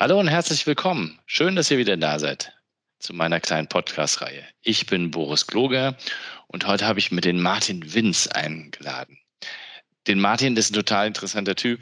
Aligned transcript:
Hallo 0.00 0.20
und 0.20 0.28
herzlich 0.28 0.64
willkommen. 0.64 1.18
Schön, 1.26 1.56
dass 1.56 1.72
ihr 1.72 1.78
wieder 1.78 1.96
da 1.96 2.20
seid 2.20 2.52
zu 3.00 3.12
meiner 3.12 3.40
kleinen 3.40 3.66
Podcast-Reihe. 3.66 4.44
Ich 4.62 4.86
bin 4.86 5.10
Boris 5.10 5.48
Kloger 5.48 5.96
und 6.46 6.68
heute 6.68 6.86
habe 6.86 7.00
ich 7.00 7.10
mir 7.10 7.20
den 7.20 7.40
Martin 7.40 7.94
Winz 7.94 8.28
eingeladen. 8.28 9.18
Den 10.06 10.20
Martin 10.20 10.56
ist 10.56 10.70
ein 10.70 10.74
total 10.74 11.08
interessanter 11.08 11.56
Typ. 11.56 11.80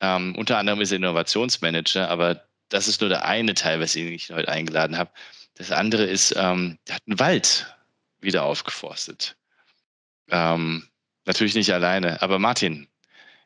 Ähm, 0.00 0.34
unter 0.36 0.56
anderem 0.56 0.80
ist 0.80 0.90
er 0.90 0.96
Innovationsmanager, 0.96 2.08
aber 2.08 2.46
das 2.70 2.88
ist 2.88 3.02
nur 3.02 3.10
der 3.10 3.26
eine 3.26 3.52
Teil, 3.52 3.78
was 3.78 3.94
ich 3.94 4.30
heute 4.30 4.48
eingeladen 4.48 4.96
habe. 4.96 5.10
Das 5.52 5.70
andere 5.70 6.04
ist, 6.04 6.34
ähm, 6.38 6.78
er 6.88 6.94
hat 6.94 7.02
einen 7.06 7.18
Wald 7.18 7.76
wieder 8.22 8.44
aufgeforstet. 8.44 9.36
Ähm, 10.30 10.88
natürlich 11.26 11.54
nicht 11.54 11.74
alleine, 11.74 12.22
aber 12.22 12.38
Martin, 12.38 12.88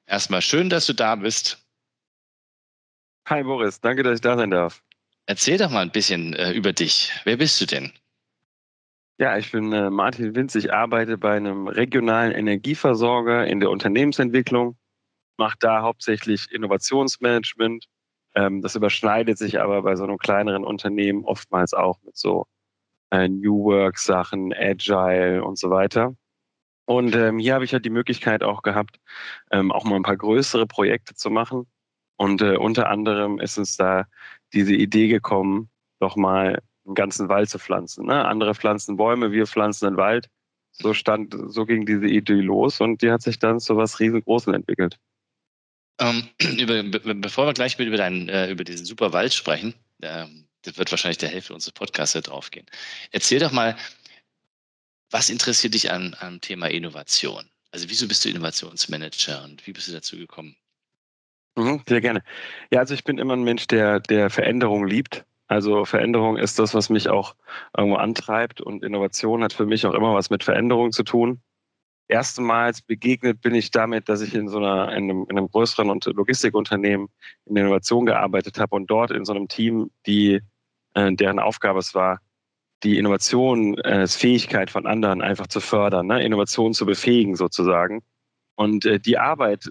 erstmal 0.06 0.41
schön, 0.41 0.70
dass 0.70 0.86
du 0.86 0.92
da 0.92 1.16
bist. 1.16 1.63
Hi 3.27 3.42
Boris, 3.42 3.80
danke, 3.80 4.02
dass 4.02 4.16
ich 4.16 4.20
da 4.20 4.37
sein 4.37 4.51
darf. 4.51 4.83
Erzähl 5.24 5.56
doch 5.56 5.70
mal 5.70 5.80
ein 5.80 5.91
bisschen 5.91 6.34
äh, 6.34 6.52
über 6.52 6.74
dich. 6.74 7.10
Wer 7.25 7.39
bist 7.39 7.58
du 7.58 7.64
denn? 7.64 7.91
Ja, 9.17 9.39
ich 9.39 9.50
bin 9.50 9.72
äh, 9.72 9.89
Martin 9.89 10.34
Winz. 10.34 10.55
Ich 10.55 10.75
arbeite 10.75 11.17
bei 11.17 11.36
einem 11.36 11.67
regionalen 11.67 12.33
Energieversorger 12.33 13.47
in 13.47 13.61
der 13.61 13.70
Unternehmensentwicklung, 13.70 14.77
mache 15.39 15.56
da 15.58 15.80
hauptsächlich 15.80 16.52
Innovationsmanagement. 16.52 17.86
Ähm, 18.34 18.61
das 18.61 18.75
überschneidet 18.75 19.39
sich 19.39 19.58
aber 19.58 19.80
bei 19.83 19.97
so 19.97 20.05
einem 20.05 20.19
kleineren 20.19 20.64
Unternehmen 20.64 21.25
oftmals 21.25 21.72
auch 21.72 22.02
mit 22.02 22.19
so 22.19 22.47
äh, 23.11 23.27
New 23.28 23.64
Work 23.64 23.98
Sachen, 23.98 24.52
Agile 24.52 25.42
und 25.42 25.58
so 25.58 25.70
weiter. 25.70 26.14
Und 26.86 27.14
ähm, 27.17 27.39
hier 27.39 27.55
habe 27.55 27.64
ich 27.64 27.72
halt 27.72 27.86
die 27.86 27.91
Möglichkeit 27.91 28.42
auch 28.42 28.61
gehabt, 28.61 29.00
ähm, 29.50 29.72
auch 29.72 29.84
mal 29.84 29.97
ein 29.97 30.02
paar 30.02 30.19
größere 30.19 30.67
Projekte 30.67 31.14
zu 31.14 31.30
machen. 31.30 31.67
Und 32.17 32.43
äh, 32.43 32.57
unter 32.57 32.89
anderem 32.89 33.41
ist 33.41 33.59
uns 33.59 33.77
da 33.77 34.07
diese 34.53 34.75
Idee 34.75 35.09
gekommen, 35.09 35.69
doch 36.01 36.17
mal 36.17 36.62
einen 36.87 36.95
ganzen 36.95 37.29
Wald 37.29 37.51
zu 37.51 37.59
pflanzen. 37.59 38.07
Ne? 38.07 38.25
Andere 38.25 38.55
pflanzen 38.55 38.97
Bäume, 38.97 39.33
wir 39.33 39.47
pflanzen 39.47 39.87
einen 39.89 39.97
Wald. 39.97 40.29
So 40.73 40.92
stand, 40.92 41.35
so 41.47 41.65
ging 41.67 41.87
diese 41.87 42.07
Idee 42.07 42.41
los 42.41 42.81
und 42.81 43.03
die 43.03 43.11
hat 43.11 43.23
sich 43.23 43.39
dann 43.39 43.61
zu 43.61 43.77
was 43.77 44.01
riesengroßen 44.01 44.53
entwickelt. 44.53 44.98
Ähm, 46.01 46.29
über, 46.59 46.83
bevor 47.15 47.47
wir 47.47 47.53
gleich 47.53 47.79
über, 47.79 47.97
deinen, 47.97 48.29
äh, 48.29 48.51
über 48.51 48.65
diesen 48.65 48.85
super 48.85 49.12
Wald 49.12 49.33
sprechen, 49.33 49.75
äh, 50.01 50.27
das 50.62 50.77
wird 50.79 50.91
wahrscheinlich 50.91 51.19
der 51.19 51.29
Hälfte 51.29 51.55
unseres 51.55 51.73
Podcasts 51.73 52.20
draufgehen. 52.20 52.67
Erzähl 53.12 53.39
doch 53.39 53.53
mal, 53.53 53.77
was 55.11 55.31
interessiert 55.31 55.75
dich 55.75 55.92
an, 55.92 56.17
am 56.19 56.41
Thema 56.41 56.69
Innovation? 56.69 57.48
Also 57.70 57.89
wieso 57.89 58.09
bist 58.09 58.25
du 58.25 58.31
Innovationsmanager 58.31 59.45
und 59.45 59.67
wie 59.67 59.73
bist 59.73 59.89
du 59.89 59.92
dazu 59.92 60.17
gekommen? 60.17 60.57
Mhm, 61.56 61.83
sehr 61.88 62.00
gerne. 62.00 62.22
Ja, 62.72 62.80
also 62.80 62.94
ich 62.94 63.05
bin 63.05 63.19
immer 63.19 63.34
ein 63.34 63.44
Mensch, 63.44 63.66
der, 63.69 64.00
der 64.00 64.30
Veränderung 64.30 64.86
liebt. 64.86 65.24
Also 65.47 65.84
Veränderung 65.84 66.36
ist 66.36 66.58
das, 66.58 66.74
was 66.74 66.91
mich 66.91 67.08
auch 67.08 67.36
irgendwo 67.77 67.96
antreibt 67.96 68.61
und 68.61 68.83
Innovation 68.83 69.44
hat 69.44 69.52
für 69.52 69.66
mich 69.66 69.86
auch 69.86 69.94
immer 69.94 70.14
was 70.14 70.30
mit 70.30 70.42
Veränderung 70.42 70.91
zu 70.91 71.05
tun. 71.05 71.42
Erstmals 72.08 72.83
begegnet 72.83 73.40
bin 73.42 73.55
ich 73.55 73.70
damit, 73.70 74.08
dass 74.08 74.20
ich 74.23 74.34
in 74.34 74.48
so 74.48 74.58
einer, 74.58 74.92
in 74.92 75.05
einem, 75.11 75.27
in 75.30 75.39
einem 75.39 75.51
größeren 75.51 76.01
Logistikunternehmen 76.06 77.08
in 77.46 77.56
Innovation 77.56 78.06
gearbeitet 78.06 78.58
habe 78.58 78.77
und 78.77 78.89
dort 78.90 79.11
in 79.11 79.24
so 79.24 79.33
einem 79.34 79.48
Team, 79.48 79.90
die, 80.06 80.40
äh, 80.95 81.12
deren 81.14 81.39
Aufgabe 81.39 81.79
es 81.80 81.95
war, 81.95 82.20
die 82.84 82.98
Innovation, 82.98 83.79
äh, 83.79 84.06
von 84.68 84.86
anderen 84.86 85.23
einfach 85.23 85.46
zu 85.46 85.61
fördern, 85.61 86.06
ne? 86.08 86.23
Innovation 86.24 86.74
zu 86.74 86.86
befähigen 86.86 87.36
sozusagen. 87.36 88.02
Und 88.56 88.84
äh, 88.86 89.00
die 89.00 89.18
Arbeit 89.18 89.70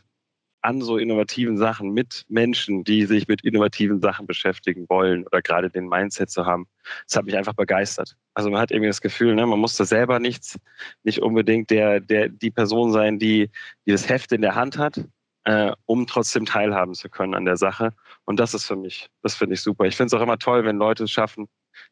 an 0.63 0.81
so 0.81 0.97
innovativen 0.97 1.57
Sachen 1.57 1.91
mit 1.91 2.25
Menschen, 2.29 2.83
die 2.83 3.05
sich 3.05 3.27
mit 3.27 3.43
innovativen 3.43 3.99
Sachen 3.99 4.25
beschäftigen 4.25 4.85
wollen 4.89 5.25
oder 5.25 5.41
gerade 5.41 5.69
den 5.69 5.87
Mindset 5.87 6.29
zu 6.29 6.45
haben. 6.45 6.67
Das 7.05 7.17
hat 7.17 7.25
mich 7.25 7.37
einfach 7.37 7.53
begeistert. 7.53 8.15
Also 8.33 8.49
man 8.49 8.61
hat 8.61 8.71
irgendwie 8.71 8.87
das 8.87 9.01
Gefühl, 9.01 9.35
ne, 9.35 9.45
man 9.45 9.59
muss 9.59 9.75
da 9.75 9.85
selber 9.85 10.19
nichts, 10.19 10.57
nicht 11.03 11.21
unbedingt 11.21 11.69
der, 11.69 11.99
der, 11.99 12.29
die 12.29 12.49
Person 12.49 12.91
sein, 12.91 13.19
die, 13.19 13.49
die 13.85 13.91
das 13.91 14.07
Heft 14.07 14.31
in 14.31 14.41
der 14.41 14.55
Hand 14.55 14.77
hat, 14.77 15.03
äh, 15.43 15.73
um 15.85 16.07
trotzdem 16.07 16.45
teilhaben 16.45 16.93
zu 16.93 17.09
können 17.09 17.35
an 17.35 17.45
der 17.45 17.57
Sache. 17.57 17.93
Und 18.23 18.39
das 18.39 18.53
ist 18.53 18.65
für 18.65 18.77
mich, 18.77 19.09
das 19.21 19.35
finde 19.35 19.55
ich 19.55 19.61
super. 19.61 19.85
Ich 19.85 19.97
finde 19.97 20.07
es 20.07 20.19
auch 20.19 20.23
immer 20.23 20.39
toll, 20.39 20.63
wenn 20.63 20.77
Leute 20.77 21.03
es 21.03 21.11
schaffen, 21.11 21.49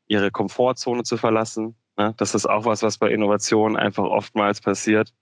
ihre 0.07 0.31
Komfortzone 0.31 1.03
zu 1.03 1.17
verlassen. 1.17 1.75
Ne? 1.97 2.13
Das 2.17 2.35
ist 2.35 2.45
auch 2.45 2.63
was, 2.63 2.83
was 2.83 2.97
bei 2.97 3.11
Innovationen 3.11 3.75
einfach 3.75 4.05
oftmals 4.05 4.61
passiert. 4.61 5.13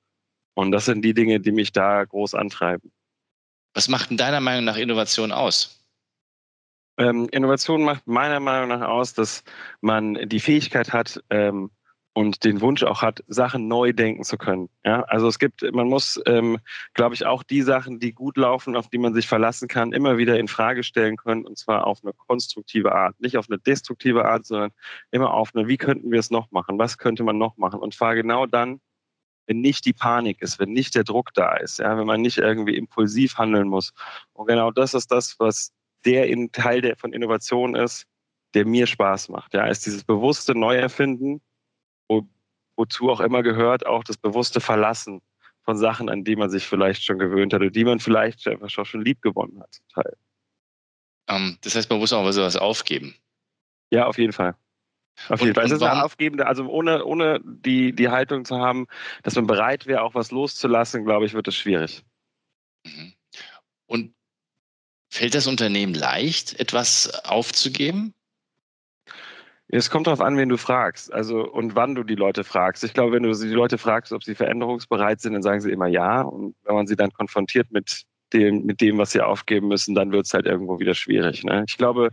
Und 0.54 0.72
das 0.72 0.86
sind 0.86 1.04
die 1.04 1.14
Dinge, 1.14 1.40
die 1.40 1.52
mich 1.52 1.72
da 1.72 2.04
groß 2.04 2.36
antreiben. 2.36 2.92
Was 3.74 3.88
macht 3.88 4.10
denn 4.10 4.18
deiner 4.18 4.40
Meinung 4.40 4.66
nach 4.66 4.78
Innovation 4.78 5.32
aus? 5.32 5.80
Ähm, 6.98 7.30
Innovation 7.32 7.84
macht 7.84 8.08
meiner 8.08 8.40
Meinung 8.40 8.68
nach 8.68 8.88
aus, 8.88 9.14
dass 9.14 9.44
man 9.80 10.16
die 10.28 10.42
Fähigkeit 10.42 10.92
hat 10.92 11.24
ähm, 11.30 11.72
und 12.14 12.44
den 12.44 12.60
Wunsch 12.60 12.84
auch 12.84 13.02
hat, 13.02 13.24
Sachen 13.28 13.70
neu 13.70 13.94
denken 13.94 14.24
zu 14.24 14.38
können. 14.38 14.68
Ja? 14.84 15.04
Also 15.04 15.30
es 15.30 15.40
gibt, 15.40 15.62
man 15.72 15.88
muss, 15.88 16.20
ähm, 16.26 16.58
glaube 16.94 17.16
ich, 17.16 17.26
auch 17.26 17.44
die 17.44 17.62
Sachen, 17.62 18.00
die 18.00 18.12
gut 18.12 18.36
laufen, 18.36 18.76
auf 18.76 18.90
die 18.90 18.98
man 18.98 19.14
sich 19.14 19.28
verlassen 19.28 19.70
kann, 19.70 19.94
immer 19.94 20.18
wieder 20.18 20.38
in 20.38 20.50
Frage 20.50 20.84
stellen 20.84 21.16
können 21.16 21.46
und 21.46 21.58
zwar 21.58 21.88
auf 21.88 22.00
eine 22.04 22.12
konstruktive 22.12 22.94
Art, 22.94 23.18
nicht 23.22 23.38
auf 23.38 23.46
eine 23.50 23.60
destruktive 23.60 24.26
Art, 24.26 24.46
sondern 24.46 24.72
immer 25.12 25.34
auf 25.34 25.52
eine, 25.54 25.70
wie 25.70 25.78
könnten 25.78 26.12
wir 26.12 26.20
es 26.20 26.32
noch 26.32 26.52
machen, 26.52 26.78
was 26.80 26.98
könnte 26.98 27.24
man 27.24 27.38
noch 27.38 27.56
machen 27.56 27.80
und 27.80 27.94
zwar 27.94 28.16
genau 28.16 28.46
dann, 28.46 28.82
wenn 29.50 29.62
nicht 29.62 29.86
die 29.86 29.94
Panik 29.94 30.44
ist, 30.44 30.60
wenn 30.60 30.74
nicht 30.74 30.94
der 30.94 31.04
Druck 31.04 31.34
da 31.34 31.58
ist, 31.58 31.80
ja, 31.80 31.98
wenn 31.98 32.06
man 32.06 32.22
nicht 32.22 32.38
irgendwie 32.38 32.78
impulsiv 32.78 33.40
handeln 33.40 33.68
muss. 33.68 33.94
Und 34.34 34.46
genau 34.46 34.70
das 34.70 34.94
ist 34.94 35.12
das, 35.12 35.40
was 35.40 35.74
der 36.06 36.28
in 36.28 36.52
Teil 36.52 36.82
der, 36.82 36.96
von 36.96 37.14
Innovation 37.14 37.76
ist, 37.76 38.06
der 38.54 38.68
mir 38.68 38.86
Spaß 38.86 39.30
macht. 39.30 39.56
Ja, 39.56 39.66
ist 39.66 39.88
dieses 39.88 40.04
bewusste 40.04 40.54
Neuerfinden, 40.54 41.42
wo, 42.08 42.30
wozu 42.78 43.10
auch 43.10 43.22
immer 43.22 43.42
gehört, 43.42 43.88
auch 43.88 44.04
das 44.04 44.18
bewusste 44.18 44.62
Verlassen 44.62 45.20
von 45.64 45.78
Sachen, 45.78 46.10
an 46.10 46.24
die 46.24 46.36
man 46.36 46.52
sich 46.52 46.68
vielleicht 46.68 47.04
schon 47.04 47.18
gewöhnt 47.18 47.52
hat 47.52 47.62
oder 47.62 47.72
die 47.72 47.86
man 47.86 48.00
vielleicht 48.00 48.48
einfach 48.48 48.70
schon 48.70 49.04
lieb 49.04 49.20
gewonnen 49.24 49.60
hat. 49.60 49.80
Teil. 49.92 50.16
Um, 51.28 51.36
ähm, 51.36 51.58
das 51.62 51.74
heißt, 51.74 51.90
man 51.90 51.98
muss 51.98 52.14
auch 52.14 52.32
sowas 52.32 52.56
aufgeben. 52.56 53.16
Ja, 53.90 54.06
auf 54.06 54.20
jeden 54.20 54.34
Fall. 54.34 54.56
Auf 55.28 55.42
jeden 55.42 55.54
Fall. 55.54 55.66
Es 55.66 55.72
ist 55.72 55.82
eine 55.82 56.04
aufgebende, 56.04 56.48
also 56.48 56.66
ohne, 56.68 57.04
ohne 57.04 57.40
die, 57.44 57.94
die 57.94 58.10
Haltung 58.10 58.46
zu 58.46 58.58
haben, 58.58 58.88
dass 59.24 59.36
man 59.36 59.48
bereit 59.48 59.86
wäre, 59.86 60.02
auch 60.02 60.16
was 60.16 60.32
loszulassen, 60.32 61.04
glaube 61.04 61.26
ich, 61.26 61.34
wird 61.34 61.48
es 61.48 61.56
schwierig. 61.56 62.04
Mhm. 62.86 63.14
Und 63.86 64.14
fällt 65.10 65.36
das 65.36 65.48
Unternehmen 65.48 65.94
leicht, 65.94 66.60
etwas 66.60 67.26
aufzugeben? 67.26 68.14
Es 69.72 69.92
kommt 69.92 70.08
darauf 70.08 70.22
an, 70.22 70.36
wen 70.36 70.50
du 70.50 70.58
fragst, 70.58 71.14
also 71.14 71.48
und 71.48 71.76
wann 71.76 71.94
du 71.94 72.04
die 72.04 72.16
Leute 72.16 72.44
fragst. 72.44 72.84
Ich 72.84 72.94
glaube, 72.94 73.14
wenn 73.14 73.24
du 73.24 73.32
die 73.32 73.50
Leute 73.50 73.78
fragst, 73.78 74.12
ob 74.12 74.24
sie 74.24 74.34
veränderungsbereit 74.34 75.22
sind, 75.22 75.34
dann 75.34 75.44
sagen 75.44 75.62
sie 75.62 75.72
immer 75.72 75.88
ja. 75.88 76.22
Und 76.22 76.56
wenn 76.64 76.74
man 76.74 76.88
sie 76.88 76.96
dann 76.96 77.12
konfrontiert 77.12 77.72
mit 77.72 78.04
dem, 78.34 78.66
mit 78.66 78.82
dem, 78.82 78.98
was 78.98 79.12
sie 79.12 79.22
aufgeben 79.22 79.68
müssen, 79.68 79.94
dann 79.94 80.12
wird 80.12 80.26
es 80.26 80.34
halt 80.34 80.48
irgendwo 80.48 80.80
wieder 80.80 80.96
schwierig. 80.96 81.44
Ne? 81.44 81.66
Ich 81.68 81.78
glaube, 81.78 82.10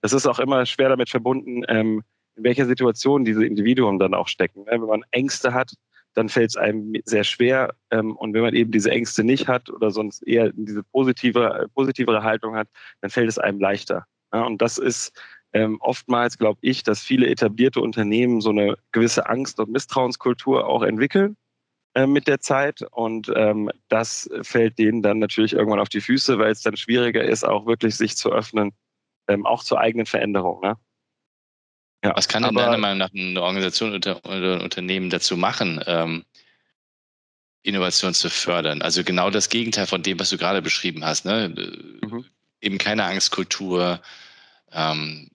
das 0.00 0.12
ist 0.12 0.26
auch 0.26 0.40
immer 0.40 0.66
schwer 0.66 0.88
damit 0.88 1.08
verbunden, 1.08 1.62
ähm, 1.68 2.02
in 2.36 2.44
welcher 2.44 2.66
Situation 2.66 3.24
diese 3.24 3.44
Individuen 3.44 3.98
dann 3.98 4.14
auch 4.14 4.28
stecken. 4.28 4.64
Ne? 4.64 4.72
Wenn 4.72 4.80
man 4.80 5.04
Ängste 5.10 5.54
hat, 5.54 5.72
dann 6.14 6.28
fällt 6.28 6.50
es 6.50 6.56
einem 6.56 6.94
sehr 7.04 7.24
schwer. 7.24 7.74
Ähm, 7.90 8.16
und 8.16 8.34
wenn 8.34 8.42
man 8.42 8.54
eben 8.54 8.70
diese 8.70 8.90
Ängste 8.90 9.22
nicht 9.22 9.48
hat 9.48 9.70
oder 9.70 9.90
sonst 9.90 10.26
eher 10.26 10.50
diese 10.52 10.82
positive, 10.82 11.68
positivere 11.74 12.22
Haltung 12.22 12.56
hat, 12.56 12.68
dann 13.00 13.10
fällt 13.10 13.28
es 13.28 13.38
einem 13.38 13.60
leichter. 13.60 14.06
Und 14.30 14.60
das 14.60 14.78
ist 14.78 15.12
ähm, 15.52 15.78
oftmals, 15.80 16.38
glaube 16.38 16.58
ich, 16.62 16.82
dass 16.82 17.02
viele 17.02 17.28
etablierte 17.28 17.80
Unternehmen 17.80 18.40
so 18.40 18.50
eine 18.50 18.76
gewisse 18.92 19.28
Angst- 19.28 19.60
und 19.60 19.70
Misstrauenskultur 19.70 20.66
auch 20.66 20.82
entwickeln 20.82 21.36
äh, 21.94 22.06
mit 22.06 22.28
der 22.28 22.40
Zeit. 22.40 22.82
Und 22.90 23.32
ähm, 23.34 23.70
das 23.88 24.28
fällt 24.42 24.78
denen 24.78 25.02
dann 25.02 25.18
natürlich 25.18 25.52
irgendwann 25.52 25.80
auf 25.80 25.88
die 25.88 26.00
Füße, 26.00 26.38
weil 26.38 26.50
es 26.50 26.62
dann 26.62 26.76
schwieriger 26.76 27.24
ist, 27.24 27.44
auch 27.44 27.66
wirklich 27.66 27.94
sich 27.96 28.16
zu 28.16 28.30
öffnen, 28.30 28.72
auch 29.44 29.64
zur 29.64 29.80
eigenen 29.80 30.06
Veränderung. 30.06 30.60
Ne? 30.60 30.76
Ja, 32.06 32.16
Was 32.16 32.28
kann 32.28 32.44
denn 32.44 32.54
deiner 32.54 32.78
Meinung 32.78 32.98
nach 32.98 33.10
eine 33.12 33.42
Organisation 33.42 33.92
oder, 33.92 34.24
ein 34.24 34.60
Unternehmen 34.60 35.10
dazu 35.10 35.36
machen, 35.36 35.82
ähm, 35.86 36.24
Innovation 37.64 38.14
zu 38.14 38.30
fördern? 38.30 38.80
Also 38.80 39.02
genau 39.02 39.28
das 39.30 39.48
Gegenteil 39.48 39.88
von 39.88 40.04
dem, 40.04 40.20
was 40.20 40.30
du 40.30 40.38
gerade 40.38 40.62
beschrieben 40.62 41.04
hast. 41.04 41.24
Ne? 41.24 41.48
Mhm. 42.00 42.24
eben 42.60 42.78
keine 42.78 43.04
Angstkultur. 43.04 44.00
Ähm, 44.70 45.28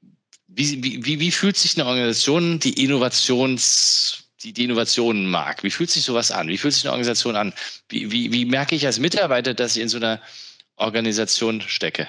wie, 0.47 0.81
wie, 1.06 1.19
wie 1.19 1.31
fühlt 1.31 1.57
sich 1.57 1.77
eine 1.77 1.85
Organisation, 1.88 2.59
die 2.59 2.81
Innovations, 2.81 4.29
die, 4.41 4.53
die 4.53 4.63
Innovationen 4.63 5.29
mag? 5.29 5.63
Wie 5.63 5.71
fühlt 5.71 5.91
sich 5.91 6.06
sowas 6.06 6.31
an? 6.31 6.47
Wie 6.47 6.57
fühlt 6.57 6.74
sich 6.74 6.85
eine 6.85 6.91
Organisation 6.91 7.35
an? 7.35 7.53
Wie, 7.89 8.12
wie, 8.13 8.31
wie 8.31 8.45
merke 8.45 8.75
ich 8.75 8.85
als 8.85 9.00
Mitarbeiter, 9.00 9.53
dass 9.53 9.75
ich 9.75 9.81
in 9.81 9.89
so 9.89 9.97
einer 9.97 10.21
Organisation 10.77 11.59
stecke? 11.59 12.07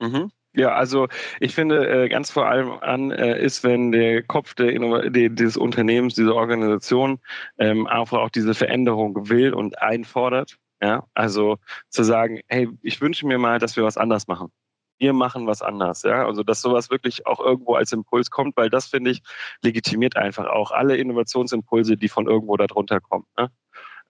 Mhm. 0.00 0.32
Ja, 0.54 0.74
also 0.74 1.08
ich 1.40 1.54
finde 1.54 2.04
äh, 2.04 2.08
ganz 2.08 2.30
vor 2.30 2.46
allem 2.46 2.70
an 2.80 3.10
äh, 3.10 3.40
ist, 3.40 3.62
wenn 3.64 3.92
der 3.92 4.22
Kopf 4.22 4.54
der 4.54 4.72
die, 5.10 5.34
des 5.34 5.56
Unternehmens, 5.56 6.14
dieser 6.14 6.34
Organisation 6.34 7.20
ähm, 7.58 7.86
einfach 7.86 8.18
auch 8.18 8.30
diese 8.30 8.54
Veränderung 8.54 9.28
will 9.28 9.52
und 9.52 9.80
einfordert. 9.80 10.56
Ja, 10.80 11.04
also 11.14 11.58
zu 11.90 12.02
sagen, 12.04 12.40
hey, 12.48 12.68
ich 12.82 13.00
wünsche 13.00 13.26
mir 13.26 13.38
mal, 13.38 13.58
dass 13.58 13.76
wir 13.76 13.84
was 13.84 13.96
anders 13.96 14.26
machen. 14.28 14.50
Wir 14.98 15.12
machen 15.12 15.46
was 15.46 15.62
anders, 15.62 16.02
ja. 16.02 16.26
Also 16.26 16.42
dass 16.42 16.60
sowas 16.62 16.90
wirklich 16.90 17.26
auch 17.26 17.40
irgendwo 17.40 17.74
als 17.74 17.92
Impuls 17.92 18.30
kommt, 18.30 18.56
weil 18.56 18.70
das 18.70 18.86
finde 18.86 19.10
ich 19.10 19.22
legitimiert 19.62 20.16
einfach 20.16 20.46
auch 20.46 20.70
alle 20.70 20.96
Innovationsimpulse, 20.96 21.96
die 21.96 22.08
von 22.08 22.26
irgendwo 22.26 22.56
darunter 22.56 23.00
kommen. 23.00 23.26
Ne? 23.36 23.50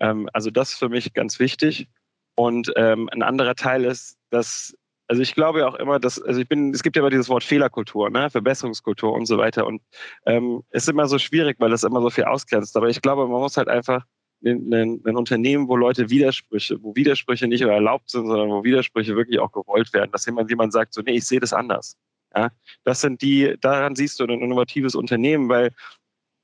Ähm, 0.00 0.29
also 0.32 0.50
das 0.50 0.73
ist 0.73 0.79
für 0.79 0.88
mich 0.88 1.12
ganz 1.14 1.38
wichtig. 1.40 1.88
Und 2.37 2.73
ähm, 2.76 3.08
ein 3.12 3.23
anderer 3.23 3.55
Teil 3.56 3.85
ist, 3.85 4.17
dass 4.31 4.76
also 5.08 5.22
ich 5.22 5.34
glaube 5.34 5.60
ja 5.60 5.69
auch 5.69 5.75
immer, 5.75 5.99
dass, 5.99 6.20
also 6.20 6.40
ich 6.40 6.49
bin, 6.49 6.72
es 6.72 6.82
gibt 6.82 6.94
ja 6.94 7.02
immer 7.02 7.10
dieses 7.10 7.28
Wort 7.28 7.43
Fehlerkultur, 7.43 8.10
ne, 8.10 8.28
Verbesserungskultur 8.31 9.12
und 9.12 9.26
so 9.26 9.38
weiter. 9.38 9.66
Und 9.66 9.82
ähm, 10.26 10.62
es 10.70 10.84
ist 10.84 10.90
immer 10.90 11.06
so 11.06 11.19
schwierig, 11.19 11.56
weil 11.58 11.70
das 11.70 11.82
immer 11.82 12.02
so 12.02 12.10
viel 12.10 12.25
ausgrenzt. 12.25 12.76
Aber 12.76 12.88
ich 12.88 13.00
glaube, 13.00 13.26
man 13.26 13.40
muss 13.40 13.56
halt 13.56 13.69
einfach 13.69 14.05
ein, 14.44 14.72
ein, 14.72 15.00
ein 15.05 15.16
Unternehmen, 15.16 15.66
wo 15.66 15.76
Leute 15.76 16.10
Widersprüche, 16.10 16.82
wo 16.82 16.94
Widersprüche 16.94 17.49
nicht 17.49 17.62
nur 17.62 17.72
erlaubt 17.72 18.10
sind, 18.10 18.26
sondern 18.26 18.50
wo 18.50 18.62
Widersprüche 18.62 19.16
wirklich 19.16 19.40
auch 19.40 19.50
gewollt 19.50 19.93
werden, 19.94 20.12
dass 20.12 20.26
jemand, 20.26 20.50
jemand 20.50 20.72
sagt, 20.72 20.93
so, 20.93 21.00
nee, 21.00 21.16
ich 21.16 21.25
sehe 21.25 21.40
das 21.40 21.52
anders. 21.52 21.96
Ja, 22.37 22.50
das 22.84 23.00
sind 23.00 23.22
die, 23.22 23.56
daran 23.61 23.96
siehst 23.96 24.20
du 24.20 24.25
ein 24.25 24.43
innovatives 24.43 24.94
Unternehmen, 24.94 25.49
weil 25.49 25.72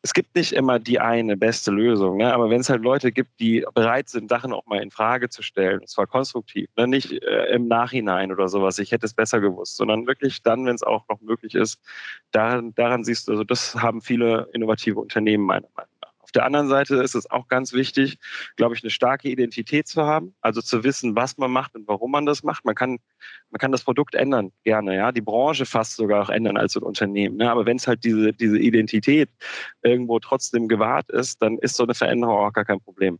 es 0.04 0.12
gibt 0.12 0.34
nicht 0.36 0.52
immer 0.52 0.78
die 0.78 1.00
eine 1.00 1.34
beste 1.34 1.70
Lösung, 1.70 2.18
ne? 2.18 2.34
aber 2.34 2.50
wenn 2.50 2.60
es 2.60 2.68
halt 2.68 2.82
Leute 2.82 3.10
gibt, 3.10 3.40
die 3.40 3.64
bereit 3.72 4.10
sind, 4.10 4.28
Sachen 4.28 4.52
auch 4.52 4.66
mal 4.66 4.82
in 4.82 4.90
Frage 4.90 5.30
zu 5.30 5.40
stellen, 5.42 5.80
und 5.80 5.88
zwar 5.88 6.06
konstruktiv, 6.06 6.68
ne? 6.76 6.86
nicht 6.86 7.10
äh, 7.22 7.46
im 7.54 7.68
Nachhinein 7.68 8.30
oder 8.30 8.48
sowas, 8.48 8.78
ich 8.78 8.92
hätte 8.92 9.06
es 9.06 9.14
besser 9.14 9.40
gewusst, 9.40 9.76
sondern 9.76 10.06
wirklich 10.06 10.42
dann, 10.42 10.66
wenn 10.66 10.74
es 10.74 10.82
auch 10.82 11.08
noch 11.08 11.22
möglich 11.22 11.54
ist, 11.54 11.80
daran, 12.32 12.74
daran 12.74 13.02
siehst 13.02 13.28
du, 13.28 13.32
also 13.32 13.44
das 13.44 13.76
haben 13.76 14.02
viele 14.02 14.50
innovative 14.52 15.00
Unternehmen 15.00 15.46
meiner 15.46 15.68
Meinung 15.74 15.90
nach 15.93 15.93
der 16.34 16.44
anderen 16.44 16.68
Seite 16.68 16.96
ist 16.96 17.14
es 17.14 17.30
auch 17.30 17.48
ganz 17.48 17.72
wichtig, 17.72 18.18
glaube 18.56 18.74
ich, 18.74 18.82
eine 18.82 18.90
starke 18.90 19.28
Identität 19.28 19.86
zu 19.86 20.02
haben, 20.02 20.34
also 20.40 20.60
zu 20.60 20.84
wissen, 20.84 21.16
was 21.16 21.38
man 21.38 21.50
macht 21.50 21.74
und 21.74 21.86
warum 21.86 22.10
man 22.10 22.26
das 22.26 22.42
macht. 22.42 22.64
Man 22.64 22.74
kann, 22.74 22.98
man 23.50 23.58
kann 23.58 23.72
das 23.72 23.84
Produkt 23.84 24.14
ändern, 24.14 24.52
gerne, 24.64 24.96
ja, 24.96 25.12
die 25.12 25.20
Branche 25.20 25.66
fast 25.66 25.96
sogar 25.96 26.22
auch 26.22 26.30
ändern 26.30 26.56
als 26.56 26.76
ein 26.76 26.82
Unternehmen. 26.82 27.36
Ne? 27.36 27.50
Aber 27.50 27.66
wenn 27.66 27.76
es 27.76 27.86
halt 27.86 28.04
diese, 28.04 28.32
diese 28.32 28.58
Identität 28.58 29.30
irgendwo 29.82 30.18
trotzdem 30.18 30.68
gewahrt 30.68 31.10
ist, 31.10 31.40
dann 31.42 31.58
ist 31.58 31.76
so 31.76 31.84
eine 31.84 31.94
Veränderung 31.94 32.36
auch 32.36 32.52
gar 32.52 32.64
kein 32.64 32.80
Problem. 32.80 33.18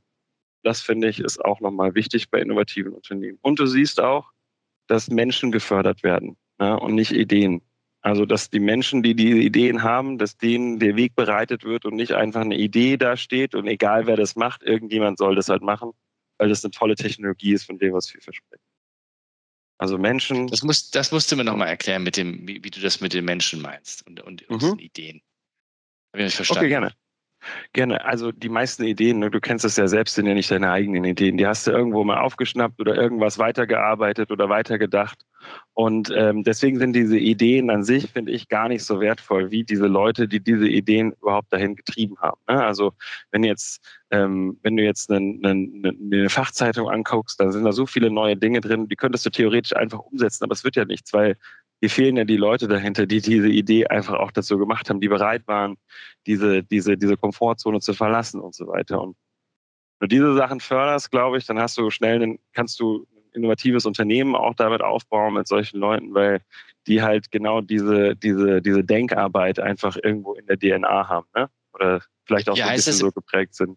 Das 0.62 0.80
finde 0.80 1.08
ich 1.08 1.20
ist 1.20 1.44
auch 1.44 1.60
nochmal 1.60 1.94
wichtig 1.94 2.30
bei 2.30 2.40
innovativen 2.40 2.92
Unternehmen. 2.92 3.38
Und 3.42 3.58
du 3.58 3.66
siehst 3.66 4.00
auch, 4.00 4.32
dass 4.86 5.10
Menschen 5.10 5.52
gefördert 5.52 6.02
werden 6.02 6.36
ne? 6.58 6.78
und 6.78 6.94
nicht 6.94 7.12
Ideen. 7.12 7.62
Also, 8.04 8.26
dass 8.26 8.50
die 8.50 8.60
Menschen, 8.60 9.02
die 9.02 9.14
diese 9.14 9.38
Ideen 9.38 9.82
haben, 9.82 10.18
dass 10.18 10.36
denen 10.36 10.78
der 10.78 10.94
Weg 10.94 11.14
bereitet 11.14 11.64
wird 11.64 11.86
und 11.86 11.94
nicht 11.94 12.12
einfach 12.12 12.42
eine 12.42 12.54
Idee 12.54 12.98
da 12.98 13.16
steht 13.16 13.54
und 13.54 13.66
egal 13.66 14.06
wer 14.06 14.16
das 14.16 14.36
macht, 14.36 14.62
irgendjemand 14.62 15.16
soll 15.16 15.34
das 15.34 15.48
halt 15.48 15.62
machen, 15.62 15.92
weil 16.36 16.50
das 16.50 16.62
eine 16.62 16.70
tolle 16.70 16.96
Technologie 16.96 17.54
ist, 17.54 17.64
von 17.64 17.78
dem 17.78 17.94
was 17.94 18.10
viel 18.10 18.20
versprechen. 18.20 18.62
Also 19.78 19.96
Menschen. 19.96 20.48
Das, 20.48 20.62
muss, 20.62 20.90
das 20.90 21.12
musst 21.12 21.32
du 21.32 21.36
mir 21.36 21.44
nochmal 21.44 21.68
erklären, 21.68 22.02
mit 22.02 22.18
dem, 22.18 22.46
wie, 22.46 22.62
wie, 22.62 22.70
du 22.70 22.78
das 22.80 23.00
mit 23.00 23.14
den 23.14 23.24
Menschen 23.24 23.62
meinst 23.62 24.06
und, 24.06 24.20
und, 24.20 24.44
mhm. 24.50 24.78
Ideen. 24.78 25.22
Habe 26.12 26.22
ich 26.22 26.24
nicht 26.26 26.36
verstanden. 26.36 26.60
Okay, 26.60 26.68
gerne. 26.68 26.92
Gerne. 27.72 28.04
Also 28.04 28.32
die 28.32 28.50
meisten 28.50 28.84
Ideen, 28.84 29.20
ne, 29.20 29.30
du 29.30 29.40
kennst 29.40 29.64
es 29.64 29.76
ja 29.76 29.88
selbst, 29.88 30.14
sind 30.14 30.26
ja 30.26 30.34
nicht 30.34 30.50
deine 30.50 30.70
eigenen 30.70 31.04
Ideen. 31.04 31.38
Die 31.38 31.46
hast 31.46 31.66
du 31.66 31.70
irgendwo 31.70 32.04
mal 32.04 32.18
aufgeschnappt 32.18 32.78
oder 32.80 32.96
irgendwas 32.96 33.38
weitergearbeitet 33.38 34.30
oder 34.30 34.50
weitergedacht. 34.50 35.24
Und 35.72 36.12
ähm, 36.16 36.44
deswegen 36.44 36.78
sind 36.78 36.92
diese 36.92 37.18
Ideen 37.18 37.68
an 37.68 37.82
sich, 37.82 38.10
finde 38.10 38.30
ich, 38.30 38.48
gar 38.48 38.68
nicht 38.68 38.84
so 38.84 39.00
wertvoll, 39.00 39.50
wie 39.50 39.64
diese 39.64 39.88
Leute, 39.88 40.28
die 40.28 40.38
diese 40.38 40.68
Ideen 40.68 41.12
überhaupt 41.20 41.52
dahin 41.52 41.74
getrieben 41.74 42.16
haben. 42.20 42.40
Ne? 42.48 42.64
Also 42.64 42.92
wenn 43.32 43.42
jetzt, 43.42 43.84
ähm, 44.10 44.58
wenn 44.62 44.76
du 44.76 44.84
jetzt 44.84 45.10
eine, 45.10 45.36
eine, 45.42 45.88
eine 45.88 46.30
Fachzeitung 46.30 46.88
anguckst, 46.88 47.40
dann 47.40 47.50
sind 47.50 47.64
da 47.64 47.72
so 47.72 47.86
viele 47.86 48.10
neue 48.10 48.36
Dinge 48.36 48.60
drin, 48.60 48.88
die 48.88 48.96
könntest 48.96 49.26
du 49.26 49.30
theoretisch 49.30 49.74
einfach 49.74 49.98
umsetzen, 49.98 50.44
aber 50.44 50.52
es 50.52 50.62
wird 50.62 50.76
ja 50.76 50.84
nichts, 50.84 51.12
weil 51.12 51.36
hier 51.80 51.90
fehlen 51.90 52.16
ja 52.16 52.24
die 52.24 52.36
Leute 52.36 52.68
dahinter, 52.68 53.06
die 53.06 53.20
diese 53.20 53.48
Idee 53.48 53.86
einfach 53.86 54.14
auch 54.14 54.30
dazu 54.30 54.58
gemacht 54.58 54.88
haben, 54.88 55.00
die 55.00 55.08
bereit 55.08 55.46
waren, 55.46 55.76
diese, 56.26 56.62
diese, 56.62 56.96
diese 56.96 57.16
Komfortzone 57.16 57.80
zu 57.80 57.94
verlassen 57.94 58.40
und 58.40 58.54
so 58.54 58.68
weiter. 58.68 59.02
Und 59.02 59.16
wenn 59.98 60.08
du 60.08 60.16
diese 60.16 60.34
Sachen 60.34 60.60
förderst, 60.60 61.10
glaube 61.10 61.38
ich, 61.38 61.46
dann 61.46 61.58
hast 61.58 61.76
du 61.76 61.90
schnell, 61.90 62.22
einen, 62.22 62.38
kannst 62.52 62.80
du 62.80 63.06
innovatives 63.34 63.84
Unternehmen 63.86 64.34
auch 64.34 64.54
damit 64.54 64.82
aufbauen 64.82 65.34
mit 65.34 65.48
solchen 65.48 65.78
Leuten, 65.78 66.14
weil 66.14 66.40
die 66.86 67.02
halt 67.02 67.30
genau 67.30 67.60
diese, 67.60 68.14
diese, 68.16 68.60
diese 68.62 68.84
Denkarbeit 68.84 69.58
einfach 69.58 69.96
irgendwo 70.02 70.34
in 70.34 70.46
der 70.46 70.58
DNA 70.58 71.08
haben, 71.08 71.26
ne? 71.34 71.48
Oder 71.72 72.02
vielleicht 72.24 72.48
auch 72.48 72.56
ja, 72.56 72.66
so 72.66 72.70
ein 72.70 72.76
bisschen 72.76 72.92
so 72.94 73.10
geprägt 73.10 73.54
sind. 73.54 73.76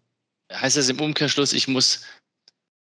Heißt 0.52 0.76
das 0.76 0.88
im 0.88 1.00
Umkehrschluss, 1.00 1.52
ich 1.52 1.68
muss 1.68 2.06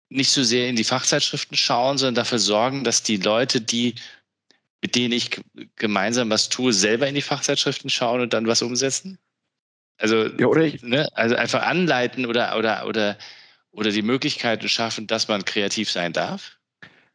nicht 0.10 0.32
so 0.32 0.44
sehr 0.44 0.68
in 0.68 0.76
die 0.76 0.84
Fachzeitschriften 0.84 1.56
schauen, 1.56 1.98
sondern 1.98 2.16
dafür 2.16 2.40
sorgen, 2.40 2.84
dass 2.84 3.04
die 3.04 3.18
Leute, 3.18 3.62
die 3.62 3.96
mit 4.82 4.96
denen 4.96 5.14
ich 5.14 5.42
gemeinsam 5.76 6.30
was 6.30 6.50
tue, 6.50 6.74
selber 6.74 7.08
in 7.08 7.16
die 7.16 7.22
Fachzeitschriften 7.22 7.90
schauen 7.90 8.22
und 8.22 8.34
dann 8.34 8.48
was 8.48 8.62
umsetzen? 8.62 9.20
Also, 9.98 10.28
ja, 10.28 10.48
oder 10.48 10.64
ich, 10.64 10.82
ne, 10.82 11.10
also 11.14 11.36
einfach 11.36 11.64
anleiten 11.64 12.26
oder, 12.26 12.58
oder, 12.58 12.88
oder, 12.88 13.18
oder 13.71 13.92
die 13.92 14.01
Möglichkeiten 14.01 14.68
schaffen, 14.68 15.07
dass 15.07 15.27
man 15.27 15.45
kreativ 15.45 15.92
sein 15.92 16.13
darf? 16.13 16.60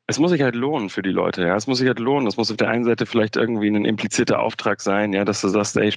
Es 0.06 0.18
muss 0.18 0.30
sich 0.30 0.42
halt 0.42 0.54
lohnen 0.54 0.90
für 0.90 1.00
die 1.00 1.10
Leute, 1.10 1.42
ja. 1.46 1.56
Es 1.56 1.66
muss 1.66 1.78
sich 1.78 1.86
halt 1.86 1.98
lohnen. 1.98 2.26
Das 2.26 2.36
muss 2.36 2.50
auf 2.50 2.58
der 2.58 2.68
einen 2.68 2.84
Seite 2.84 3.06
vielleicht 3.06 3.36
irgendwie 3.36 3.68
ein 3.68 3.86
impliziter 3.86 4.40
Auftrag 4.40 4.82
sein, 4.82 5.14
ja, 5.14 5.24
dass 5.24 5.40
du 5.40 5.48
sagst, 5.48 5.76
ey, 5.76 5.92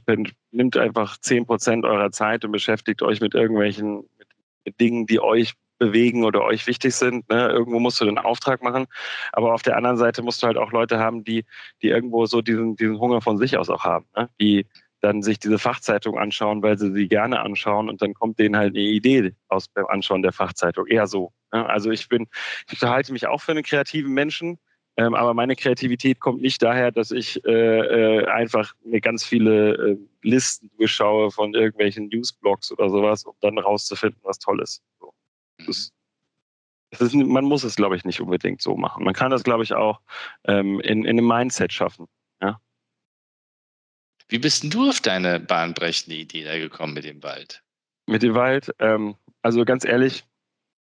nimmt 0.51 0.77
einfach 0.77 1.17
zehn 1.17 1.45
Prozent 1.45 1.83
eurer 1.83 2.11
Zeit 2.11 2.45
und 2.45 2.53
beschäftigt 2.53 3.01
euch 3.01 3.19
mit 3.19 3.35
irgendwelchen 3.35 4.05
mit, 4.17 4.27
mit 4.65 4.79
Dingen, 4.79 5.07
die 5.07 5.19
euch 5.19 5.55
bewegen 5.77 6.23
oder 6.23 6.43
euch 6.43 6.67
wichtig 6.67 6.95
sind. 6.95 7.29
Ne? 7.29 7.49
Irgendwo 7.49 7.79
musst 7.79 7.99
du 8.01 8.05
den 8.05 8.17
Auftrag 8.17 8.63
machen. 8.63 8.87
Aber 9.31 9.53
auf 9.53 9.61
der 9.61 9.77
anderen 9.77 9.97
Seite 9.97 10.21
musst 10.21 10.41
du 10.41 10.47
halt 10.47 10.57
auch 10.57 10.71
Leute 10.71 10.99
haben, 10.99 11.23
die, 11.23 11.45
die 11.81 11.89
irgendwo 11.89 12.25
so 12.25 12.41
diesen, 12.41 12.75
diesen 12.75 12.99
Hunger 12.99 13.21
von 13.21 13.37
sich 13.37 13.57
aus 13.57 13.69
auch 13.69 13.83
haben. 13.83 14.05
Ne? 14.15 14.29
Die 14.39 14.65
dann 15.07 15.21
sich 15.21 15.39
diese 15.39 15.57
Fachzeitung 15.57 16.17
anschauen, 16.17 16.61
weil 16.61 16.77
sie 16.77 16.91
sie 16.91 17.07
gerne 17.07 17.39
anschauen 17.39 17.89
und 17.89 18.01
dann 18.01 18.13
kommt 18.13 18.39
denen 18.39 18.57
halt 18.57 18.75
eine 18.75 18.83
Idee 18.83 19.33
aus 19.47 19.69
beim 19.69 19.85
Anschauen 19.87 20.21
der 20.21 20.33
Fachzeitung. 20.33 20.85
Eher 20.87 21.07
so. 21.07 21.31
Ne? 21.53 21.65
Also 21.67 21.91
ich 21.91 22.09
bin, 22.09 22.27
ich 22.69 22.81
halte 22.81 23.13
mich 23.13 23.25
auch 23.25 23.41
für 23.41 23.53
einen 23.53 23.63
kreativen 23.63 24.13
Menschen. 24.13 24.59
Ähm, 24.97 25.13
aber 25.13 25.33
meine 25.33 25.55
Kreativität 25.55 26.19
kommt 26.19 26.41
nicht 26.41 26.61
daher, 26.61 26.91
dass 26.91 27.11
ich 27.11 27.45
äh, 27.45 27.51
äh, 27.51 28.25
einfach 28.25 28.73
mir 28.83 28.99
ganz 28.99 29.23
viele 29.23 29.75
äh, 29.75 29.97
Listen 30.23 30.71
durchschaue 30.77 31.31
von 31.31 31.53
irgendwelchen 31.53 32.07
Newsblogs 32.09 32.71
oder 32.71 32.89
sowas, 32.89 33.23
um 33.23 33.35
dann 33.39 33.59
rauszufinden, 33.59 34.19
was 34.23 34.39
toll 34.39 34.59
ist. 34.59 34.81
So. 34.99 35.13
Das, 35.65 35.91
das 36.91 37.01
ist, 37.01 37.13
man 37.13 37.45
muss 37.45 37.63
es, 37.63 37.75
glaube 37.75 37.95
ich, 37.95 38.05
nicht 38.05 38.19
unbedingt 38.19 38.61
so 38.61 38.75
machen. 38.75 39.03
Man 39.03 39.13
kann 39.13 39.31
das, 39.31 39.43
glaube 39.43 39.63
ich, 39.63 39.73
auch 39.73 40.01
ähm, 40.45 40.79
in, 40.81 41.05
in 41.05 41.17
einem 41.17 41.27
Mindset 41.27 41.71
schaffen. 41.71 42.07
Ja? 42.41 42.59
Wie 44.29 44.39
bist 44.39 44.63
denn 44.63 44.69
du 44.69 44.89
auf 44.89 44.99
deine 44.99 45.39
bahnbrechende 45.39 46.15
Idee 46.15 46.43
da 46.43 46.57
gekommen 46.57 46.93
mit 46.93 47.05
dem 47.05 47.23
Wald? 47.23 47.63
Mit 48.07 48.23
dem 48.23 48.35
Wald, 48.35 48.73
ähm, 48.79 49.15
also 49.41 49.63
ganz 49.63 49.85
ehrlich, 49.85 50.25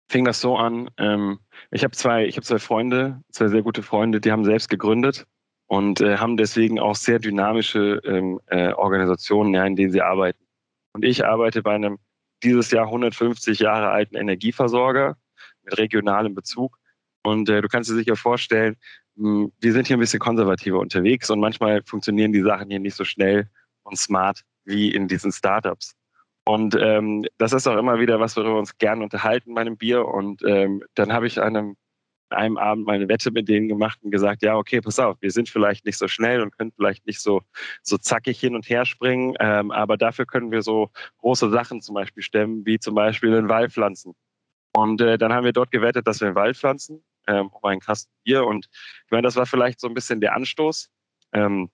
fing 0.08 0.24
das 0.24 0.40
so 0.40 0.56
an. 0.56 0.90
Ähm, 0.98 1.38
ich 1.70 1.84
habe 1.84 1.92
zwei, 1.92 2.26
ich 2.26 2.36
habe 2.36 2.44
zwei 2.44 2.58
Freunde, 2.58 3.22
zwei 3.30 3.48
sehr 3.48 3.62
gute 3.62 3.82
Freunde, 3.82 4.20
die 4.20 4.32
haben 4.32 4.44
selbst 4.44 4.68
gegründet 4.68 5.26
und 5.66 6.00
äh, 6.00 6.18
haben 6.18 6.36
deswegen 6.36 6.80
auch 6.80 6.96
sehr 6.96 7.20
dynamische 7.20 8.00
ähm, 8.04 8.40
äh, 8.46 8.72
Organisationen, 8.72 9.54
ja, 9.54 9.64
in 9.64 9.76
denen 9.76 9.92
sie 9.92 10.02
arbeiten. 10.02 10.44
Und 10.92 11.04
ich 11.04 11.24
arbeite 11.24 11.62
bei 11.62 11.74
einem 11.74 11.98
dieses 12.42 12.72
Jahr 12.72 12.86
150 12.86 13.60
Jahre 13.60 13.90
alten 13.90 14.16
Energieversorger 14.16 15.16
mit 15.62 15.78
regionalem 15.78 16.34
Bezug. 16.34 16.76
Und 17.22 17.48
äh, 17.48 17.60
du 17.60 17.68
kannst 17.68 17.90
dir 17.90 17.94
sicher 17.94 18.16
vorstellen, 18.16 18.76
wir 19.20 19.72
sind 19.72 19.86
hier 19.86 19.96
ein 19.96 20.00
bisschen 20.00 20.18
konservativer 20.18 20.78
unterwegs 20.78 21.30
und 21.30 21.40
manchmal 21.40 21.82
funktionieren 21.84 22.32
die 22.32 22.42
Sachen 22.42 22.70
hier 22.70 22.80
nicht 22.80 22.96
so 22.96 23.04
schnell 23.04 23.48
und 23.82 23.98
smart 23.98 24.42
wie 24.64 24.92
in 24.94 25.08
diesen 25.08 25.32
Startups. 25.32 25.94
Und 26.44 26.76
ähm, 26.80 27.26
das 27.38 27.52
ist 27.52 27.66
auch 27.66 27.76
immer 27.76 28.00
wieder 28.00 28.18
was, 28.18 28.36
worüber 28.36 28.54
wir 28.54 28.58
uns 28.58 28.78
gerne 28.78 29.02
unterhalten 29.02 29.54
bei 29.54 29.60
einem 29.60 29.76
Bier. 29.76 30.06
Und 30.06 30.42
ähm, 30.44 30.82
dann 30.94 31.12
habe 31.12 31.26
ich 31.26 31.40
einem 31.40 31.76
einem 32.30 32.58
Abend 32.58 32.86
mal 32.86 32.94
eine 32.94 33.08
Wette 33.08 33.30
mit 33.30 33.48
denen 33.48 33.68
gemacht 33.68 33.98
und 34.02 34.10
gesagt, 34.10 34.42
ja, 34.42 34.56
okay, 34.56 34.80
pass 34.80 34.98
auf, 34.98 35.16
wir 35.20 35.30
sind 35.30 35.48
vielleicht 35.48 35.84
nicht 35.84 35.98
so 35.98 36.08
schnell 36.08 36.42
und 36.42 36.56
können 36.56 36.72
vielleicht 36.72 37.06
nicht 37.06 37.20
so, 37.20 37.42
so 37.82 37.98
zackig 37.98 38.38
hin 38.38 38.54
und 38.54 38.68
her 38.68 38.84
springen, 38.84 39.34
ähm, 39.40 39.70
aber 39.70 39.96
dafür 39.96 40.26
können 40.26 40.52
wir 40.52 40.62
so 40.62 40.90
große 41.18 41.50
Sachen 41.50 41.80
zum 41.80 41.94
Beispiel 41.94 42.22
stemmen, 42.22 42.64
wie 42.64 42.78
zum 42.78 42.94
Beispiel 42.94 43.34
einen 43.34 43.48
Wald 43.48 43.72
pflanzen. 43.72 44.14
Und 44.72 45.00
äh, 45.00 45.18
dann 45.18 45.32
haben 45.32 45.44
wir 45.44 45.52
dort 45.52 45.72
gewettet, 45.72 46.06
dass 46.06 46.20
wir 46.20 46.28
einen 46.28 46.36
Wald 46.36 46.56
pflanzen. 46.56 47.02
Ähm, 47.30 47.48
um 47.48 47.64
einen 47.64 47.80
Kasten 47.80 48.12
Bier. 48.24 48.44
Und 48.44 48.66
ich 49.04 49.10
meine, 49.10 49.22
das 49.22 49.36
war 49.36 49.46
vielleicht 49.46 49.80
so 49.80 49.88
ein 49.88 49.94
bisschen 49.94 50.20
der 50.20 50.34
Anstoß. 50.34 50.90
Ähm, 51.32 51.70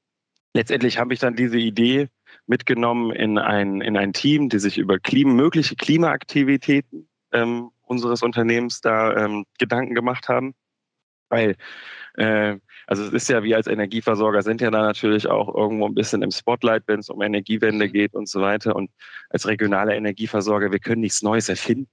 letztendlich 0.54 0.98
habe 0.98 1.14
ich 1.14 1.20
dann 1.20 1.36
diese 1.36 1.58
Idee 1.58 2.08
mitgenommen 2.46 3.12
in 3.12 3.38
ein, 3.38 3.80
in 3.80 3.96
ein 3.96 4.12
Team, 4.12 4.48
die 4.48 4.58
sich 4.58 4.78
über 4.78 4.98
Klima, 4.98 5.32
mögliche 5.32 5.76
Klimaaktivitäten 5.76 7.08
ähm, 7.32 7.70
unseres 7.82 8.22
Unternehmens 8.22 8.80
da 8.80 9.16
ähm, 9.16 9.44
Gedanken 9.58 9.94
gemacht 9.94 10.28
haben. 10.28 10.54
Weil, 11.28 11.56
äh, 12.14 12.56
also 12.86 13.04
es 13.04 13.12
ist 13.12 13.28
ja, 13.28 13.42
wir 13.42 13.56
als 13.56 13.66
Energieversorger 13.66 14.42
sind 14.42 14.60
ja 14.60 14.70
da 14.70 14.82
natürlich 14.82 15.26
auch 15.26 15.52
irgendwo 15.52 15.86
ein 15.86 15.94
bisschen 15.94 16.22
im 16.22 16.30
Spotlight, 16.30 16.84
wenn 16.86 17.00
es 17.00 17.10
um 17.10 17.20
Energiewende 17.20 17.88
mhm. 17.88 17.92
geht 17.92 18.14
und 18.14 18.28
so 18.28 18.40
weiter. 18.40 18.76
Und 18.76 18.90
als 19.30 19.46
regionaler 19.46 19.96
Energieversorger, 19.96 20.70
wir 20.70 20.78
können 20.78 21.00
nichts 21.00 21.22
Neues 21.22 21.48
erfinden. 21.48 21.88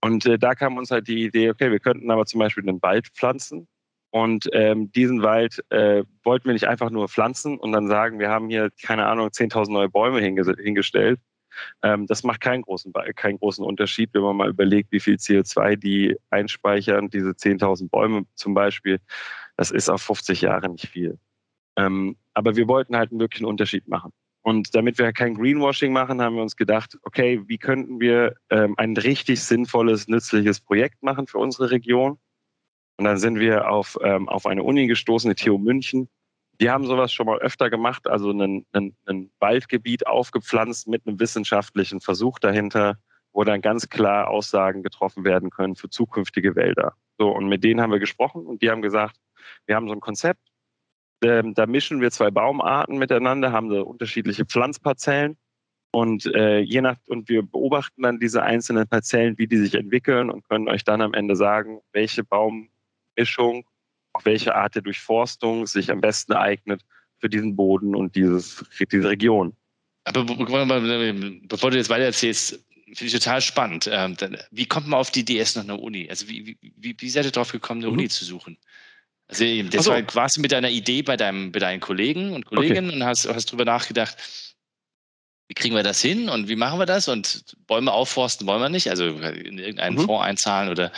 Und 0.00 0.26
äh, 0.26 0.38
da 0.38 0.54
kam 0.54 0.76
uns 0.76 0.90
halt 0.90 1.08
die 1.08 1.24
Idee, 1.24 1.50
okay, 1.50 1.70
wir 1.70 1.80
könnten 1.80 2.10
aber 2.10 2.26
zum 2.26 2.40
Beispiel 2.40 2.66
einen 2.68 2.82
Wald 2.82 3.08
pflanzen. 3.08 3.68
Und 4.10 4.48
ähm, 4.52 4.90
diesen 4.92 5.22
Wald 5.22 5.62
äh, 5.70 6.04
wollten 6.24 6.46
wir 6.46 6.52
nicht 6.52 6.66
einfach 6.66 6.90
nur 6.90 7.08
pflanzen 7.08 7.58
und 7.58 7.70
dann 7.72 7.86
sagen, 7.86 8.18
wir 8.18 8.28
haben 8.28 8.48
hier, 8.48 8.70
keine 8.82 9.06
Ahnung, 9.06 9.28
10.000 9.28 9.70
neue 9.70 9.88
Bäume 9.88 10.20
hingestellt, 10.20 11.20
ähm, 11.82 12.06
das 12.06 12.22
macht 12.22 12.40
keinen 12.40 12.62
großen, 12.62 12.92
keinen 13.16 13.38
großen 13.38 13.64
Unterschied, 13.64 14.10
wenn 14.12 14.22
man 14.22 14.36
mal 14.36 14.48
überlegt, 14.48 14.92
wie 14.92 15.00
viel 15.00 15.16
CO2 15.16 15.76
die 15.76 16.16
einspeichern. 16.30 17.10
Diese 17.10 17.30
10.000 17.30 17.90
Bäume 17.90 18.26
zum 18.34 18.54
Beispiel, 18.54 19.00
das 19.56 19.70
ist 19.70 19.88
auf 19.88 20.02
50 20.02 20.42
Jahre 20.42 20.68
nicht 20.68 20.88
viel. 20.88 21.18
Ähm, 21.76 22.16
aber 22.34 22.56
wir 22.56 22.68
wollten 22.68 22.96
halt 22.96 23.10
einen 23.10 23.20
wirklichen 23.20 23.46
Unterschied 23.46 23.88
machen. 23.88 24.12
Und 24.50 24.74
damit 24.74 24.98
wir 24.98 25.12
kein 25.12 25.34
Greenwashing 25.34 25.92
machen, 25.92 26.20
haben 26.20 26.34
wir 26.34 26.42
uns 26.42 26.56
gedacht, 26.56 26.98
okay, 27.04 27.40
wie 27.46 27.56
könnten 27.56 28.00
wir 28.00 28.34
ähm, 28.50 28.74
ein 28.78 28.96
richtig 28.96 29.44
sinnvolles, 29.44 30.08
nützliches 30.08 30.60
Projekt 30.60 31.04
machen 31.04 31.28
für 31.28 31.38
unsere 31.38 31.70
Region? 31.70 32.18
Und 32.96 33.04
dann 33.04 33.16
sind 33.16 33.38
wir 33.38 33.70
auf, 33.70 33.96
ähm, 34.02 34.28
auf 34.28 34.46
eine 34.46 34.64
Uni 34.64 34.88
gestoßen, 34.88 35.30
die 35.30 35.36
TU 35.36 35.56
München, 35.56 36.08
die 36.60 36.68
haben 36.68 36.84
sowas 36.84 37.12
schon 37.12 37.26
mal 37.26 37.38
öfter 37.38 37.70
gemacht, 37.70 38.08
also 38.08 38.32
ein, 38.32 38.66
Waldgebiet 39.38 40.08
aufgepflanzt 40.08 40.88
mit 40.88 41.06
einem 41.06 41.20
wissenschaftlichen 41.20 42.00
Versuch 42.00 42.40
dahinter, 42.40 42.98
wo 43.32 43.44
dann 43.44 43.60
ganz 43.60 43.88
klar 43.88 44.28
Aussagen 44.28 44.82
getroffen 44.82 45.24
werden 45.24 45.50
können 45.50 45.76
für 45.76 45.90
zukünftige 45.90 46.56
Wälder. 46.56 46.94
So, 47.18 47.28
und 47.30 47.48
mit 47.48 47.62
denen 47.62 47.80
haben 47.80 47.92
wir 47.92 48.00
gesprochen 48.00 48.46
und 48.46 48.62
die 48.62 48.70
haben 48.70 48.82
gesagt, 48.82 49.14
wir 49.66 49.76
haben 49.76 49.86
so 49.86 49.94
ein 49.94 50.00
Konzept, 50.00 50.49
ähm, 51.22 51.54
da 51.54 51.66
mischen 51.66 52.00
wir 52.00 52.10
zwei 52.10 52.30
Baumarten 52.30 52.98
miteinander, 52.98 53.52
haben 53.52 53.70
so 53.70 53.82
unterschiedliche 53.82 54.44
Pflanzparzellen 54.44 55.36
und 55.92 56.26
äh, 56.34 56.60
je 56.60 56.80
nach 56.80 56.96
und 57.08 57.28
wir 57.28 57.42
beobachten 57.42 58.02
dann 58.02 58.20
diese 58.20 58.42
einzelnen 58.42 58.86
Parzellen, 58.86 59.36
wie 59.38 59.46
die 59.46 59.58
sich 59.58 59.74
entwickeln 59.74 60.30
und 60.30 60.48
können 60.48 60.68
euch 60.68 60.84
dann 60.84 61.00
am 61.00 61.14
Ende 61.14 61.36
sagen, 61.36 61.80
welche 61.92 62.22
Baummischung 62.24 63.64
auf 64.12 64.24
welche 64.24 64.54
Art 64.54 64.74
der 64.74 64.82
Durchforstung 64.82 65.66
sich 65.66 65.90
am 65.90 66.00
besten 66.00 66.32
eignet 66.32 66.82
für 67.18 67.28
diesen 67.28 67.54
Boden 67.54 67.94
und 67.94 68.16
dieses, 68.16 68.64
diese 68.90 69.08
Region. 69.08 69.54
Aber 70.04 70.24
bevor 70.24 71.70
du 71.70 71.76
jetzt 71.76 71.90
weiter 71.90 72.04
erzählst, 72.04 72.64
finde 72.86 73.04
ich 73.04 73.12
total 73.12 73.40
spannend. 73.40 73.88
Ähm, 73.92 74.16
wie 74.50 74.66
kommt 74.66 74.88
man 74.88 74.98
auf 74.98 75.10
die 75.10 75.20
Idee, 75.20 75.36
erst 75.36 75.56
noch 75.56 75.64
eine 75.64 75.76
Uni? 75.76 76.08
Also 76.08 76.28
wie, 76.28 76.56
wie, 76.60 76.96
wie 76.98 77.08
seid 77.08 77.24
ihr 77.24 77.30
darauf 77.30 77.52
gekommen, 77.52 77.82
eine 77.82 77.92
mhm. 77.92 77.98
Uni 77.98 78.08
zu 78.08 78.24
suchen? 78.24 78.56
Also 79.30 79.44
das 79.62 79.84
so. 79.84 79.92
war 79.92 80.02
quasi 80.02 80.40
mit 80.40 80.50
deiner 80.50 80.70
Idee 80.70 81.02
bei, 81.02 81.16
deinem, 81.16 81.52
bei 81.52 81.60
deinen 81.60 81.80
Kollegen 81.80 82.32
und 82.32 82.46
Kolleginnen 82.46 82.90
okay. 82.90 82.96
und 82.96 83.04
hast, 83.04 83.28
hast 83.28 83.46
darüber 83.46 83.64
nachgedacht, 83.64 84.16
wie 85.48 85.54
kriegen 85.54 85.74
wir 85.74 85.84
das 85.84 86.00
hin 86.00 86.28
und 86.28 86.48
wie 86.48 86.56
machen 86.56 86.78
wir 86.78 86.86
das? 86.86 87.08
Und 87.08 87.44
Bäume 87.66 87.92
aufforsten 87.92 88.46
wollen 88.46 88.60
wir 88.60 88.68
nicht, 88.68 88.90
also 88.90 89.06
in 89.06 89.58
irgendeinen 89.58 89.96
mhm. 89.96 90.04
Fonds 90.04 90.24
einzahlen 90.24 90.68
oder 90.68 90.92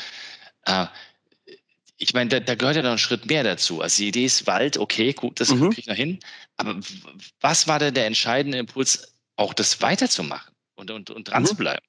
äh, 0.65 0.87
ich 1.99 2.15
meine, 2.15 2.31
da, 2.31 2.41
da, 2.41 2.55
gehört 2.55 2.77
ja 2.77 2.83
noch 2.83 2.93
ein 2.93 2.99
Schritt 2.99 3.27
mehr 3.27 3.45
dazu. 3.45 3.81
Also 3.81 4.03
die 4.03 4.09
Idee 4.09 4.25
ist 4.25 4.47
Wald, 4.47 4.77
okay, 4.77 5.13
gut, 5.13 5.41
das 5.41 5.51
mhm. 5.51 5.69
kriege 5.69 5.81
ich 5.83 5.87
noch 5.87 5.95
hin. 5.95 6.19
Aber 6.57 6.81
was 7.41 7.69
war 7.69 7.79
denn 7.79 7.95
der 7.95 8.07
entscheidende 8.07 8.59
Impuls, 8.59 9.15
auch 9.37 9.55
das 9.55 9.81
weiterzumachen 9.83 10.53
und, 10.75 10.91
und, 10.91 11.11
und 11.11 11.29
dran 11.29 11.43
mhm. 11.43 11.47
zu 11.47 11.55
bleiben? 11.55 11.87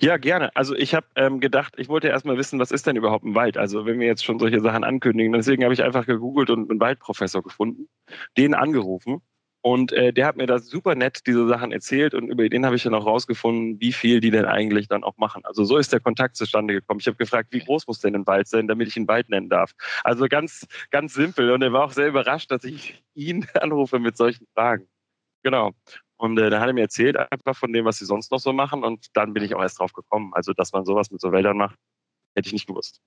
Ja, 0.00 0.16
gerne. 0.16 0.54
Also 0.56 0.74
ich 0.74 0.94
habe 0.94 1.06
ähm, 1.16 1.40
gedacht, 1.40 1.74
ich 1.76 1.88
wollte 1.88 2.08
erst 2.08 2.24
mal 2.24 2.36
wissen, 2.36 2.58
was 2.58 2.70
ist 2.70 2.86
denn 2.86 2.96
überhaupt 2.96 3.24
ein 3.24 3.34
Wald? 3.34 3.56
Also 3.56 3.86
wenn 3.86 4.00
wir 4.00 4.06
jetzt 4.06 4.24
schon 4.24 4.38
solche 4.38 4.60
Sachen 4.60 4.84
ankündigen, 4.84 5.32
deswegen 5.32 5.62
habe 5.64 5.74
ich 5.74 5.82
einfach 5.82 6.06
gegoogelt 6.06 6.50
und 6.50 6.70
einen 6.70 6.80
Waldprofessor 6.80 7.42
gefunden, 7.42 7.88
den 8.36 8.54
angerufen 8.54 9.22
und 9.62 9.92
äh, 9.92 10.12
der 10.12 10.26
hat 10.26 10.36
mir 10.36 10.46
das 10.46 10.68
super 10.68 10.94
nett, 10.94 11.26
diese 11.26 11.46
Sachen 11.46 11.70
erzählt 11.70 12.14
und 12.14 12.28
über 12.30 12.48
den 12.48 12.64
habe 12.64 12.76
ich 12.76 12.82
dann 12.82 12.94
auch 12.94 13.04
rausgefunden, 13.04 13.78
wie 13.80 13.92
viel 13.92 14.20
die 14.20 14.30
denn 14.30 14.46
eigentlich 14.46 14.88
dann 14.88 15.04
auch 15.04 15.18
machen. 15.18 15.44
Also 15.44 15.64
so 15.64 15.76
ist 15.76 15.92
der 15.92 16.00
Kontakt 16.00 16.36
zustande 16.36 16.72
gekommen. 16.72 17.00
Ich 17.00 17.06
habe 17.06 17.18
gefragt, 17.18 17.48
wie 17.52 17.58
groß 17.60 17.86
muss 17.86 18.00
denn 18.00 18.14
ein 18.14 18.26
Wald 18.26 18.48
sein, 18.48 18.68
damit 18.68 18.88
ich 18.88 18.96
ihn 18.96 19.06
Wald 19.06 19.28
nennen 19.28 19.50
darf. 19.50 19.72
Also 20.02 20.26
ganz, 20.28 20.66
ganz 20.90 21.12
simpel. 21.12 21.50
Und 21.50 21.62
er 21.62 21.72
war 21.72 21.84
auch 21.84 21.92
sehr 21.92 22.08
überrascht, 22.08 22.50
dass 22.50 22.64
ich 22.64 23.02
ihn 23.14 23.46
anrufe 23.60 23.98
mit 23.98 24.16
solchen 24.16 24.46
Fragen. 24.54 24.88
Genau. 25.42 25.72
Und 26.20 26.38
äh, 26.38 26.50
dann 26.50 26.60
hat 26.60 26.68
er 26.68 26.74
mir 26.74 26.82
erzählt 26.82 27.16
einfach 27.16 27.56
von 27.56 27.72
dem, 27.72 27.86
was 27.86 27.96
sie 27.96 28.04
sonst 28.04 28.30
noch 28.30 28.40
so 28.40 28.52
machen. 28.52 28.84
Und 28.84 29.06
dann 29.14 29.32
bin 29.32 29.42
ich 29.42 29.54
auch 29.54 29.62
erst 29.62 29.80
drauf 29.80 29.94
gekommen. 29.94 30.32
Also, 30.34 30.52
dass 30.52 30.70
man 30.72 30.84
sowas 30.84 31.10
mit 31.10 31.18
so 31.18 31.32
Wäldern 31.32 31.56
macht, 31.56 31.76
hätte 32.34 32.46
ich 32.46 32.52
nicht 32.52 32.66
gewusst. 32.66 33.00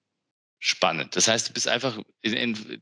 Spannend. 0.58 1.16
Das 1.16 1.28
heißt, 1.28 1.48
du 1.48 1.54
bist 1.54 1.68
einfach 1.68 2.00
in, 2.22 2.34
in, 2.34 2.82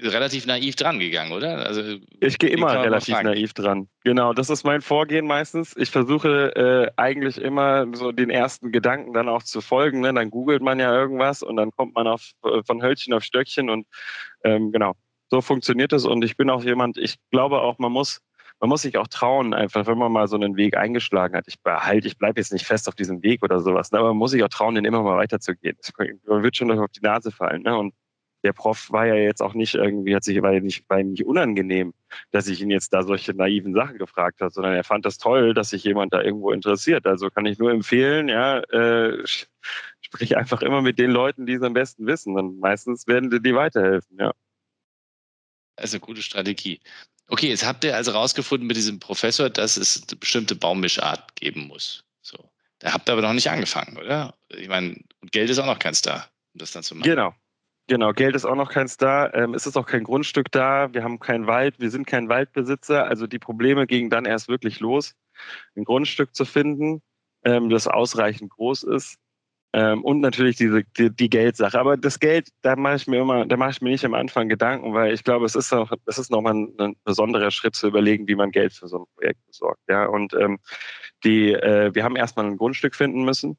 relativ 0.00 0.46
naiv 0.46 0.76
dran 0.76 0.98
gegangen, 0.98 1.32
oder? 1.32 1.66
Also, 1.66 1.98
ich 2.20 2.38
gehe 2.38 2.48
immer 2.48 2.82
relativ 2.82 3.20
naiv 3.20 3.52
dran. 3.52 3.86
Genau, 4.02 4.32
das 4.32 4.48
ist 4.48 4.64
mein 4.64 4.80
Vorgehen 4.80 5.26
meistens. 5.26 5.76
Ich 5.76 5.90
versuche 5.90 6.56
äh, 6.56 6.90
eigentlich 6.96 7.36
immer 7.36 7.86
so 7.92 8.12
den 8.12 8.30
ersten 8.30 8.72
Gedanken 8.72 9.12
dann 9.12 9.28
auch 9.28 9.42
zu 9.42 9.60
folgen. 9.60 10.00
Ne? 10.00 10.14
Dann 10.14 10.30
googelt 10.30 10.62
man 10.62 10.80
ja 10.80 10.90
irgendwas 10.90 11.42
und 11.42 11.56
dann 11.56 11.70
kommt 11.72 11.94
man 11.94 12.06
auf, 12.06 12.30
äh, 12.44 12.62
von 12.62 12.82
Hölzchen 12.82 13.12
auf 13.12 13.24
Stöckchen 13.24 13.68
und 13.68 13.86
ähm, 14.42 14.72
genau, 14.72 14.94
so 15.28 15.42
funktioniert 15.42 15.92
es. 15.92 16.06
Und 16.06 16.24
ich 16.24 16.38
bin 16.38 16.48
auch 16.48 16.64
jemand, 16.64 16.96
ich 16.96 17.16
glaube 17.30 17.60
auch, 17.60 17.78
man 17.78 17.92
muss 17.92 18.22
man 18.60 18.70
muss 18.70 18.82
sich 18.82 18.96
auch 18.96 19.08
trauen, 19.08 19.54
einfach, 19.54 19.86
wenn 19.86 19.98
man 19.98 20.12
mal 20.12 20.28
so 20.28 20.36
einen 20.36 20.56
Weg 20.56 20.76
eingeschlagen 20.76 21.36
hat. 21.36 21.44
Ich 21.48 21.60
behalte, 21.60 22.08
ich 22.08 22.18
bleibe 22.18 22.40
jetzt 22.40 22.52
nicht 22.52 22.66
fest 22.66 22.88
auf 22.88 22.94
diesem 22.94 23.22
Weg 23.22 23.42
oder 23.42 23.60
sowas, 23.60 23.92
ne, 23.92 23.98
aber 23.98 24.08
man 24.08 24.16
muss 24.18 24.30
sich 24.30 24.42
auch 24.42 24.48
trauen, 24.48 24.74
den 24.74 24.84
immer 24.84 25.02
mal 25.02 25.16
weiterzugehen. 25.16 25.76
Man 26.26 26.42
wird 26.42 26.56
schon 26.56 26.70
auf 26.70 26.90
die 26.90 27.02
Nase 27.02 27.30
fallen. 27.30 27.62
Ne? 27.62 27.76
Und 27.76 27.94
der 28.44 28.52
Prof 28.52 28.92
war 28.92 29.06
ja 29.06 29.14
jetzt 29.14 29.42
auch 29.42 29.54
nicht 29.54 29.74
irgendwie, 29.74 30.14
hat 30.14 30.24
sich, 30.24 30.40
war 30.40 30.52
ja 30.52 30.60
nicht, 30.60 30.88
war 30.88 31.00
ihm 31.00 31.10
nicht 31.10 31.26
unangenehm, 31.26 31.94
dass 32.30 32.46
ich 32.48 32.60
ihn 32.62 32.70
jetzt 32.70 32.92
da 32.92 33.02
solche 33.02 33.34
naiven 33.34 33.74
Sachen 33.74 33.98
gefragt 33.98 34.40
habe, 34.40 34.52
sondern 34.52 34.74
er 34.74 34.84
fand 34.84 35.04
das 35.04 35.18
toll, 35.18 35.52
dass 35.52 35.70
sich 35.70 35.84
jemand 35.84 36.14
da 36.14 36.22
irgendwo 36.22 36.52
interessiert. 36.52 37.06
Also 37.06 37.28
kann 37.28 37.46
ich 37.46 37.58
nur 37.58 37.72
empfehlen, 37.72 38.28
ja, 38.28 38.60
äh, 38.60 39.22
sprich 40.00 40.36
einfach 40.36 40.62
immer 40.62 40.80
mit 40.80 40.98
den 40.98 41.10
Leuten, 41.10 41.46
die 41.46 41.54
es 41.54 41.62
am 41.62 41.74
besten 41.74 42.06
wissen. 42.06 42.38
Und 42.38 42.60
meistens 42.60 43.06
werden 43.06 43.30
die, 43.30 43.42
die 43.42 43.54
weiterhelfen, 43.54 44.16
ja. 44.18 44.32
Also 45.76 46.00
gute 46.00 46.22
Strategie. 46.22 46.80
Okay, 47.28 47.48
jetzt 47.48 47.66
habt 47.66 47.84
ihr 47.84 47.96
also 47.96 48.12
rausgefunden 48.12 48.66
mit 48.66 48.76
diesem 48.76 49.00
Professor, 49.00 49.50
dass 49.50 49.76
es 49.76 50.06
eine 50.08 50.16
bestimmte 50.18 50.54
Baummischart 50.54 51.34
geben 51.36 51.66
muss. 51.66 52.04
So. 52.22 52.38
Da 52.78 52.92
habt 52.92 53.08
ihr 53.08 53.12
aber 53.12 53.22
noch 53.22 53.32
nicht 53.32 53.50
angefangen, 53.50 53.96
oder? 53.96 54.34
Ich 54.48 54.68
meine, 54.68 55.00
Geld 55.32 55.50
ist 55.50 55.58
auch 55.58 55.66
noch 55.66 55.78
keins 55.78 56.02
da, 56.02 56.28
um 56.54 56.58
das 56.58 56.72
dann 56.72 56.82
zu 56.82 56.94
machen. 56.94 57.08
Genau. 57.08 57.34
Genau, 57.88 58.12
Geld 58.12 58.34
ist 58.34 58.44
auch 58.44 58.56
noch 58.56 58.70
keins 58.70 58.96
da. 58.96 59.32
Ähm, 59.32 59.54
es 59.54 59.64
ist 59.66 59.76
auch 59.76 59.86
kein 59.86 60.02
Grundstück 60.02 60.50
da. 60.50 60.92
Wir 60.92 61.04
haben 61.04 61.20
keinen 61.20 61.46
Wald. 61.46 61.78
Wir 61.78 61.90
sind 61.90 62.06
kein 62.06 62.28
Waldbesitzer. 62.28 63.06
Also 63.06 63.28
die 63.28 63.38
Probleme 63.38 63.86
gingen 63.86 64.10
dann 64.10 64.24
erst 64.24 64.48
wirklich 64.48 64.80
los, 64.80 65.14
ein 65.76 65.84
Grundstück 65.84 66.34
zu 66.34 66.44
finden, 66.44 67.00
ähm, 67.44 67.70
das 67.70 67.86
ausreichend 67.86 68.50
groß 68.50 68.82
ist. 68.82 69.18
Ähm, 69.76 70.02
und 70.04 70.20
natürlich 70.20 70.56
diese, 70.56 70.84
die, 70.96 71.14
die, 71.14 71.28
Geldsache. 71.28 71.78
Aber 71.78 71.98
das 71.98 72.18
Geld, 72.18 72.48
da 72.62 72.76
mache 72.76 72.96
ich 72.96 73.06
mir 73.06 73.20
immer, 73.20 73.44
da 73.44 73.58
mache 73.58 73.72
ich 73.72 73.82
mir 73.82 73.90
nicht 73.90 74.06
am 74.06 74.14
Anfang 74.14 74.48
Gedanken, 74.48 74.94
weil 74.94 75.12
ich 75.12 75.22
glaube, 75.22 75.44
es 75.44 75.54
ist 75.54 75.70
noch, 75.70 75.92
es 76.06 76.16
ist 76.16 76.30
nochmal 76.30 76.54
ein, 76.54 76.74
ein 76.78 76.96
besonderer 77.04 77.50
Schritt 77.50 77.74
zu 77.74 77.88
überlegen, 77.88 78.26
wie 78.26 78.36
man 78.36 78.52
Geld 78.52 78.72
für 78.72 78.88
so 78.88 79.00
ein 79.00 79.04
Projekt 79.14 79.46
besorgt. 79.46 79.82
Ja, 79.86 80.06
und 80.06 80.32
ähm, 80.32 80.60
die, 81.24 81.52
äh, 81.52 81.94
wir 81.94 82.04
haben 82.04 82.16
erstmal 82.16 82.46
ein 82.46 82.56
Grundstück 82.56 82.94
finden 82.94 83.26
müssen. 83.26 83.58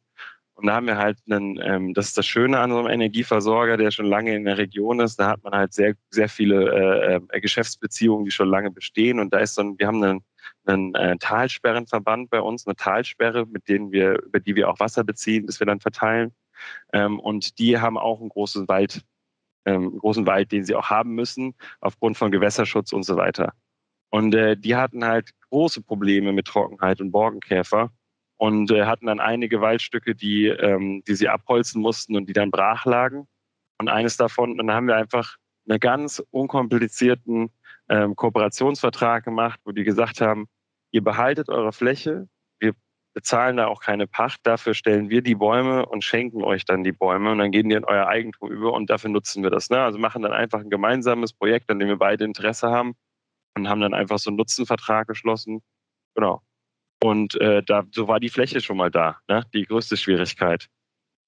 Und 0.57 0.65
da 0.65 0.75
haben 0.75 0.87
wir 0.87 0.97
halt 0.97 1.19
einen, 1.29 1.59
ähm, 1.61 1.93
das 1.93 2.07
ist 2.07 2.17
das 2.17 2.25
Schöne 2.25 2.59
an 2.59 2.71
so 2.71 2.79
einem 2.79 2.87
Energieversorger, 2.87 3.77
der 3.77 3.91
schon 3.91 4.07
lange 4.07 4.35
in 4.35 4.43
der 4.43 4.57
Region 4.57 4.99
ist. 4.99 5.17
Da 5.17 5.29
hat 5.29 5.43
man 5.43 5.53
halt 5.53 5.73
sehr, 5.73 5.93
sehr 6.09 6.29
viele 6.29 7.21
äh, 7.31 7.37
äh 7.37 7.41
Geschäftsbeziehungen, 7.41 8.25
die 8.25 8.31
schon 8.31 8.49
lange 8.49 8.71
bestehen. 8.71 9.19
Und 9.19 9.33
da 9.33 9.39
ist 9.39 9.53
so 9.53 9.61
ein, 9.61 9.77
wir 9.77 9.85
haben 9.85 10.03
einen 10.03 10.23
einen 10.65 10.95
äh, 10.95 11.17
Talsperrenverband 11.19 12.29
bei 12.29 12.41
uns, 12.41 12.65
eine 12.67 12.75
Talsperre, 12.75 13.45
mit 13.45 13.67
denen 13.69 13.91
wir, 13.91 14.21
über 14.23 14.39
die 14.39 14.55
wir 14.55 14.69
auch 14.69 14.79
Wasser 14.79 15.03
beziehen, 15.03 15.45
das 15.45 15.59
wir 15.59 15.67
dann 15.67 15.79
verteilen. 15.79 16.33
Ähm, 16.93 17.19
und 17.19 17.59
die 17.59 17.79
haben 17.79 17.97
auch 17.97 18.19
einen 18.19 18.29
großen 18.29 18.67
Wald, 18.67 19.03
ähm, 19.65 19.97
großen 19.97 20.25
Wald, 20.25 20.51
den 20.51 20.65
sie 20.65 20.75
auch 20.75 20.89
haben 20.89 21.15
müssen, 21.15 21.55
aufgrund 21.79 22.17
von 22.17 22.31
Gewässerschutz 22.31 22.93
und 22.93 23.03
so 23.03 23.15
weiter. 23.15 23.53
Und 24.09 24.33
äh, 24.35 24.57
die 24.57 24.75
hatten 24.75 25.05
halt 25.05 25.31
große 25.49 25.81
Probleme 25.81 26.33
mit 26.33 26.47
Trockenheit 26.47 27.01
und 27.01 27.11
Borkenkäfer 27.11 27.91
und 28.37 28.71
äh, 28.71 28.85
hatten 28.85 29.07
dann 29.07 29.19
einige 29.19 29.61
Waldstücke, 29.61 30.15
die, 30.15 30.47
ähm, 30.47 31.03
die 31.07 31.15
sie 31.15 31.27
abholzen 31.27 31.81
mussten 31.81 32.15
und 32.15 32.27
die 32.27 32.33
dann 32.33 32.51
brach 32.51 32.85
lagen. 32.85 33.27
Und 33.79 33.89
eines 33.89 34.17
davon, 34.17 34.57
dann 34.57 34.71
haben 34.71 34.87
wir 34.87 34.95
einfach 34.95 35.37
einen 35.67 35.79
ganz 35.79 36.23
unkomplizierten 36.31 37.49
ähm, 37.89 38.15
Kooperationsvertrag 38.15 39.23
gemacht, 39.23 39.59
wo 39.65 39.71
die 39.71 39.83
gesagt 39.83 40.21
haben, 40.21 40.47
ihr 40.91 41.03
behaltet 41.03 41.49
eure 41.49 41.73
Fläche, 41.73 42.27
wir 42.59 42.73
bezahlen 43.13 43.57
da 43.57 43.67
auch 43.67 43.81
keine 43.81 44.07
Pacht. 44.07 44.41
Dafür 44.43 44.73
stellen 44.73 45.09
wir 45.09 45.21
die 45.21 45.35
Bäume 45.35 45.85
und 45.85 46.03
schenken 46.03 46.43
euch 46.43 46.65
dann 46.65 46.83
die 46.83 46.91
Bäume 46.91 47.31
und 47.31 47.39
dann 47.39 47.51
gehen 47.51 47.69
die 47.69 47.75
in 47.75 47.83
euer 47.83 48.07
Eigentum 48.07 48.51
über 48.51 48.73
und 48.73 48.89
dafür 48.89 49.09
nutzen 49.09 49.43
wir 49.43 49.49
das. 49.49 49.69
Ne? 49.69 49.81
Also 49.81 49.97
machen 49.97 50.21
dann 50.21 50.33
einfach 50.33 50.59
ein 50.59 50.69
gemeinsames 50.69 51.33
Projekt, 51.33 51.69
an 51.69 51.79
dem 51.79 51.87
wir 51.87 51.97
beide 51.97 52.23
Interesse 52.23 52.69
haben 52.69 52.93
und 53.55 53.69
haben 53.69 53.81
dann 53.81 53.93
einfach 53.93 54.19
so 54.19 54.29
einen 54.29 54.37
Nutzenvertrag 54.37 55.07
geschlossen. 55.07 55.61
Genau. 56.15 56.41
Und 57.03 57.39
äh, 57.39 57.61
da, 57.63 57.83
so 57.91 58.07
war 58.07 58.19
die 58.19 58.29
Fläche 58.29 58.61
schon 58.61 58.77
mal 58.77 58.89
da, 58.89 59.19
ne? 59.27 59.43
die 59.53 59.63
größte 59.63 59.97
Schwierigkeit. 59.97 60.67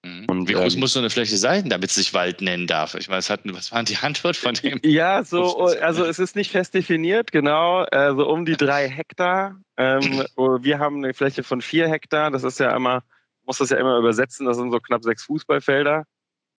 Mhm. 0.04 0.24
Und, 0.28 0.48
Wie 0.48 0.54
groß 0.54 0.74
ähm, 0.74 0.80
muss 0.80 0.94
so 0.94 0.98
eine 0.98 1.10
Fläche 1.10 1.36
sein, 1.36 1.68
damit 1.68 1.90
es 1.90 1.96
sich 1.96 2.14
Wald 2.14 2.40
nennen 2.40 2.66
darf? 2.66 2.94
Ich 2.94 3.08
meine, 3.08 3.18
was, 3.18 3.30
hat, 3.30 3.40
was 3.44 3.70
war 3.70 3.82
die 3.82 3.96
Antwort 3.96 4.36
von 4.36 4.54
dem? 4.54 4.80
Ja, 4.84 5.24
so, 5.24 5.66
also 5.66 6.04
es 6.04 6.18
ist 6.18 6.36
nicht 6.36 6.50
fest 6.50 6.74
definiert, 6.74 7.32
genau, 7.32 7.84
äh, 7.84 8.14
so 8.14 8.28
um 8.28 8.44
die 8.44 8.56
drei 8.56 8.88
Hektar. 8.88 9.60
Ähm, 9.76 10.00
wir 10.36 10.78
haben 10.78 11.04
eine 11.04 11.14
Fläche 11.14 11.42
von 11.42 11.60
vier 11.60 11.88
Hektar, 11.88 12.30
das 12.30 12.44
ist 12.44 12.58
ja 12.60 12.74
immer, 12.74 13.02
muss 13.44 13.58
das 13.58 13.70
ja 13.70 13.76
immer 13.76 13.98
übersetzen, 13.98 14.46
das 14.46 14.56
sind 14.56 14.70
so 14.70 14.80
knapp 14.80 15.04
sechs 15.04 15.24
Fußballfelder. 15.24 16.04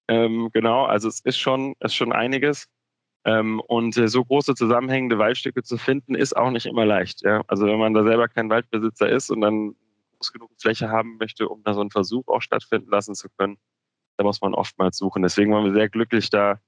Ähm, 0.08 0.50
genau, 0.52 0.84
also 0.84 1.08
es 1.08 1.20
ist 1.20 1.38
schon, 1.38 1.74
ist 1.80 1.94
schon 1.94 2.12
einiges. 2.12 2.66
Ähm, 3.24 3.60
und 3.60 3.96
äh, 3.96 4.08
so 4.08 4.24
große 4.24 4.54
zusammenhängende 4.54 5.18
Waldstücke 5.18 5.62
zu 5.62 5.76
finden, 5.76 6.14
ist 6.14 6.36
auch 6.36 6.50
nicht 6.50 6.66
immer 6.66 6.86
leicht. 6.86 7.22
Ja? 7.22 7.42
Also 7.48 7.66
wenn 7.66 7.78
man 7.78 7.92
da 7.92 8.02
selber 8.02 8.28
kein 8.28 8.48
Waldbesitzer 8.48 9.08
ist 9.08 9.30
und 9.30 9.42
dann 9.42 9.74
groß 10.16 10.32
genug 10.32 10.50
Fläche 10.58 10.88
haben 10.88 11.16
möchte, 11.18 11.48
um 11.48 11.62
da 11.62 11.74
so 11.74 11.80
einen 11.80 11.90
Versuch 11.90 12.28
auch 12.28 12.40
stattfinden 12.40 12.90
lassen 12.90 13.14
zu 13.14 13.28
können, 13.36 13.58
da 14.16 14.24
muss 14.24 14.40
man 14.40 14.54
oftmals 14.54 14.96
suchen. 14.96 15.22
Deswegen 15.22 15.52
waren 15.52 15.64
wir 15.64 15.72
sehr 15.72 15.88
glücklich, 15.88 16.30
da 16.30 16.60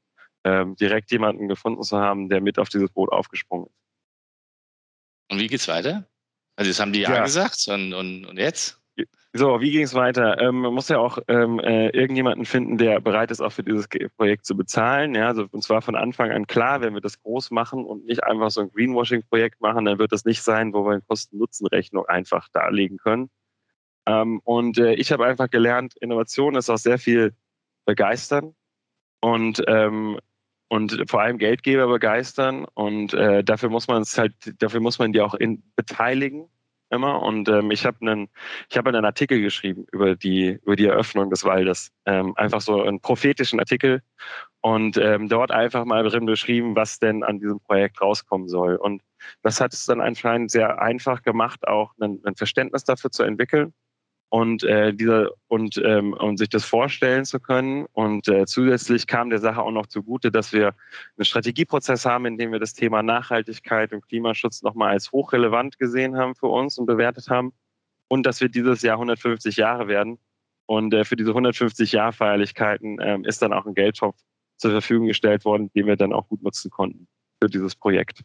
ähm, 0.45 0.77
direkt 0.77 1.11
jemanden 1.11 1.49
gefunden 1.49 1.83
zu 1.83 1.99
haben, 1.99 2.29
der 2.29 2.41
mit 2.41 2.59
auf 2.59 2.69
dieses 2.69 2.91
Boot 2.91 3.11
aufgesprungen 3.13 3.67
ist. 3.67 3.77
Und 5.31 5.39
wie 5.39 5.47
geht's 5.47 5.69
weiter? 5.69 6.07
Also 6.57 6.71
das 6.71 6.81
haben 6.81 6.93
die 6.93 7.01
ja, 7.01 7.15
ja 7.15 7.25
gesagt 7.25 7.67
und, 7.69 7.95
und, 7.95 8.27
und 8.27 8.39
jetzt? 8.39 8.82
So, 9.35 9.61
wie 9.61 9.71
ging 9.71 9.85
es 9.85 9.95
weiter? 9.95 10.39
Ähm, 10.43 10.61
man 10.61 10.75
muss 10.75 10.89
ja 10.89 10.99
auch 10.99 11.19
ähm, 11.29 11.59
äh, 11.59 11.89
irgendjemanden 11.89 12.45
finden, 12.45 12.77
der 12.77 13.01
bereit 13.01 13.31
ist, 13.31 13.41
auch 13.41 13.53
für 13.53 13.63
dieses 13.63 13.89
Projekt 14.17 14.45
zu 14.45 14.55
bezahlen. 14.55 15.15
Ja, 15.15 15.29
also, 15.29 15.47
und 15.51 15.63
zwar 15.63 15.81
von 15.81 15.97
Anfang 15.97 16.31
an 16.31 16.47
klar, 16.47 16.83
wenn 16.83 16.93
wir 16.93 17.01
das 17.01 17.23
groß 17.23 17.51
machen 17.51 17.85
und 17.87 18.05
nicht 18.05 18.23
einfach 18.25 18.51
so 18.51 18.61
ein 18.61 18.71
Greenwashing-Projekt 18.71 19.63
machen, 19.63 19.87
dann 19.87 19.99
wird 19.99 20.13
das 20.13 20.27
nicht 20.27 20.43
sein, 20.43 20.75
wo 20.75 20.85
wir 20.85 20.93
eine 20.93 21.01
Kosten-Nutzen-Rechnung 21.01 22.05
einfach 22.07 22.49
darlegen 22.53 22.99
können. 22.99 23.31
Ähm, 24.07 24.41
und 24.45 24.79
äh, 24.79 24.95
ich 24.95 25.13
habe 25.13 25.25
einfach 25.25 25.49
gelernt, 25.49 25.95
Innovation 26.01 26.55
ist 26.57 26.69
auch 26.69 26.79
sehr 26.79 26.99
viel 26.99 27.35
begeistern 27.87 28.55
und, 29.21 29.63
ähm, 29.67 30.19
und 30.69 31.05
vor 31.09 31.23
allem 31.23 31.39
Geldgeber 31.39 31.87
begeistern. 31.89 32.67
Und 32.75 33.15
äh, 33.15 33.43
dafür 33.43 33.71
muss 33.71 33.89
man 33.89 34.03
es 34.03 34.19
halt, 34.19 34.35
dafür 34.59 34.81
muss 34.81 34.99
man 34.99 35.13
die 35.13 35.23
auch 35.23 35.35
in, 35.35 35.63
beteiligen 35.77 36.51
immer. 36.93 37.23
Und 37.23 37.49
ähm, 37.49 37.71
ich 37.71 37.87
habe 37.87 37.99
einen, 38.03 38.29
ich 38.71 38.77
habe 38.77 38.91
einen 38.91 39.05
Artikel 39.05 39.41
geschrieben 39.41 39.87
über 39.93 40.15
die 40.15 40.59
über 40.65 40.77
die 40.77 40.87
Eröffnung 40.87 41.31
des 41.31 41.45
Waldes, 41.45 41.91
ähm, 42.07 42.35
einfach 42.37 42.61
so 42.61 42.83
einen 42.83 43.01
prophetischen 43.01 43.59
Artikel 43.59 44.03
und 44.61 44.97
ähm, 44.99 45.29
dort 45.29 45.51
einfach 45.51 45.85
mal 45.85 46.05
drin 46.05 46.27
beschrieben, 46.27 46.77
was 46.77 46.99
denn 46.99 47.25
an 47.25 47.41
diesem 47.41 47.61
Projekt 47.61 48.01
rauskommen 48.01 48.49
soll. 48.49 48.77
Und 48.77 49.03
das 49.43 49.61
hat 49.61 49.73
es 49.73 49.87
dann 49.87 50.01
anscheinend 50.01 50.51
sehr 50.51 50.81
einfach 50.81 51.23
gemacht, 51.23 51.67
auch 51.67 51.93
ein, 52.01 52.21
ein 52.25 52.37
Verständnis 52.37 52.85
dafür 52.85 53.11
zu 53.11 53.23
entwickeln 53.25 53.73
und 54.33 54.65
äh, 54.65 54.95
dieser 54.95 55.31
und 55.49 55.77
ähm, 55.85 56.15
um 56.15 56.39
sich 56.39 56.49
das 56.49 56.65
vorstellen 56.65 57.27
zu 57.27 57.39
können 57.39 57.85
und 57.93 58.29
äh, 58.29 58.47
zusätzlich 58.47 59.07
kam 59.07 59.29
der 59.29 59.41
Sache 59.41 59.63
auch 59.63 59.71
noch 59.71 59.87
zugute, 59.89 60.33
dass 60.33 60.55
wir 60.55 60.69
einen 61.19 61.27
Strategieprozess 61.27 62.07
haben, 62.07 62.25
in 62.25 62.39
dem 62.39 62.51
wir 62.51 62.59
das 62.59 62.73
Thema 62.73 63.03
Nachhaltigkeit 63.03 63.93
und 63.93 64.09
Klimaschutz 64.09 64.63
nochmal 64.63 64.93
als 64.93 65.13
hochrelevant 65.13 65.79
gesehen 65.79 66.17
haben 66.17 66.35
für 66.35 66.47
uns 66.47 66.79
und 66.79 66.87
bewertet 66.87 67.29
haben 67.29 67.53
und 68.09 68.25
dass 68.25 68.41
wir 68.41 68.49
dieses 68.49 68.81
Jahr 68.81 68.95
150 68.95 69.57
Jahre 69.57 69.87
werden 69.87 70.19
und 70.65 70.95
äh, 70.95 71.05
für 71.05 71.17
diese 71.17 71.33
150 71.33 71.93
Jahr 71.93 72.15
Feierlichkeiten 72.15 73.01
äh, 73.01 73.19
ist 73.25 73.43
dann 73.43 73.53
auch 73.53 73.67
ein 73.67 73.75
Geldtopf 73.75 74.17
zur 74.57 74.71
Verfügung 74.71 75.09
gestellt 75.09 75.45
worden, 75.45 75.71
den 75.75 75.87
wir 75.87 75.97
dann 75.97 76.15
auch 76.15 76.27
gut 76.29 76.43
nutzen 76.43 76.71
konnten 76.71 77.07
für 77.39 77.51
dieses 77.51 77.77
Projekt. 77.77 78.23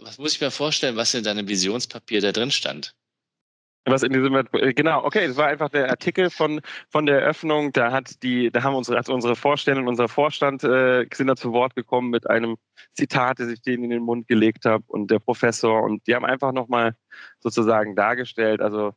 Was 0.00 0.18
muss 0.18 0.32
ich 0.32 0.40
mir 0.40 0.50
vorstellen, 0.50 0.96
was 0.96 1.14
in 1.14 1.22
deinem 1.22 1.46
Visionspapier 1.46 2.22
da 2.22 2.32
drin 2.32 2.50
stand? 2.50 2.96
Was 3.90 4.02
in 4.02 4.12
diesem 4.12 4.34
äh, 4.34 4.74
genau, 4.74 5.04
okay, 5.04 5.26
das 5.26 5.36
war 5.36 5.46
einfach 5.46 5.68
der 5.68 5.90
Artikel 5.90 6.30
von 6.30 6.60
von 6.88 7.06
der 7.06 7.20
Eröffnung. 7.22 7.72
Da 7.72 7.92
hat 7.92 8.22
die, 8.22 8.50
da 8.50 8.62
haben 8.62 8.74
unsere 8.74 8.98
hat 8.98 9.08
unsere 9.08 9.36
Vorstände 9.36 9.80
und 9.80 9.88
unser 9.88 10.08
Vorstand 10.08 10.64
äh, 10.64 11.06
sind 11.12 11.26
da 11.26 11.36
zu 11.36 11.52
Wort 11.52 11.74
gekommen 11.74 12.10
mit 12.10 12.28
einem 12.28 12.56
Zitat, 12.94 13.40
das 13.40 13.48
ich 13.48 13.62
denen 13.62 13.84
in 13.84 13.90
den 13.90 14.02
Mund 14.02 14.28
gelegt 14.28 14.64
habe 14.64 14.84
und 14.88 15.10
der 15.10 15.18
Professor 15.18 15.82
und 15.82 16.06
die 16.06 16.14
haben 16.14 16.24
einfach 16.24 16.52
nochmal 16.52 16.94
sozusagen 17.40 17.96
dargestellt. 17.96 18.60
Also 18.60 18.92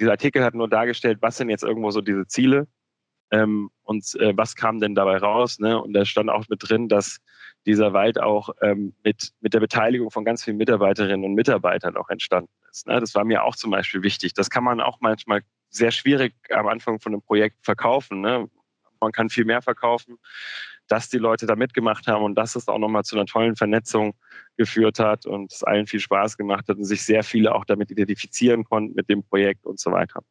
dieser 0.00 0.12
Artikel 0.12 0.44
hat 0.44 0.54
nur 0.54 0.68
dargestellt, 0.68 1.18
was 1.20 1.36
sind 1.36 1.50
jetzt 1.50 1.64
irgendwo 1.64 1.90
so 1.90 2.00
diese 2.00 2.26
Ziele 2.26 2.66
ähm, 3.30 3.70
und 3.82 4.14
äh, 4.20 4.36
was 4.36 4.56
kam 4.56 4.80
denn 4.80 4.94
dabei 4.94 5.18
raus. 5.18 5.58
Ne? 5.58 5.80
Und 5.80 5.92
da 5.92 6.04
stand 6.04 6.30
auch 6.30 6.48
mit 6.48 6.68
drin, 6.68 6.88
dass 6.88 7.18
dieser 7.66 7.92
Wald 7.92 8.20
auch 8.20 8.50
ähm, 8.60 8.94
mit, 9.04 9.30
mit 9.40 9.54
der 9.54 9.60
Beteiligung 9.60 10.10
von 10.10 10.24
ganz 10.24 10.44
vielen 10.44 10.56
Mitarbeiterinnen 10.56 11.24
und 11.24 11.34
Mitarbeitern 11.34 11.96
auch 11.96 12.08
entstanden 12.08 12.50
ist. 12.72 12.86
Ne? 12.86 12.98
Das 12.98 13.14
war 13.14 13.24
mir 13.24 13.44
auch 13.44 13.56
zum 13.56 13.70
Beispiel 13.70 14.02
wichtig. 14.02 14.34
Das 14.34 14.50
kann 14.50 14.64
man 14.64 14.80
auch 14.80 14.98
manchmal 15.00 15.42
sehr 15.70 15.90
schwierig 15.90 16.34
am 16.50 16.66
Anfang 16.66 17.00
von 17.00 17.12
einem 17.12 17.22
Projekt 17.22 17.64
verkaufen. 17.64 18.20
Ne? 18.20 18.48
Man 19.00 19.12
kann 19.12 19.30
viel 19.30 19.44
mehr 19.44 19.62
verkaufen, 19.62 20.18
dass 20.88 21.08
die 21.08 21.18
Leute 21.18 21.46
da 21.46 21.56
mitgemacht 21.56 22.06
haben 22.06 22.24
und 22.24 22.34
dass 22.34 22.56
es 22.56 22.68
auch 22.68 22.78
nochmal 22.78 23.04
zu 23.04 23.16
einer 23.16 23.26
tollen 23.26 23.56
Vernetzung 23.56 24.14
geführt 24.56 24.98
hat 24.98 25.26
und 25.26 25.52
es 25.52 25.62
allen 25.62 25.86
viel 25.86 26.00
Spaß 26.00 26.36
gemacht 26.36 26.68
hat 26.68 26.76
und 26.76 26.84
sich 26.84 27.02
sehr 27.02 27.22
viele 27.22 27.54
auch 27.54 27.64
damit 27.64 27.90
identifizieren 27.90 28.64
konnten 28.64 28.94
mit 28.94 29.08
dem 29.08 29.22
Projekt 29.22 29.64
und 29.64 29.80
so 29.80 29.92
weiter. 29.92 30.22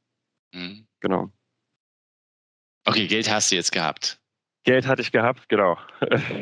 Mhm. 0.54 0.88
Genau. 1.00 1.32
Okay, 2.86 3.08
Geld 3.08 3.30
hast 3.30 3.52
du 3.52 3.56
jetzt 3.56 3.72
gehabt. 3.72 4.20
Geld 4.64 4.86
hatte 4.86 5.02
ich 5.02 5.12
gehabt, 5.12 5.50
genau. 5.50 5.78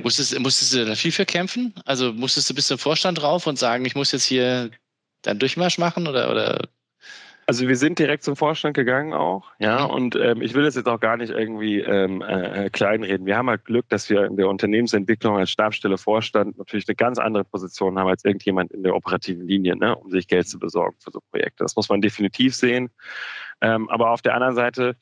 Musstest, 0.03 0.37
musstest 0.39 0.73
du 0.73 0.85
da 0.85 0.95
viel 0.95 1.11
für 1.11 1.25
kämpfen? 1.25 1.73
Also 1.85 2.11
musstest 2.11 2.49
du 2.49 2.53
bis 2.53 2.67
zum 2.67 2.77
Vorstand 2.77 3.21
drauf 3.21 3.47
und 3.47 3.57
sagen, 3.57 3.85
ich 3.85 3.95
muss 3.95 4.11
jetzt 4.11 4.25
hier 4.25 4.71
deinen 5.21 5.39
Durchmarsch 5.39 5.77
machen 5.77 6.07
oder, 6.07 6.31
oder? 6.31 6.69
Also 7.49 7.67
wir 7.67 7.77
sind 7.77 7.97
direkt 7.97 8.21
zum 8.23 8.35
Vorstand 8.35 8.75
gegangen 8.75 9.11
auch, 9.11 9.49
ja, 9.57 9.87
mhm. 9.87 9.93
und 9.95 10.15
ähm, 10.15 10.43
ich 10.43 10.53
will 10.53 10.63
das 10.63 10.75
jetzt 10.75 10.87
auch 10.87 10.99
gar 10.99 11.17
nicht 11.17 11.31
irgendwie 11.31 11.79
ähm, 11.79 12.21
äh, 12.21 12.69
kleinreden. 12.69 13.25
Wir 13.25 13.37
haben 13.37 13.49
halt 13.49 13.65
Glück, 13.65 13.89
dass 13.89 14.07
wir 14.07 14.25
in 14.25 14.37
der 14.37 14.47
Unternehmensentwicklung 14.47 15.35
als 15.35 15.49
Stabstelle 15.49 15.97
Vorstand 15.97 16.59
natürlich 16.59 16.87
eine 16.87 16.95
ganz 16.95 17.17
andere 17.17 17.43
Position 17.43 17.97
haben 17.97 18.07
als 18.07 18.23
irgendjemand 18.23 18.71
in 18.71 18.83
der 18.83 18.95
operativen 18.95 19.47
Linie, 19.47 19.75
ne, 19.75 19.95
um 19.95 20.11
sich 20.11 20.27
Geld 20.27 20.47
zu 20.47 20.59
besorgen 20.59 20.95
für 20.99 21.09
so 21.09 21.21
Projekte. 21.31 21.63
Das 21.63 21.75
muss 21.75 21.89
man 21.89 22.01
definitiv 22.01 22.55
sehen. 22.55 22.91
Ähm, 23.61 23.89
aber 23.89 24.11
auf 24.11 24.21
der 24.21 24.35
anderen 24.35 24.53
Seite, 24.53 24.95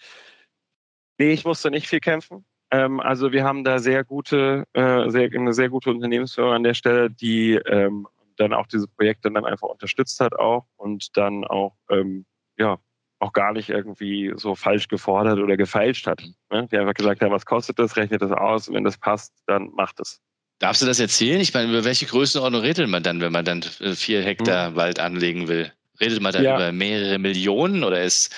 nee, 1.18 1.34
ich 1.34 1.44
musste 1.44 1.70
nicht 1.70 1.90
viel 1.90 2.00
kämpfen. 2.00 2.46
Ähm, 2.72 3.02
also 3.02 3.34
wir 3.34 3.44
haben 3.44 3.66
da 3.66 3.80
sehr 3.80 4.06
gute, 4.06 4.64
äh, 4.72 5.10
sehr, 5.10 5.30
eine 5.34 5.52
sehr 5.52 5.68
gute 5.68 5.90
Unternehmensführung 5.90 6.54
an 6.54 6.64
der 6.64 6.76
Stelle, 6.76 7.10
die 7.10 7.56
ähm, 7.56 8.08
dann 8.38 8.54
auch 8.54 8.68
diese 8.68 8.88
Projekte 8.88 9.32
dann 9.32 9.46
einfach 9.46 9.68
unterstützt 9.68 10.20
hat 10.20 10.34
auch 10.34 10.66
und 10.78 11.16
dann 11.18 11.46
auch 11.46 11.76
ähm, 11.90 12.26
ja 12.58 12.78
auch 13.20 13.34
gar 13.34 13.54
nicht 13.54 13.70
irgendwie 13.70 14.32
so 14.36 14.56
falsch 14.56 14.88
gefordert 14.88 15.40
oder 15.40 15.58
gefeilscht 15.58 16.08
hat. 16.08 16.24
Ne? 16.52 16.68
Die 16.72 16.78
einfach 16.78 16.94
gesagt 16.94 17.22
haben, 17.22 17.32
was 17.32 17.46
kostet 17.46 17.80
das, 17.80 17.98
rechnet 17.98 18.22
das 18.22 18.32
aus 18.32 18.68
und 18.68 18.76
wenn 18.76 18.84
das 18.84 18.98
passt, 18.98 19.34
dann 19.48 19.72
macht 19.76 20.00
es. 20.00 20.22
Darfst 20.60 20.82
du 20.82 20.86
das 20.86 21.00
erzählen? 21.00 21.40
Ich 21.40 21.54
meine, 21.54 21.70
über 21.70 21.84
welche 21.84 22.06
Größenordnung 22.06 22.62
redet 22.62 22.90
man 22.90 23.04
dann, 23.04 23.22
wenn 23.22 23.32
man 23.32 23.46
dann 23.46 23.62
vier 23.64 24.24
Hektar 24.24 24.70
hm. 24.70 24.76
Wald 24.76 25.00
anlegen 25.00 25.48
will? 25.48 25.72
Redet 26.00 26.22
man 26.22 26.32
dann 26.32 26.44
ja. 26.44 26.56
über 26.56 26.72
mehrere 26.72 27.20
Millionen 27.20 27.84
oder 27.84 28.04
ist, 28.04 28.34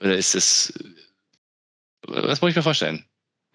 oder 0.00 0.16
ist 0.16 0.34
es, 0.34 0.72
was 2.06 2.40
muss 2.40 2.50
ich 2.50 2.56
mir 2.56 2.62
vorstellen? 2.62 3.04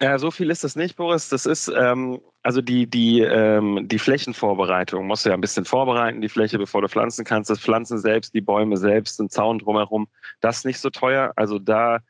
Ja, 0.02 0.18
so 0.18 0.30
viel 0.30 0.50
ist 0.50 0.64
das 0.64 0.74
nicht, 0.76 0.96
Boris. 0.96 1.28
Das 1.28 1.46
ist 1.46 1.68
ähm, 1.68 2.20
also 2.42 2.60
die, 2.60 2.86
die, 2.86 3.20
ähm, 3.20 3.86
die 3.88 3.98
Flächenvorbereitung. 3.98 5.06
Musst 5.06 5.24
du 5.24 5.30
ja 5.30 5.34
ein 5.34 5.40
bisschen 5.40 5.64
vorbereiten, 5.64 6.20
die 6.20 6.28
Fläche, 6.28 6.58
bevor 6.58 6.82
du 6.82 6.88
pflanzen 6.88 7.24
kannst. 7.24 7.48
Das 7.48 7.60
Pflanzen 7.60 7.98
selbst, 7.98 8.34
die 8.34 8.42
Bäume 8.42 8.76
selbst, 8.76 9.20
ein 9.20 9.30
Zaun 9.30 9.60
drumherum. 9.60 10.08
Das 10.40 10.58
ist 10.58 10.64
nicht 10.66 10.80
so 10.80 10.90
teuer. 10.90 11.32
Also 11.36 11.58
da, 11.58 12.00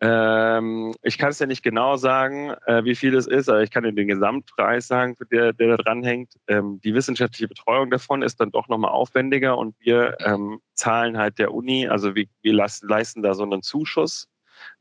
ähm, 0.00 0.94
ich 1.02 1.18
kann 1.18 1.28
es 1.28 1.38
ja 1.38 1.46
nicht 1.46 1.62
genau 1.62 1.96
sagen, 1.96 2.54
äh, 2.66 2.84
wie 2.84 2.96
viel 2.96 3.14
es 3.14 3.26
ist, 3.26 3.48
aber 3.50 3.62
ich 3.62 3.70
kann 3.70 3.84
dir 3.84 3.92
den 3.92 4.08
Gesamtpreis 4.08 4.88
sagen, 4.88 5.14
der, 5.30 5.52
der 5.52 5.76
da 5.76 5.76
dranhängt. 5.76 6.32
Ähm, 6.48 6.80
die 6.82 6.94
wissenschaftliche 6.94 7.48
Betreuung 7.48 7.90
davon 7.90 8.22
ist 8.22 8.40
dann 8.40 8.50
doch 8.50 8.66
nochmal 8.68 8.92
aufwendiger 8.92 9.58
und 9.58 9.76
wir 9.78 10.16
ähm, 10.24 10.60
zahlen 10.74 11.18
halt 11.18 11.38
der 11.38 11.52
Uni, 11.52 11.86
also 11.86 12.14
wir, 12.14 12.24
wir 12.40 12.54
leisten 12.54 13.22
da 13.22 13.34
so 13.34 13.42
einen 13.42 13.62
Zuschuss 13.62 14.26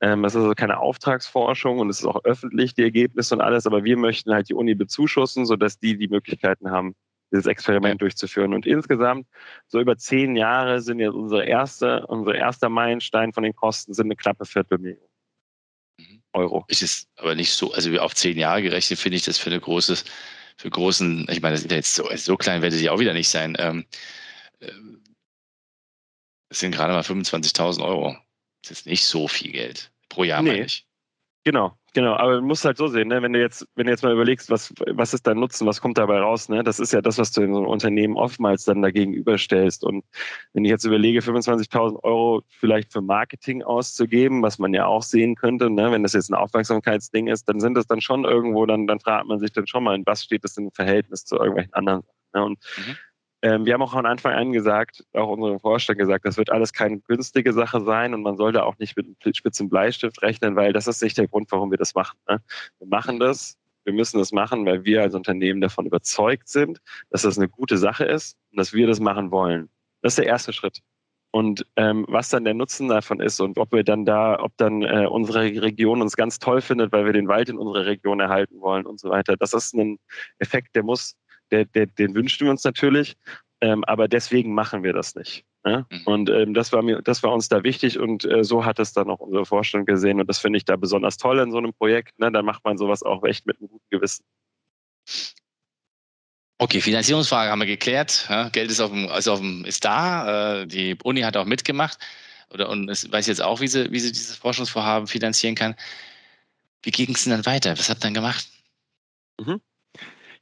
ähm, 0.01 0.23
es 0.25 0.35
ist 0.35 0.41
also 0.41 0.53
keine 0.53 0.79
Auftragsforschung 0.79 1.79
und 1.79 1.89
es 1.89 1.99
ist 1.99 2.05
auch 2.05 2.23
öffentlich, 2.23 2.73
die 2.73 2.83
Ergebnisse 2.83 3.35
und 3.35 3.41
alles, 3.41 3.65
aber 3.65 3.83
wir 3.83 3.97
möchten 3.97 4.33
halt 4.33 4.49
die 4.49 4.53
Uni 4.53 4.75
bezuschussen, 4.75 5.45
sodass 5.45 5.79
die 5.79 5.97
die 5.97 6.07
Möglichkeiten 6.07 6.71
haben, 6.71 6.95
dieses 7.31 7.45
Experiment 7.45 8.01
durchzuführen. 8.01 8.53
Und 8.53 8.65
insgesamt, 8.65 9.27
so 9.67 9.79
über 9.79 9.97
zehn 9.97 10.35
Jahre 10.35 10.81
sind 10.81 10.99
jetzt 10.99 11.13
unsere 11.13 11.45
erste, 11.45 12.05
unser 12.07 12.35
erster 12.35 12.69
Meilenstein 12.69 13.33
von 13.33 13.43
den 13.43 13.55
Kosten 13.55 13.93
sind 13.93 14.07
eine 14.07 14.15
knappe 14.15 14.45
Viertelmillion. 14.45 15.07
Mhm. 15.99 16.21
Euro. 16.33 16.65
Ist 16.67 16.83
es 16.83 17.07
aber 17.17 17.35
nicht 17.35 17.51
so, 17.51 17.73
also 17.73 17.95
auf 17.99 18.15
zehn 18.15 18.37
Jahre 18.37 18.61
gerechnet 18.61 18.99
finde 18.99 19.17
ich 19.17 19.25
das 19.25 19.37
für 19.37 19.49
eine 19.49 19.59
große, 19.59 19.95
für 20.57 20.69
großen, 20.69 21.27
ich 21.29 21.41
meine, 21.41 21.55
das 21.55 21.63
ist 21.63 21.71
jetzt 21.71 21.95
so, 21.95 22.07
so 22.15 22.37
klein 22.37 22.61
werde 22.61 22.77
die 22.77 22.89
auch 22.89 22.99
wieder 22.99 23.13
nicht 23.13 23.29
sein. 23.29 23.55
Ähm, 23.59 23.85
äh, 24.59 24.71
das 26.49 26.59
sind 26.59 26.71
gerade 26.71 26.93
mal 26.93 27.01
25.000 27.01 27.83
Euro. 27.83 28.17
Das 28.61 28.71
ist 28.71 28.85
nicht 28.85 29.03
so 29.05 29.27
viel 29.27 29.51
Geld. 29.51 29.91
Pro 30.09 30.23
Jahr 30.23 30.41
Nee. 30.41 30.51
meine 30.51 30.65
ich. 30.65 30.85
Genau, 31.45 31.71
genau. 31.93 32.15
Aber 32.15 32.35
du 32.35 32.41
musst 32.41 32.65
halt 32.65 32.75
so 32.77 32.87
sehen, 32.89 33.07
ne? 33.07 33.21
wenn 33.21 33.31
du 33.31 33.39
jetzt, 33.39 33.65
wenn 33.75 33.85
du 33.85 33.91
jetzt 33.91 34.03
mal 34.03 34.11
überlegst, 34.11 34.49
was, 34.49 34.73
was 34.87 35.13
ist 35.13 35.25
dein 35.25 35.39
Nutzen, 35.39 35.65
was 35.65 35.79
kommt 35.79 35.97
dabei 35.97 36.19
raus, 36.19 36.49
ne? 36.49 36.63
Das 36.63 36.79
ist 36.81 36.91
ja 36.91 37.01
das, 37.01 37.17
was 37.17 37.31
du 37.31 37.41
in 37.41 37.53
so 37.53 37.59
einem 37.59 37.67
Unternehmen 37.69 38.17
oftmals 38.17 38.65
dann 38.65 38.81
dagegen 38.81 39.13
überstellst. 39.13 39.85
Und 39.85 40.03
wenn 40.51 40.65
ich 40.65 40.69
jetzt 40.69 40.83
überlege, 40.83 41.21
25.000 41.21 42.03
Euro 42.03 42.43
vielleicht 42.49 42.91
für 42.91 43.01
Marketing 43.01 43.63
auszugeben, 43.63 44.43
was 44.43 44.59
man 44.59 44.73
ja 44.73 44.85
auch 44.85 45.01
sehen 45.01 45.35
könnte, 45.35 45.69
ne? 45.69 45.91
wenn 45.91 46.03
das 46.03 46.13
jetzt 46.13 46.29
ein 46.29 46.35
Aufmerksamkeitsding 46.35 47.27
ist, 47.27 47.47
dann 47.47 47.61
sind 47.61 47.75
das 47.75 47.87
dann 47.87 48.01
schon 48.01 48.25
irgendwo, 48.25 48.65
dann, 48.65 48.85
dann 48.85 48.99
fragt 48.99 49.25
man 49.27 49.39
sich 49.39 49.53
dann 49.53 49.65
schon 49.65 49.85
mal, 49.85 49.95
in 49.95 50.05
was 50.05 50.23
steht 50.25 50.43
das 50.43 50.57
im 50.57 50.71
Verhältnis 50.71 51.23
zu 51.23 51.37
irgendwelchen 51.37 51.73
anderen. 51.73 52.03
Ne? 52.33 52.43
Und 52.43 52.59
Mhm. 52.77 52.97
Ähm, 53.41 53.65
wir 53.65 53.73
haben 53.73 53.81
auch 53.81 53.93
von 53.93 54.05
Anfang 54.05 54.33
an 54.33 54.51
gesagt, 54.51 55.05
auch 55.13 55.29
unserem 55.29 55.59
Vorstand 55.59 55.99
gesagt, 55.99 56.25
das 56.25 56.37
wird 56.37 56.49
alles 56.49 56.73
keine 56.73 56.99
günstige 56.99 57.53
Sache 57.53 57.81
sein 57.81 58.13
und 58.13 58.21
man 58.21 58.37
sollte 58.37 58.63
auch 58.65 58.77
nicht 58.79 58.97
mit 58.97 59.05
einem 59.05 59.33
spitzen 59.33 59.69
Bleistift 59.69 60.21
rechnen, 60.21 60.55
weil 60.55 60.73
das 60.73 60.87
ist 60.87 61.01
nicht 61.01 61.17
der 61.17 61.27
Grund, 61.27 61.51
warum 61.51 61.71
wir 61.71 61.77
das 61.77 61.95
machen. 61.95 62.17
Ne? 62.27 62.41
Wir 62.79 62.87
machen 62.87 63.19
das, 63.19 63.57
wir 63.85 63.93
müssen 63.93 64.19
das 64.19 64.31
machen, 64.31 64.65
weil 64.65 64.83
wir 64.83 65.01
als 65.01 65.15
Unternehmen 65.15 65.61
davon 65.61 65.85
überzeugt 65.85 66.49
sind, 66.49 66.81
dass 67.09 67.21
das 67.21 67.37
eine 67.37 67.47
gute 67.47 67.77
Sache 67.77 68.05
ist 68.05 68.37
und 68.51 68.59
dass 68.59 68.73
wir 68.73 68.87
das 68.87 68.99
machen 68.99 69.31
wollen. 69.31 69.69
Das 70.01 70.13
ist 70.13 70.19
der 70.19 70.27
erste 70.27 70.51
Schritt. 70.53 70.81
Und 71.31 71.65
ähm, 71.75 72.05
was 72.09 72.29
dann 72.29 72.43
der 72.43 72.55
Nutzen 72.55 72.87
davon 72.87 73.19
ist 73.19 73.39
und 73.39 73.59
ob 73.59 73.71
wir 73.71 73.83
dann 73.83 74.03
da, 74.03 74.39
ob 74.39 74.51
dann 74.57 74.81
äh, 74.81 75.05
unsere 75.05 75.43
Region 75.61 76.01
uns 76.01 76.15
ganz 76.15 76.39
toll 76.39 76.59
findet, 76.59 76.91
weil 76.91 77.05
wir 77.05 77.13
den 77.13 77.27
Wald 77.27 77.49
in 77.49 77.57
unserer 77.57 77.85
Region 77.85 78.19
erhalten 78.19 78.59
wollen 78.61 78.87
und 78.87 78.99
so 78.99 79.09
weiter, 79.09 79.37
das 79.37 79.53
ist 79.53 79.75
ein 79.75 79.99
Effekt, 80.39 80.75
der 80.75 80.83
muss, 80.83 81.15
der, 81.51 81.65
der, 81.65 81.87
den 81.87 82.15
wünschen 82.15 82.45
wir 82.45 82.51
uns 82.51 82.63
natürlich, 82.63 83.17
ähm, 83.61 83.83
aber 83.85 84.07
deswegen 84.07 84.53
machen 84.53 84.83
wir 84.83 84.93
das 84.93 85.15
nicht. 85.15 85.45
Ne? 85.65 85.85
Mhm. 85.89 86.01
Und 86.05 86.29
ähm, 86.29 86.53
das 86.53 86.71
war 86.71 86.81
mir, 86.81 87.01
das 87.01 87.23
war 87.23 87.33
uns 87.33 87.49
da 87.49 87.63
wichtig 87.63 87.99
und 87.99 88.25
äh, 88.25 88.43
so 88.43 88.65
hat 88.65 88.79
es 88.79 88.93
dann 88.93 89.09
auch 89.09 89.19
unser 89.19 89.45
Vorstand 89.45 89.87
gesehen 89.87 90.19
und 90.19 90.27
das 90.27 90.39
finde 90.39 90.57
ich 90.57 90.65
da 90.65 90.75
besonders 90.75 91.17
toll 91.17 91.39
in 91.39 91.51
so 91.51 91.57
einem 91.57 91.73
Projekt. 91.73 92.17
Ne? 92.19 92.31
Da 92.31 92.41
macht 92.41 92.63
man 92.63 92.77
sowas 92.77 93.03
auch 93.03 93.23
echt 93.23 93.45
mit 93.45 93.59
einem 93.59 93.69
guten 93.69 93.89
Gewissen. 93.89 94.23
Okay, 96.61 96.81
Finanzierungsfrage 96.81 97.51
haben 97.51 97.59
wir 97.59 97.65
geklärt. 97.65 98.27
Ja, 98.29 98.49
Geld 98.49 98.69
ist, 98.69 98.81
auf 98.81 98.91
dem, 98.91 99.05
ist, 99.05 99.27
auf 99.27 99.39
dem, 99.39 99.63
ist 99.63 99.85
da. 99.85 100.61
Äh, 100.61 100.67
die 100.67 100.97
Uni 101.03 101.21
hat 101.21 101.37
auch 101.37 101.45
mitgemacht 101.45 101.97
oder, 102.53 102.69
und 102.69 102.89
es 102.89 103.09
weiß 103.11 103.27
jetzt 103.27 103.41
auch, 103.41 103.61
wie 103.61 103.67
sie, 103.67 103.91
wie 103.91 103.99
sie 103.99 104.11
dieses 104.11 104.35
Forschungsvorhaben 104.35 105.07
finanzieren 105.07 105.55
kann. 105.55 105.75
Wie 106.83 106.91
ging 106.91 107.13
es 107.13 107.23
denn 107.23 107.31
dann 107.31 107.45
weiter? 107.45 107.77
Was 107.77 107.89
habt 107.89 107.99
ihr 108.01 108.07
dann 108.07 108.13
gemacht? 108.13 108.47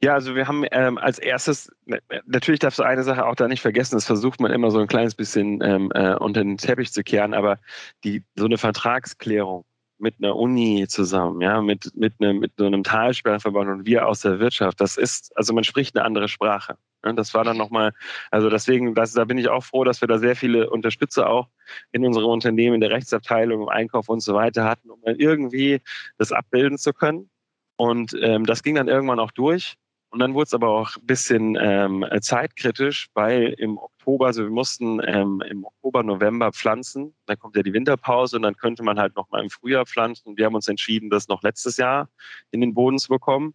Ja, 0.03 0.13
also 0.13 0.35
wir 0.35 0.47
haben 0.47 0.63
ähm, 0.71 0.97
als 0.99 1.17
erstes, 1.17 1.71
na- 1.85 1.97
natürlich 2.25 2.59
darfst 2.59 2.77
du 2.77 2.83
eine 2.83 3.03
Sache 3.03 3.25
auch 3.25 3.35
da 3.35 3.47
nicht 3.47 3.61
vergessen, 3.61 3.95
das 3.95 4.05
versucht 4.05 4.39
man 4.39 4.51
immer 4.51 4.69
so 4.69 4.79
ein 4.79 4.87
kleines 4.87 5.15
bisschen 5.15 5.59
ähm, 5.63 5.91
äh, 5.95 6.13
unter 6.15 6.41
den 6.43 6.57
Teppich 6.57 6.93
zu 6.93 7.03
kehren, 7.03 7.33
aber 7.33 7.59
die 8.03 8.23
so 8.35 8.45
eine 8.45 8.59
Vertragsklärung 8.59 9.65
mit 9.97 10.15
einer 10.19 10.35
Uni 10.35 10.87
zusammen, 10.87 11.41
ja, 11.41 11.61
mit, 11.61 11.91
mit, 11.95 12.19
ne, 12.19 12.35
mit 12.35 12.53
so 12.57 12.65
einem 12.67 12.83
Talsperrenverband 12.83 13.69
und 13.69 13.85
wir 13.87 14.07
aus 14.07 14.21
der 14.21 14.39
Wirtschaft, 14.39 14.79
das 14.81 14.97
ist, 14.97 15.35
also 15.35 15.53
man 15.53 15.63
spricht 15.63 15.95
eine 15.95 16.05
andere 16.05 16.27
Sprache. 16.27 16.77
Ne? 17.03 17.15
Das 17.15 17.33
war 17.33 17.43
dann 17.43 17.57
nochmal, 17.57 17.93
also 18.29 18.51
deswegen, 18.51 18.93
das, 18.93 19.13
da 19.13 19.25
bin 19.25 19.39
ich 19.39 19.49
auch 19.49 19.63
froh, 19.63 19.83
dass 19.83 20.01
wir 20.01 20.07
da 20.07 20.19
sehr 20.19 20.35
viele 20.35 20.69
Unterstützer 20.69 21.27
auch 21.27 21.47
in 21.91 22.05
unserem 22.05 22.27
Unternehmen, 22.27 22.75
in 22.75 22.81
der 22.81 22.91
Rechtsabteilung, 22.91 23.63
im 23.63 23.69
Einkauf 23.69 24.09
und 24.09 24.19
so 24.19 24.35
weiter 24.35 24.65
hatten, 24.65 24.91
um 24.91 25.01
dann 25.03 25.15
irgendwie 25.15 25.81
das 26.19 26.31
abbilden 26.31 26.77
zu 26.77 26.93
können. 26.93 27.31
Und 27.77 28.15
ähm, 28.21 28.45
das 28.45 28.61
ging 28.61 28.75
dann 28.75 28.87
irgendwann 28.87 29.19
auch 29.19 29.31
durch. 29.31 29.77
Und 30.09 30.19
dann 30.19 30.33
wurde 30.33 30.45
es 30.45 30.53
aber 30.53 30.69
auch 30.69 30.95
ein 30.95 31.05
bisschen 31.05 31.57
ähm, 31.59 32.05
zeitkritisch, 32.21 33.09
weil 33.13 33.53
im 33.57 33.77
Oktober, 33.77 34.27
also 34.27 34.43
wir 34.43 34.49
mussten 34.49 35.01
ähm, 35.05 35.43
im 35.49 35.65
Oktober, 35.65 36.01
November 36.01 36.53
pflanzen. 36.53 37.13
Dann 37.25 37.37
kommt 37.37 37.57
ja 37.57 37.63
die 37.63 37.73
Winterpause 37.73 38.37
und 38.37 38.43
dann 38.43 38.55
könnte 38.55 38.83
man 38.83 38.97
halt 38.97 39.15
noch 39.15 39.29
mal 39.31 39.43
im 39.43 39.49
Frühjahr 39.49 39.85
pflanzen. 39.85 40.29
Und 40.29 40.37
wir 40.37 40.45
haben 40.45 40.55
uns 40.55 40.69
entschieden, 40.69 41.09
das 41.09 41.27
noch 41.27 41.43
letztes 41.43 41.75
Jahr 41.77 42.09
in 42.51 42.61
den 42.61 42.73
Boden 42.73 42.99
zu 42.99 43.09
bekommen. 43.09 43.53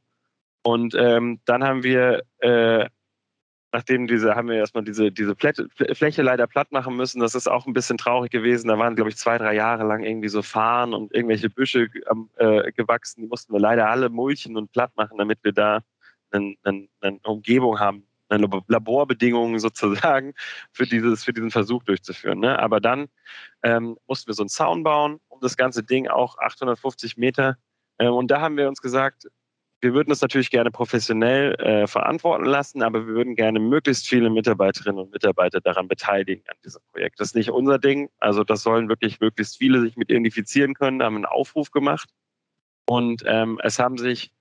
Und 0.63 0.95
ähm, 0.95 1.41
dann 1.47 1.65
haben 1.65 1.83
wir, 1.85 2.23
äh, 2.41 2.87
nachdem 3.73 4.07
diese, 4.07 4.35
haben 4.35 4.49
wir 4.49 4.57
erstmal 4.57 4.85
diese, 4.85 5.11
diese 5.11 5.35
Fläche 5.35 6.23
leider 6.23 6.47
platt 6.47 6.71
machen 6.71 6.97
müssen. 6.97 7.21
Das 7.21 7.35
ist 7.35 7.49
auch 7.49 7.67
ein 7.67 7.73
bisschen 7.73 7.97
traurig 7.97 8.31
gewesen. 8.31 8.69
Da 8.69 8.79
waren, 8.79 8.95
glaube 8.95 9.09
ich, 9.09 9.17
zwei, 9.17 9.39
drei 9.39 9.55
Jahre 9.55 9.85
lang 9.85 10.05
irgendwie 10.05 10.29
so 10.29 10.43
Farn 10.43 10.93
und 10.93 11.15
irgendwelche 11.15 11.49
Büsche 11.49 11.89
äh, 12.37 12.73
gewachsen. 12.73 13.23
Die 13.23 13.29
mussten 13.29 13.55
wir 13.55 13.61
leider 13.61 13.89
alle 13.89 14.11
mulchen 14.11 14.59
und 14.59 14.71
platt 14.71 14.93
machen, 14.97 15.17
damit 15.17 15.43
wir 15.43 15.53
da 15.53 15.81
eine, 16.33 16.55
eine, 16.63 16.89
eine 17.01 17.19
Umgebung 17.25 17.79
haben, 17.79 18.07
eine 18.29 18.47
Lab- 18.47 18.65
Laborbedingungen 18.69 19.59
sozusagen 19.59 20.35
für 20.73 20.87
dieses, 20.87 21.25
für 21.25 21.33
diesen 21.33 21.51
Versuch 21.51 21.83
durchzuführen. 21.85 22.41
Ne? 22.41 22.59
Aber 22.59 22.81
dann 22.81 23.09
ähm, 23.63 23.97
mussten 24.07 24.29
wir 24.29 24.35
so 24.35 24.43
einen 24.43 24.49
Zaun 24.49 24.83
bauen, 24.83 25.21
um 25.29 25.41
das 25.41 25.57
ganze 25.57 25.83
Ding 25.83 26.09
auch 26.09 26.39
850 26.39 27.17
Meter. 27.17 27.57
Ähm, 27.99 28.13
und 28.13 28.31
da 28.31 28.41
haben 28.41 28.57
wir 28.57 28.69
uns 28.69 28.81
gesagt, 28.81 29.29
wir 29.83 29.95
würden 29.95 30.11
das 30.11 30.21
natürlich 30.21 30.51
gerne 30.51 30.71
professionell 30.71 31.55
äh, 31.57 31.87
verantworten 31.89 32.45
lassen, 32.45 32.83
aber 32.83 33.05
wir 33.05 33.15
würden 33.15 33.35
gerne 33.35 33.59
möglichst 33.59 34.07
viele 34.07 34.31
Mitarbeiterinnen 34.31 35.01
und 35.01 35.11
Mitarbeiter 35.11 35.61
daran 35.61 35.89
beteiligen 35.89 36.45
an 36.47 36.57
diesem 36.65 36.81
Projekt. 36.93 37.19
Das 37.19 37.29
ist 37.29 37.35
nicht 37.35 37.51
unser 37.51 37.81
Ding. 37.81 38.09
Also 38.19 38.45
das 38.45 38.63
sollen 38.63 38.89
wirklich 38.89 39.19
möglichst 39.19 39.59
viele 39.59 39.81
sich 39.81 39.97
mit 39.97 40.09
identifizieren 40.09 40.75
können. 40.75 41.01
Da 41.01 41.07
haben 41.07 41.15
wir 41.15 41.17
einen 41.17 41.25
Aufruf 41.27 41.73
gemacht. 41.73 42.11
Und 42.87 43.25
ähm, 43.27 43.61
es 43.65 43.81
haben 43.81 43.99
sich 43.99 44.33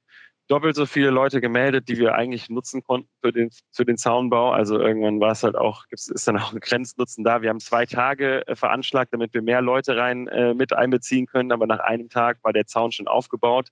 doppelt 0.47 0.75
so 0.75 0.86
viele 0.86 1.10
Leute 1.12 1.41
gemeldet, 1.41 1.88
die 1.88 1.97
wir 1.97 2.15
eigentlich 2.15 2.49
nutzen 2.49 2.84
konnten 2.84 3.10
für 3.21 3.32
den, 3.32 3.49
für 3.71 3.86
den 3.86 3.97
Zaunbau. 3.97 4.51
Also 4.51 4.80
irgendwann 4.80 5.19
war 5.19 5.32
es 5.32 5.43
halt 5.43 5.56
auch, 5.56 5.86
ist 5.89 6.27
dann 6.27 6.38
auch 6.38 6.54
ein 6.54 6.60
Grenznutzen 6.60 7.23
da. 7.23 7.41
Wir 7.41 7.49
haben 7.49 7.60
zwei 7.60 7.86
Tage 7.86 8.47
äh, 8.47 8.56
veranschlagt, 8.56 9.13
damit 9.13 9.34
wir 9.34 9.41
mehr 9.41 9.62
Leute 9.62 9.95
rein 9.95 10.27
äh, 10.27 10.54
mit 10.54 10.73
einbeziehen 10.73 11.25
können. 11.25 11.51
Aber 11.51 11.67
nach 11.67 11.80
einem 11.80 12.10
Tag 12.10 12.39
war 12.43 12.54
der 12.54 12.65
Zaun 12.65 12.91
schon 12.91 13.08
aufgebaut. 13.08 13.69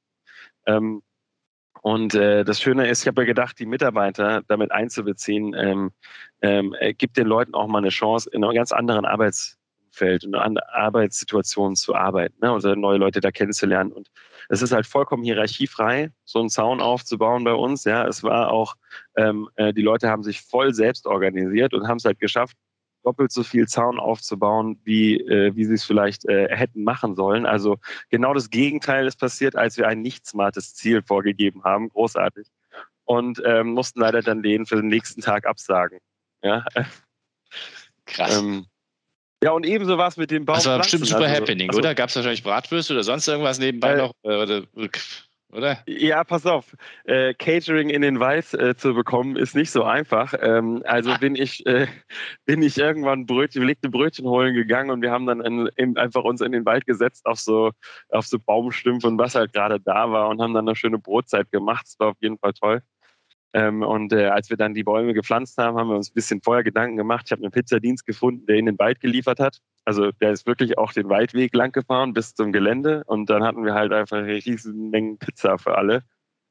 Ähm, 0.66 1.02
und 1.82 2.14
äh, 2.14 2.44
das 2.44 2.62
Schöne 2.62 2.88
ist, 2.88 3.02
ich 3.02 3.08
habe 3.08 3.22
ja 3.22 3.26
gedacht, 3.26 3.58
die 3.60 3.66
Mitarbeiter 3.66 4.44
damit 4.48 4.72
einzubeziehen, 4.72 5.54
ähm, 5.54 5.92
ähm, 6.42 6.76
äh, 6.80 6.94
gibt 6.94 7.18
den 7.18 7.28
Leuten 7.28 7.54
auch 7.54 7.68
mal 7.68 7.78
eine 7.78 7.90
Chance, 7.90 8.30
in 8.32 8.44
einem 8.44 8.54
ganz 8.54 8.72
anderen 8.72 9.06
Arbeitsfeld 10.00 10.26
und 10.26 10.36
einer 10.36 10.62
Arbeitssituation 10.74 11.76
zu 11.76 11.96
arbeiten 11.96 12.36
ne? 12.42 12.54
oder 12.54 12.76
neue 12.76 12.98
Leute 12.98 13.20
da 13.20 13.32
kennenzulernen. 13.32 13.92
Und 13.92 14.10
es 14.50 14.62
ist 14.62 14.72
halt 14.72 14.86
vollkommen 14.86 15.24
hierarchiefrei, 15.24 16.12
so 16.26 16.40
einen 16.40 16.50
Zaun 16.50 16.82
aufzubauen 16.82 17.44
bei 17.44 17.54
uns. 17.54 17.84
Ja, 17.84 18.08
es 18.08 18.24
war 18.24 18.52
auch, 18.52 18.76
ähm, 19.16 19.50
äh, 19.56 19.74
die 19.74 19.82
Leute 19.82 20.10
haben 20.10 20.24
sich 20.24 20.42
voll 20.42 20.74
selbst 20.74 21.06
organisiert 21.06 21.74
und 21.74 21.88
haben 21.88 21.98
es 21.98 22.06
halt 22.06 22.20
geschafft, 22.20 22.56
doppelt 23.04 23.32
so 23.32 23.44
viel 23.44 23.68
Zaun 23.68 24.00
aufzubauen, 24.00 24.80
wie, 24.84 25.18
äh, 25.20 25.56
wie 25.56 25.66
sie 25.66 25.76
es 25.76 25.84
vielleicht 25.84 26.26
äh, 26.26 26.56
hätten 26.56 26.84
machen 26.84 27.16
sollen. 27.16 27.46
Also 27.46 27.78
genau 28.10 28.34
das 28.34 28.50
Gegenteil 28.50 29.08
ist 29.08 29.20
passiert, 29.20 29.56
als 29.56 29.78
wir 29.78 29.88
ein 29.88 30.02
nicht 30.02 30.26
smartes 30.26 30.76
Ziel 30.76 31.02
vorgegeben 31.02 31.64
haben. 31.64 31.90
Großartig. 31.90 32.48
Und 33.06 33.42
ähm, 33.44 33.70
mussten 33.70 34.02
leider 34.02 34.22
dann 34.22 34.44
den 34.44 34.66
für 34.66 34.76
den 34.76 34.88
nächsten 34.88 35.22
Tag 35.22 35.48
absagen. 35.48 36.00
Ja, 36.44 36.64
Krass. 38.06 38.38
ähm, 38.38 38.66
ja 39.44 39.52
und 39.52 39.66
ebenso 39.66 39.98
war 39.98 40.08
es 40.08 40.18
mit 40.18 40.32
dem 40.32 40.46
Baum. 40.46 40.56
das 40.56 40.66
war 40.66 40.80
bestimmt 40.80 41.08
super 41.08 41.30
Happening, 41.30 41.70
also, 41.70 41.80
oder? 41.80 41.96
Gab 41.96 42.10
es 42.10 42.16
wahrscheinlich 42.16 42.44
Bratwürste 42.44 42.94
oder 42.94 43.04
sonst 43.04 43.28
irgendwas 43.28 43.60
nebenbei 43.60 43.94
Äh, 43.94 43.98
noch? 43.98 44.14
Äh, 44.24 44.36
Oder, 44.36 44.62
oder? 45.52 45.80
Ja, 45.88 46.24
pass 46.24 46.46
auf. 46.46 46.76
Äh, 47.06 47.34
Catering 47.34 47.90
in 47.90 48.02
den 48.04 48.20
Wald 48.20 48.54
äh, 48.54 48.76
zu 48.76 48.94
bekommen, 48.94 49.36
ist 49.36 49.56
nicht 49.56 49.72
so 49.72 49.84
einfach. 49.84 50.34
Ähm, 50.40 50.84
also 50.86 51.18
bin 51.20 51.36
ich, 51.36 51.66
äh, 51.66 51.88
bin 52.46 52.62
ich 52.62 52.78
irgendwann 52.78 53.26
Brötchen, 53.26 53.62
belegte 53.62 53.90
Brötchen 53.90 54.28
holen 54.28 54.54
gegangen 54.54 54.92
und 54.92 55.02
wir 55.02 55.12
haben 55.12 55.26
dann 55.26 55.42
in, 55.42 55.68
in, 55.76 55.98
einfach 55.98 56.24
uns 56.24 56.42
in 56.42 56.52
den 56.52 56.66
Wald 56.66 56.86
gesetzt 56.86 57.26
auf 57.26 57.40
so, 57.40 57.72
auf 58.10 58.28
so 58.28 58.38
Baumstümpfe 58.38 59.08
und 59.08 59.18
was 59.18 59.34
halt 59.36 59.54
gerade 59.54 59.80
da 59.80 60.12
war 60.12 60.30
und 60.30 60.40
haben 60.42 60.54
dann 60.54 60.68
eine 60.68 60.76
schöne 60.76 61.00
Brotzeit 61.00 61.52
gemacht. 61.52 61.86
Das 61.88 62.00
war 62.00 62.10
auf 62.10 62.18
jeden 62.22 62.38
Fall 62.38 62.54
toll. 62.54 62.82
Ähm, 63.54 63.82
und 63.82 64.14
äh, 64.14 64.28
als 64.28 64.50
wir 64.50 64.58
dann 64.58 64.74
die 64.76 64.84
Bäume 64.84 65.14
gepflanzt 65.14 65.58
haben, 65.58 65.78
haben 65.78 65.90
wir 65.90 65.96
uns 65.96 66.12
ein 66.12 66.14
bisschen 66.14 66.42
vorher 66.42 66.64
Gedanken 66.64 66.98
gemacht. 66.98 67.24
Ich 67.26 67.32
habe 67.32 67.42
einen 67.42 67.52
Pizzadienst 67.52 68.06
gefunden, 68.06 68.46
der 68.46 68.58
in 68.58 68.68
den 68.68 68.78
Wald 68.78 69.00
geliefert 69.00 69.40
hat. 69.40 69.60
Also 69.86 70.12
der 70.12 70.32
ist 70.32 70.46
wirklich 70.46 70.78
auch 70.78 70.94
den 70.94 71.10
Waldweg 71.10 71.56
lang 71.56 71.72
gefahren 71.72 72.14
bis 72.14 72.36
zum 72.36 72.52
Gelände 72.52 73.04
und 73.06 73.30
dann 73.30 73.44
hatten 73.44 73.66
wir 73.66 73.74
halt 73.74 73.92
einfach 73.92 74.22
riesen 74.24 74.92
Mengen 74.92 75.18
Pizza 75.18 75.58
für 75.58 75.76
alle. 75.78 76.04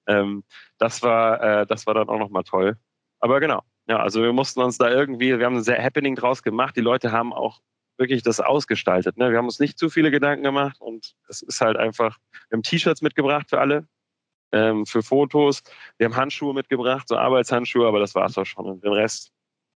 Ähm, 0.08 0.42
das 0.78 1.02
war, 1.02 1.40
äh, 1.40 1.66
das 1.66 1.86
war 1.86 1.94
dann 1.94 2.08
auch 2.08 2.18
nochmal 2.18 2.42
toll. 2.42 2.76
Aber 3.20 3.38
genau, 3.38 3.62
ja, 3.86 3.98
also 4.00 4.22
wir 4.22 4.32
mussten 4.32 4.60
uns 4.60 4.78
da 4.78 4.90
irgendwie, 4.90 5.38
wir 5.38 5.46
haben 5.46 5.56
ein 5.56 5.62
sehr 5.62 5.82
Happening 5.82 6.16
draus 6.16 6.42
gemacht. 6.42 6.76
Die 6.76 6.80
Leute 6.80 7.12
haben 7.12 7.32
auch 7.32 7.60
wirklich 7.96 8.22
das 8.22 8.40
ausgestaltet. 8.40 9.16
Ne? 9.16 9.30
Wir 9.30 9.38
haben 9.38 9.46
uns 9.46 9.60
nicht 9.60 9.78
zu 9.78 9.88
viele 9.90 10.10
Gedanken 10.10 10.44
gemacht 10.44 10.80
und 10.80 11.14
es 11.28 11.42
ist 11.42 11.60
halt 11.60 11.76
einfach, 11.76 12.18
wir 12.48 12.56
haben 12.56 12.62
T-Shirts 12.62 13.02
mitgebracht 13.02 13.50
für 13.50 13.60
alle, 13.60 13.86
ähm, 14.52 14.86
für 14.86 15.02
Fotos. 15.02 15.62
Wir 15.98 16.06
haben 16.06 16.16
Handschuhe 16.16 16.54
mitgebracht, 16.54 17.08
so 17.08 17.16
Arbeitshandschuhe, 17.16 17.86
aber 17.86 18.00
das 18.00 18.14
war's 18.14 18.38
auch 18.38 18.46
schon. 18.46 18.66
Und 18.66 18.84
den 18.84 18.92
Rest, 18.92 19.30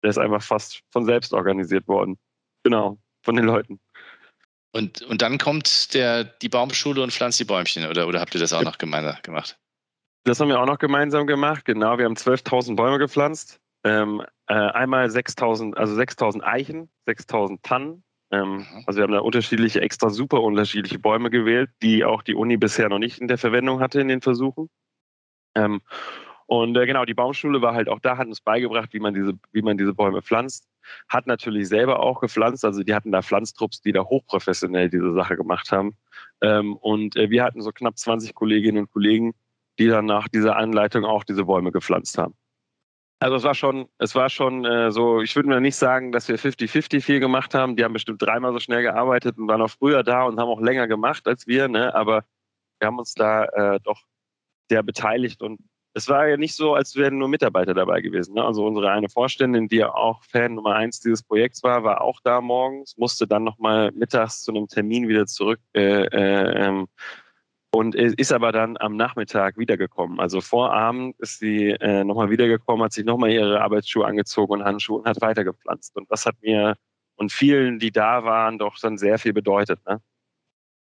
der 0.04 0.10
ist 0.10 0.18
einfach 0.18 0.42
fast 0.42 0.82
von 0.92 1.06
selbst 1.06 1.34
organisiert 1.34 1.88
worden. 1.88 2.18
Genau, 2.64 2.98
von 3.24 3.36
den 3.36 3.46
Leuten. 3.46 3.80
Und, 4.74 5.02
und 5.02 5.22
dann 5.22 5.38
kommt 5.38 5.94
der, 5.94 6.24
die 6.24 6.50
Baumschule 6.50 7.02
und 7.04 7.12
pflanzt 7.12 7.40
die 7.40 7.46
Bäumchen, 7.46 7.86
oder, 7.88 8.08
oder 8.08 8.22
habt 8.22 8.34
ihr 8.34 8.40
das 8.40 8.54
auch 8.54 8.60
Ja. 8.60 8.66
noch 8.66 8.78
gemeinsam 8.78 9.18
gemacht? 9.22 9.58
Das 10.24 10.40
haben 10.40 10.50
wir 10.50 10.60
auch 10.62 10.66
noch 10.68 10.78
gemeinsam 10.78 11.28
gemacht. 11.28 11.66
Genau, 11.66 11.98
wir 11.98 12.06
haben 12.06 12.16
12.000 12.16 12.76
Bäume 12.76 13.00
gepflanzt. 13.00 13.60
Ähm, 13.84 14.22
äh, 14.46 14.54
einmal 14.54 15.08
6.000, 15.08 15.74
also 15.74 15.96
6.000 15.96 16.44
Eichen, 16.44 16.90
6.000 17.08 17.60
Tannen 17.64 18.04
Ähm, 18.32 18.58
mhm. 18.58 18.66
also 18.86 18.98
wir 18.98 19.04
haben 19.04 19.14
da 19.14 19.20
unterschiedliche, 19.20 19.82
extra 19.82 20.10
super 20.10 20.42
unterschiedliche 20.42 21.00
Bäume 21.00 21.30
gewählt, 21.30 21.70
die 21.82 22.06
auch 22.06 22.24
die 22.24 22.36
Uni 22.36 22.58
bisher 22.58 22.90
noch 22.90 23.00
nicht 23.00 23.20
in 23.20 23.28
der 23.28 23.38
Verwendung 23.38 23.80
hatte 23.82 24.00
in 24.00 24.08
den 24.08 24.22
Versuchen. 24.22 24.70
Ähm, 25.56 25.82
und 26.48 26.76
äh, 26.78 26.86
genau, 26.86 27.06
die 27.06 27.14
Baumschule 27.14 27.62
war 27.62 27.74
halt 27.74 27.88
auch 27.88 28.00
da, 28.00 28.18
hat 28.18 28.28
uns 28.28 28.42
beigebracht, 28.42 28.94
wie 28.94 29.00
man 29.00 29.14
diese, 29.14 29.34
wie 29.52 29.62
man 29.62 29.78
diese 29.78 29.94
Bäume 29.94 30.22
pflanzt. 30.22 30.68
Hat 31.08 31.28
natürlich 31.28 31.68
selber 31.70 32.02
auch 32.02 32.20
gepflanzt, 32.20 32.66
also 32.66 32.84
die 32.84 32.94
hatten 32.94 33.12
da 33.12 33.22
Pflanztrupps, 33.22 33.82
die 33.82 33.94
da 33.94 34.04
hochprofessionell 34.04 34.90
diese 34.90 35.14
Sache 35.14 35.38
gemacht 35.38 35.72
haben. 35.72 35.96
Ähm, 36.42 36.76
und 36.76 37.16
äh, 37.16 37.30
wir 37.30 37.44
hatten 37.44 37.62
so 37.62 37.72
knapp 37.72 37.98
20 37.98 38.34
Kolleginnen 38.34 38.80
und 38.80 38.92
Kollegen, 38.92 39.34
die 39.80 39.88
dann 39.88 40.06
nach 40.06 40.28
dieser 40.28 40.58
Anleitung 40.58 41.06
auch 41.06 41.24
diese 41.24 41.46
Bäume 41.46 41.72
gepflanzt 41.72 42.18
haben. 42.18 42.34
Also 43.22 43.36
es 43.36 43.44
war 43.44 43.54
schon, 43.54 43.88
es 44.00 44.16
war 44.16 44.30
schon 44.30 44.66
äh, 44.66 44.92
so, 44.92 45.22
ich 45.22 45.36
würde 45.36 45.48
mir 45.48 45.62
nicht 45.62 45.76
sagen, 45.76 46.12
dass 46.12 46.28
wir 46.28 46.40
50-50 46.40 47.02
viel 47.02 47.20
gemacht 47.20 47.54
haben. 47.54 47.76
Die 47.76 47.84
haben 47.84 47.94
bestimmt 47.94 48.20
dreimal 48.20 48.52
so 48.52 48.60
schnell 48.60 48.82
gearbeitet 48.82 49.38
und 49.38 49.48
waren 49.48 49.62
auch 49.62 49.70
früher 49.70 50.02
da 50.02 50.24
und 50.24 50.40
haben 50.40 50.50
auch 50.50 50.60
länger 50.60 50.88
gemacht 50.88 51.28
als 51.28 51.46
wir, 51.46 51.68
ne? 51.68 51.94
Aber 51.94 52.26
wir 52.80 52.88
haben 52.88 52.98
uns 52.98 53.14
da 53.14 53.46
äh, 53.46 53.80
doch 53.84 54.02
sehr 54.72 54.82
beteiligt 54.82 55.44
und 55.44 55.60
es 55.94 56.10
war 56.10 56.28
ja 56.28 56.38
nicht 56.38 56.56
so, 56.56 56.74
als 56.74 56.96
wären 56.96 57.20
nur 57.20 57.28
Mitarbeiter 57.28 57.76
dabei 57.76 58.02
gewesen. 58.02 58.36
Ne? 58.36 58.44
Also 58.44 58.66
unsere 58.66 58.90
eine 58.90 59.10
Vorständin, 59.10 59.68
die 59.68 59.78
ja 59.78 59.94
auch 59.94 60.24
Fan 60.24 60.56
Nummer 60.56 60.76
eins 60.76 61.02
dieses 61.02 61.22
Projekts 61.22 61.64
war, 61.64 61.84
war 61.84 62.02
auch 62.02 62.22
da 62.24 62.42
morgens, 62.42 62.98
musste 62.98 63.28
dann 63.28 63.44
nochmal 63.44 63.92
mittags 63.92 64.42
zu 64.42 64.52
einem 64.52 64.68
Termin 64.68 65.08
wieder 65.08 65.28
zurück 65.28 65.60
äh, 65.76 66.06
äh, 66.06 66.66
ähm, 66.66 66.88
und 67.74 67.96
ist 67.96 68.34
aber 68.34 68.52
dann 68.52 68.78
am 68.78 68.98
Nachmittag 68.98 69.58
wiedergekommen. 69.58 70.20
Also 70.20 70.42
vor 70.42 70.74
Abend 70.74 71.18
ist 71.20 71.40
sie 71.40 71.70
äh, 71.70 72.04
nochmal 72.04 72.30
wiedergekommen, 72.30 72.84
hat 72.84 72.94
sich 72.94 73.06
nochmal 73.06 73.32
ihre 73.32 73.62
Arbeitsschuhe 73.62 74.06
angezogen 74.06 74.54
und 74.54 74.64
Handschuhe 74.64 75.00
und 75.00 75.08
hat 75.08 75.22
weitergepflanzt. 75.22 75.96
Und 75.96 76.12
das 76.12 76.26
hat 76.26 76.36
mir 76.42 76.76
und 77.16 77.32
vielen, 77.32 77.80
die 77.80 77.92
da 77.92 78.24
waren, 78.24 78.58
doch 78.58 78.78
dann 78.80 78.98
sehr 78.98 79.20
viel 79.20 79.32
bedeutet. 79.32 79.80
Ne? 79.88 80.02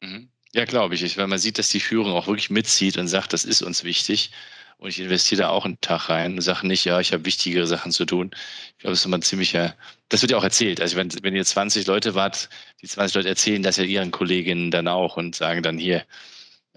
Mhm. 0.02 0.30
Ja, 0.52 0.64
glaube 0.64 0.94
ich. 0.94 1.16
Weil 1.16 1.26
man 1.28 1.38
sieht, 1.38 1.58
dass 1.58 1.68
die 1.68 1.80
Führung 1.80 2.12
auch 2.12 2.26
wirklich 2.26 2.50
mitzieht 2.50 2.98
und 2.98 3.08
sagt, 3.08 3.32
das 3.32 3.44
ist 3.44 3.62
uns 3.62 3.84
wichtig. 3.84 4.32
Und 4.78 4.88
ich 4.88 5.00
investiere 5.00 5.42
da 5.42 5.48
auch 5.50 5.66
einen 5.66 5.80
Tag 5.82 6.08
rein 6.08 6.34
und 6.34 6.40
sage 6.40 6.66
nicht, 6.66 6.86
ja, 6.86 6.98
ich 6.98 7.12
habe 7.12 7.26
wichtigere 7.26 7.66
Sachen 7.66 7.92
zu 7.92 8.06
tun. 8.06 8.30
Ich 8.32 8.78
glaube, 8.78 8.92
das 8.92 9.00
ist 9.00 9.04
immer 9.04 9.18
ein 9.18 9.22
ziemlicher, 9.22 9.74
das 10.08 10.22
wird 10.22 10.32
ja 10.32 10.38
auch 10.38 10.42
erzählt. 10.42 10.80
Also 10.80 10.96
wenn, 10.96 11.10
wenn 11.22 11.36
ihr 11.36 11.44
20 11.44 11.86
Leute 11.86 12.14
wart, 12.14 12.48
die 12.80 12.86
20 12.88 13.14
Leute 13.14 13.28
erzählen 13.28 13.62
das 13.62 13.76
ja 13.76 13.84
ihren 13.84 14.10
Kolleginnen 14.10 14.70
dann 14.70 14.88
auch 14.88 15.18
und 15.18 15.36
sagen 15.36 15.62
dann 15.62 15.76
hier, 15.76 16.04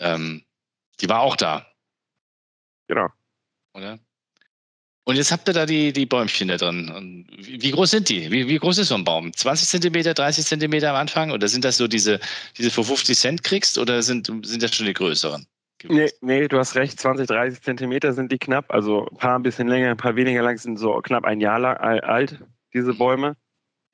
ähm, 0.04 0.44
die 1.02 1.10
war 1.10 1.22
auch 1.22 1.36
da. 1.36 1.66
Genau. 2.88 3.08
Oder? 3.74 3.98
Und 5.06 5.18
jetzt 5.18 5.32
habt 5.32 5.50
ihr 5.50 5.54
da 5.54 5.66
die, 5.66 5.92
die 5.92 6.06
Bäumchen 6.06 6.48
da 6.48 6.56
drin. 6.56 6.90
Und 6.90 7.28
wie, 7.38 7.72
groß 7.72 7.92
sind 7.92 8.08
die? 8.08 8.32
Wie, 8.32 8.48
wie, 8.48 8.58
groß 8.58 8.78
ist 8.78 8.88
so 8.88 8.96
ein 8.96 9.04
Baum? 9.04 9.34
20 9.34 9.68
Zentimeter, 9.68 10.14
30 10.14 10.46
Zentimeter 10.46 10.92
am 10.92 10.96
Anfang? 10.96 11.32
Oder 11.32 11.48
sind 11.50 11.66
das 11.66 11.78
so 11.78 11.88
diese, 11.88 12.20
diese 12.58 12.72
für 12.72 12.84
50 12.84 13.18
Cent 13.18 13.44
kriegst? 13.44 13.78
Oder 13.78 14.02
sind, 14.02 14.28
sind 14.46 14.64
das 14.64 14.74
schon 14.74 14.86
die 14.86 14.94
größeren? 14.94 15.46
Nee, 15.90 16.10
nee, 16.22 16.48
du 16.48 16.58
hast 16.58 16.76
recht, 16.76 16.98
20, 16.98 17.28
30 17.28 17.62
Zentimeter 17.62 18.14
sind 18.14 18.32
die 18.32 18.38
knapp. 18.38 18.72
Also 18.74 19.10
ein 19.10 19.18
paar 19.18 19.38
ein 19.38 19.44
bisschen 19.44 19.68
länger, 19.68 19.92
ein 19.92 19.98
paar 19.98 20.16
weniger 20.16 20.42
lang 20.42 20.58
sind 20.58 20.78
so 20.78 20.94
knapp 21.02 21.26
ein 21.26 21.42
Jahr 21.42 21.60
lang, 21.60 21.76
alt, 21.76 22.40
diese 22.74 22.94
Bäume. 22.94 23.36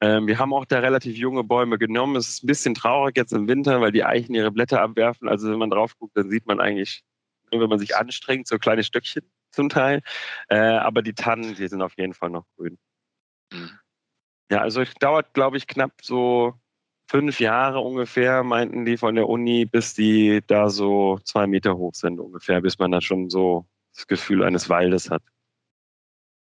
Ähm, 0.01 0.27
wir 0.27 0.39
haben 0.39 0.53
auch 0.53 0.65
da 0.65 0.79
relativ 0.79 1.17
junge 1.17 1.43
Bäume 1.43 1.77
genommen. 1.77 2.15
Es 2.15 2.29
ist 2.29 2.43
ein 2.43 2.47
bisschen 2.47 2.73
traurig 2.73 3.17
jetzt 3.17 3.33
im 3.33 3.47
Winter, 3.47 3.81
weil 3.81 3.91
die 3.91 4.03
Eichen 4.03 4.33
ihre 4.33 4.51
Blätter 4.51 4.81
abwerfen. 4.81 5.27
Also 5.27 5.51
wenn 5.51 5.59
man 5.59 5.69
drauf 5.69 5.97
guckt, 5.97 6.15
dann 6.15 6.29
sieht 6.29 6.45
man 6.45 6.59
eigentlich, 6.59 7.03
nur 7.51 7.61
wenn 7.61 7.69
man 7.69 7.79
sich 7.79 7.95
anstrengt, 7.95 8.47
so 8.47 8.57
kleine 8.57 8.83
Stückchen 8.83 9.29
zum 9.51 9.69
Teil. 9.69 10.01
Äh, 10.47 10.57
aber 10.57 11.01
die 11.01 11.13
Tannen, 11.13 11.55
die 11.55 11.67
sind 11.67 11.81
auf 11.81 11.97
jeden 11.97 12.13
Fall 12.13 12.29
noch 12.29 12.45
grün. 12.55 12.77
Mhm. 13.51 13.71
Ja, 14.51 14.61
also 14.61 14.81
es 14.81 14.93
dauert, 14.95 15.33
glaube 15.33 15.57
ich, 15.57 15.67
knapp 15.67 15.93
so 16.01 16.55
fünf 17.09 17.39
Jahre 17.39 17.79
ungefähr, 17.79 18.43
meinten 18.43 18.85
die 18.85 18.97
von 18.97 19.15
der 19.15 19.27
Uni, 19.27 19.65
bis 19.65 19.93
die 19.95 20.41
da 20.47 20.69
so 20.69 21.19
zwei 21.23 21.47
Meter 21.47 21.75
hoch 21.75 21.93
sind 21.93 22.19
ungefähr, 22.19 22.61
bis 22.61 22.79
man 22.79 22.91
da 22.91 23.01
schon 23.01 23.29
so 23.29 23.67
das 23.95 24.07
Gefühl 24.07 24.43
eines 24.43 24.69
Waldes 24.69 25.09
hat. 25.09 25.23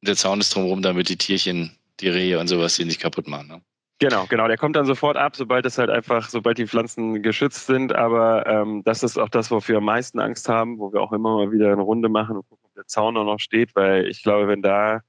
Der 0.02 0.16
Zaun 0.16 0.40
ist 0.40 0.54
drumherum, 0.54 0.82
damit 0.82 1.08
die 1.08 1.16
Tierchen, 1.16 1.78
die 2.00 2.08
Rehe 2.08 2.38
und 2.38 2.48
sowas, 2.48 2.76
die 2.76 2.84
nicht 2.84 3.00
kaputt 3.00 3.28
machen. 3.28 3.48
Ne? 3.48 3.62
Genau, 4.00 4.26
genau. 4.26 4.48
Der 4.48 4.56
kommt 4.56 4.76
dann 4.76 4.86
sofort 4.86 5.16
ab, 5.16 5.36
sobald 5.36 5.64
es 5.66 5.78
halt 5.78 5.90
einfach, 5.90 6.28
sobald 6.28 6.58
die 6.58 6.66
Pflanzen 6.66 7.22
geschützt 7.22 7.66
sind. 7.66 7.94
Aber 7.94 8.46
ähm, 8.46 8.82
das 8.84 9.02
ist 9.02 9.18
auch 9.18 9.28
das, 9.28 9.50
wofür 9.50 9.74
wir 9.74 9.78
am 9.78 9.84
meisten 9.84 10.20
Angst 10.20 10.48
haben, 10.48 10.78
wo 10.78 10.92
wir 10.92 11.00
auch 11.00 11.12
immer 11.12 11.36
mal 11.36 11.52
wieder 11.52 11.72
eine 11.72 11.82
Runde 11.82 12.08
machen 12.08 12.36
und 12.36 12.48
gucken, 12.48 12.64
ob 12.64 12.74
der 12.74 12.86
Zaun 12.86 13.16
auch 13.16 13.24
noch 13.24 13.38
steht, 13.38 13.74
weil 13.76 14.06
ich 14.08 14.22
glaube, 14.22 14.48
wenn 14.48 14.62
da 14.62 15.00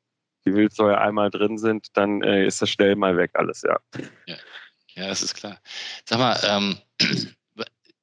die 0.45 0.54
Wildsäure 0.54 1.00
einmal 1.00 1.32
drin 1.32 1.58
sind, 1.58 1.88
dann 1.98 2.21
äh, 2.21 2.45
ist 2.45 2.62
das 2.62 2.69
schnell 2.69 2.95
mal 2.95 3.17
weg 3.17 3.32
alles, 3.34 3.63
ja. 3.63 3.80
ja. 4.28 4.36
Ja, 4.95 5.08
das 5.08 5.21
ist 5.21 5.36
klar. 5.36 5.60
Sag 6.06 6.19
mal, 6.19 6.39
ähm, 6.48 6.78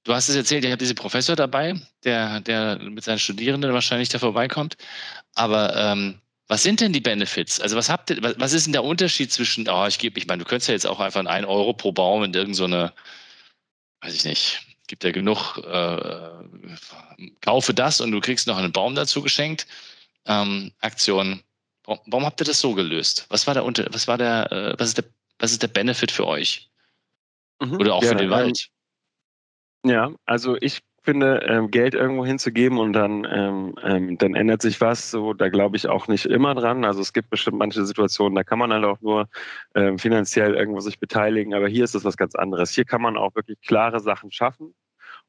du 0.05 0.13
hast 0.13 0.29
es 0.29 0.37
erzählt, 0.37 0.65
ihr 0.65 0.73
habt 0.73 0.83
diesen 0.83 0.97
Professor 0.97 1.37
dabei, 1.37 1.75
der, 2.05 2.41
der 2.41 2.79
mit 2.79 3.05
seinen 3.05 3.19
Studierenden 3.19 3.73
wahrscheinlich 3.73 4.11
da 4.11 4.19
vorbeikommt. 4.19 4.77
Aber 5.35 5.75
ähm, 5.75 6.21
was 6.53 6.63
sind 6.63 6.83
denn 6.83 6.93
die 6.93 7.01
Benefits? 7.01 7.61
Also 7.61 7.77
was 7.77 7.89
habt 7.89 8.11
ihr, 8.11 8.23
was 8.23 8.53
ist 8.53 8.67
denn 8.67 8.75
der 8.75 8.85
Unterschied 8.85 9.33
zwischen, 9.33 9.67
oh, 9.71 9.87
ich 9.87 9.99
gebe, 9.99 10.19
ich 10.19 10.27
meine, 10.27 10.43
du 10.43 10.47
könntest 10.47 10.69
ja 10.69 10.75
jetzt 10.75 10.87
auch 10.87 11.01
einfach 11.01 11.25
einen 11.25 11.47
Euro 11.47 11.73
pro 11.73 11.93
Baum 11.93 12.25
in 12.25 12.35
irgendeine, 12.35 12.89
so 12.89 14.07
weiß 14.07 14.15
ich 14.15 14.27
nicht, 14.27 14.61
gibt 14.87 15.03
ja 15.03 15.13
genug, 15.13 15.57
äh, 15.57 16.29
kaufe 17.41 17.73
das 17.73 18.03
und 18.03 18.13
du 18.13 18.21
kriegst 18.21 18.47
noch 18.47 18.59
einen 18.59 18.71
Baum 18.71 18.95
dazu 18.95 19.23
geschenkt. 19.23 19.67
Ähm, 20.27 20.73
Aktion. 20.83 21.43
Warum, 21.85 22.01
warum 22.05 22.27
habt 22.27 22.43
ihr 22.43 22.45
das 22.45 22.61
so 22.61 22.75
gelöst? 22.75 23.25
Was 23.31 23.47
war 23.47 23.55
der 23.55 23.65
Unter, 23.65 23.87
was 23.91 24.07
war 24.07 24.19
der, 24.19 24.53
äh, 24.53 24.75
was 24.79 24.89
ist 24.89 24.99
der, 24.99 25.07
was 25.39 25.53
ist 25.53 25.63
der 25.63 25.69
Benefit 25.69 26.13
für 26.13 26.27
euch? 26.27 26.69
Mhm. 27.63 27.81
Oder 27.81 27.95
auch 27.95 28.03
ja, 28.03 28.11
für 28.11 28.17
den 28.17 28.29
Wald. 28.29 28.69
Ja, 29.87 30.13
also 30.27 30.59
ich 30.61 30.83
finde, 31.03 31.41
ähm, 31.49 31.71
Geld 31.71 31.95
irgendwo 31.95 32.25
hinzugeben 32.25 32.79
und 32.79 32.93
dann, 32.93 33.27
ähm, 33.31 33.75
ähm, 33.83 34.19
dann 34.19 34.35
ändert 34.35 34.63
sich 34.63 34.81
was. 34.81 35.11
So, 35.11 35.33
da 35.35 35.49
glaube 35.49 35.77
ich 35.77 35.89
auch 35.89 36.09
nicht 36.09 36.27
immer 36.27 36.55
dran. 36.55 36.85
Also 36.85 37.01
es 37.01 37.13
gibt 37.13 37.31
bestimmt 37.31 37.59
manche 37.59 37.85
Situationen, 37.85 38.35
da 38.37 38.45
kann 38.45 38.59
man 38.59 38.73
halt 38.73 38.85
auch 38.85 39.01
nur 39.01 39.29
ähm, 39.75 39.99
finanziell 39.99 40.55
irgendwo 40.55 40.81
sich 40.81 40.99
beteiligen. 40.99 41.55
Aber 41.55 41.69
hier 41.69 41.85
ist 41.85 41.95
es 41.95 42.05
was 42.05 42.17
ganz 42.17 42.35
anderes. 42.35 42.71
Hier 42.71 42.85
kann 42.85 43.03
man 43.03 43.17
auch 43.17 43.35
wirklich 43.35 43.61
klare 43.61 44.01
Sachen 44.01 44.31
schaffen 44.31 44.75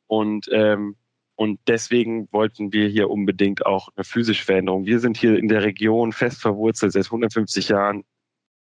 und 0.07 0.47
ähm, 0.51 0.95
und 1.35 1.59
deswegen 1.67 2.31
wollten 2.31 2.73
wir 2.73 2.87
hier 2.87 3.09
unbedingt 3.09 3.65
auch 3.65 3.89
eine 3.95 4.03
physische 4.03 4.45
Veränderung. 4.45 4.85
Wir 4.85 4.99
sind 4.99 5.17
hier 5.17 5.37
in 5.37 5.47
der 5.47 5.63
Region 5.63 6.11
fest 6.11 6.39
verwurzelt 6.41 6.93
seit 6.93 7.05
150 7.05 7.69
Jahren 7.69 8.03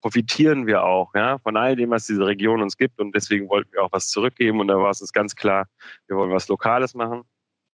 profitieren 0.01 0.67
wir 0.67 0.83
auch 0.83 1.13
ja, 1.15 1.37
von 1.39 1.55
all 1.57 1.75
dem, 1.75 1.91
was 1.91 2.07
diese 2.07 2.25
Region 2.25 2.61
uns 2.61 2.77
gibt. 2.77 2.99
Und 2.99 3.15
deswegen 3.15 3.49
wollten 3.49 3.71
wir 3.73 3.83
auch 3.83 3.91
was 3.91 4.09
zurückgeben. 4.09 4.59
Und 4.59 4.67
da 4.67 4.77
war 4.77 4.89
es 4.89 5.01
uns 5.01 5.13
ganz 5.13 5.35
klar, 5.35 5.67
wir 6.07 6.17
wollen 6.17 6.31
was 6.31 6.47
Lokales 6.47 6.93
machen. 6.93 7.23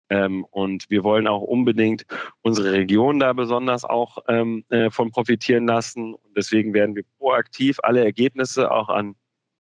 Ähm, 0.10 0.46
und 0.52 0.90
wir 0.90 1.04
wollen 1.04 1.28
auch 1.28 1.42
unbedingt 1.42 2.06
unsere 2.42 2.74
Region 2.74 3.20
da 3.20 3.34
besonders 3.34 3.84
auch 3.86 4.20
ähm, 4.28 4.64
äh, 4.70 4.92
von 4.92 5.12
profitieren 5.12 5.66
lassen. 5.66 6.14
Und 6.14 6.38
deswegen 6.38 6.74
werden 6.74 6.96
wir 6.96 7.04
proaktiv 7.18 7.78
alle 7.82 8.04
Ergebnisse 8.04 8.72
auch 8.72 8.90
an 8.90 9.16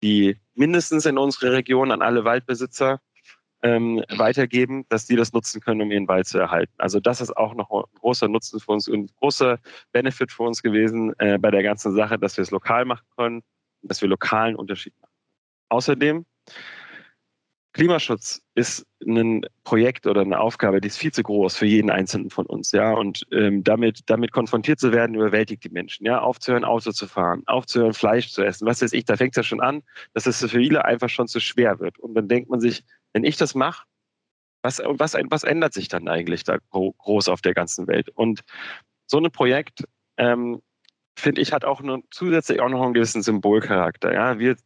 die 0.02 0.38
mindestens 0.54 1.04
in 1.04 1.18
unserer 1.18 1.52
Region, 1.52 1.90
an 1.90 2.00
alle 2.00 2.24
Waldbesitzer 2.24 3.00
ähm, 3.62 4.02
weitergeben, 4.16 4.84
dass 4.88 5.06
die 5.06 5.16
das 5.16 5.32
nutzen 5.32 5.60
können, 5.60 5.82
um 5.82 5.90
ihren 5.90 6.08
Wald 6.08 6.26
zu 6.26 6.38
erhalten. 6.38 6.72
Also 6.78 7.00
das 7.00 7.20
ist 7.20 7.36
auch 7.36 7.54
noch 7.54 7.70
ein 7.70 7.84
großer 8.00 8.28
Nutzen 8.28 8.60
für 8.60 8.72
uns 8.72 8.88
und 8.88 9.04
ein 9.04 9.10
großer 9.18 9.58
Benefit 9.92 10.32
für 10.32 10.44
uns 10.44 10.62
gewesen 10.62 11.12
äh, 11.18 11.38
bei 11.38 11.50
der 11.50 11.62
ganzen 11.62 11.94
Sache, 11.94 12.18
dass 12.18 12.36
wir 12.36 12.42
es 12.42 12.50
lokal 12.50 12.84
machen 12.84 13.06
können, 13.16 13.42
dass 13.82 14.00
wir 14.00 14.08
lokalen 14.08 14.56
Unterschied 14.56 14.94
machen. 15.00 15.12
Außerdem, 15.68 16.24
Klimaschutz 17.72 18.42
ist 18.56 18.84
ein 19.06 19.42
Projekt 19.62 20.08
oder 20.08 20.22
eine 20.22 20.40
Aufgabe, 20.40 20.80
die 20.80 20.88
ist 20.88 20.98
viel 20.98 21.12
zu 21.12 21.22
groß 21.22 21.56
für 21.56 21.66
jeden 21.66 21.88
Einzelnen 21.88 22.30
von 22.30 22.46
uns, 22.46 22.72
ja. 22.72 22.92
Und 22.92 23.26
ähm, 23.30 23.62
damit, 23.62 24.00
damit 24.06 24.32
konfrontiert 24.32 24.80
zu 24.80 24.92
werden, 24.92 25.14
überwältigt 25.14 25.62
die 25.62 25.68
Menschen, 25.68 26.04
ja. 26.04 26.20
Aufzuhören, 26.20 26.64
Auto 26.64 26.90
zu 26.90 27.06
fahren, 27.06 27.44
aufzuhören, 27.46 27.94
Fleisch 27.94 28.32
zu 28.32 28.42
essen, 28.42 28.66
was 28.66 28.82
weiß 28.82 28.92
ich, 28.92 29.04
da 29.04 29.16
fängt 29.16 29.34
es 29.34 29.36
ja 29.36 29.42
schon 29.44 29.60
an, 29.60 29.82
dass 30.14 30.26
es 30.26 30.40
für 30.40 30.48
viele 30.48 30.84
einfach 30.84 31.08
schon 31.08 31.28
zu 31.28 31.38
schwer 31.38 31.78
wird. 31.78 31.98
Und 32.00 32.14
dann 32.14 32.26
denkt 32.26 32.50
man 32.50 32.60
sich, 32.60 32.84
wenn 33.12 33.24
ich 33.24 33.36
das 33.36 33.54
mache, 33.54 33.84
was, 34.62 34.80
was, 34.84 35.14
was 35.14 35.44
ändert 35.44 35.72
sich 35.72 35.88
dann 35.88 36.08
eigentlich 36.08 36.44
da 36.44 36.58
groß 36.70 37.28
auf 37.28 37.40
der 37.40 37.54
ganzen 37.54 37.86
Welt? 37.86 38.10
Und 38.10 38.42
so 39.06 39.18
ein 39.18 39.30
Projekt, 39.30 39.84
ähm, 40.16 40.60
finde 41.16 41.40
ich, 41.40 41.52
hat 41.52 41.64
auch 41.64 41.80
nur, 41.80 42.02
zusätzlich 42.10 42.60
auch 42.60 42.68
noch 42.68 42.82
einen 42.82 42.94
gewissen 42.94 43.22
Symbolcharakter. 43.22 44.12
Ja? 44.12 44.38
Wir 44.38 44.56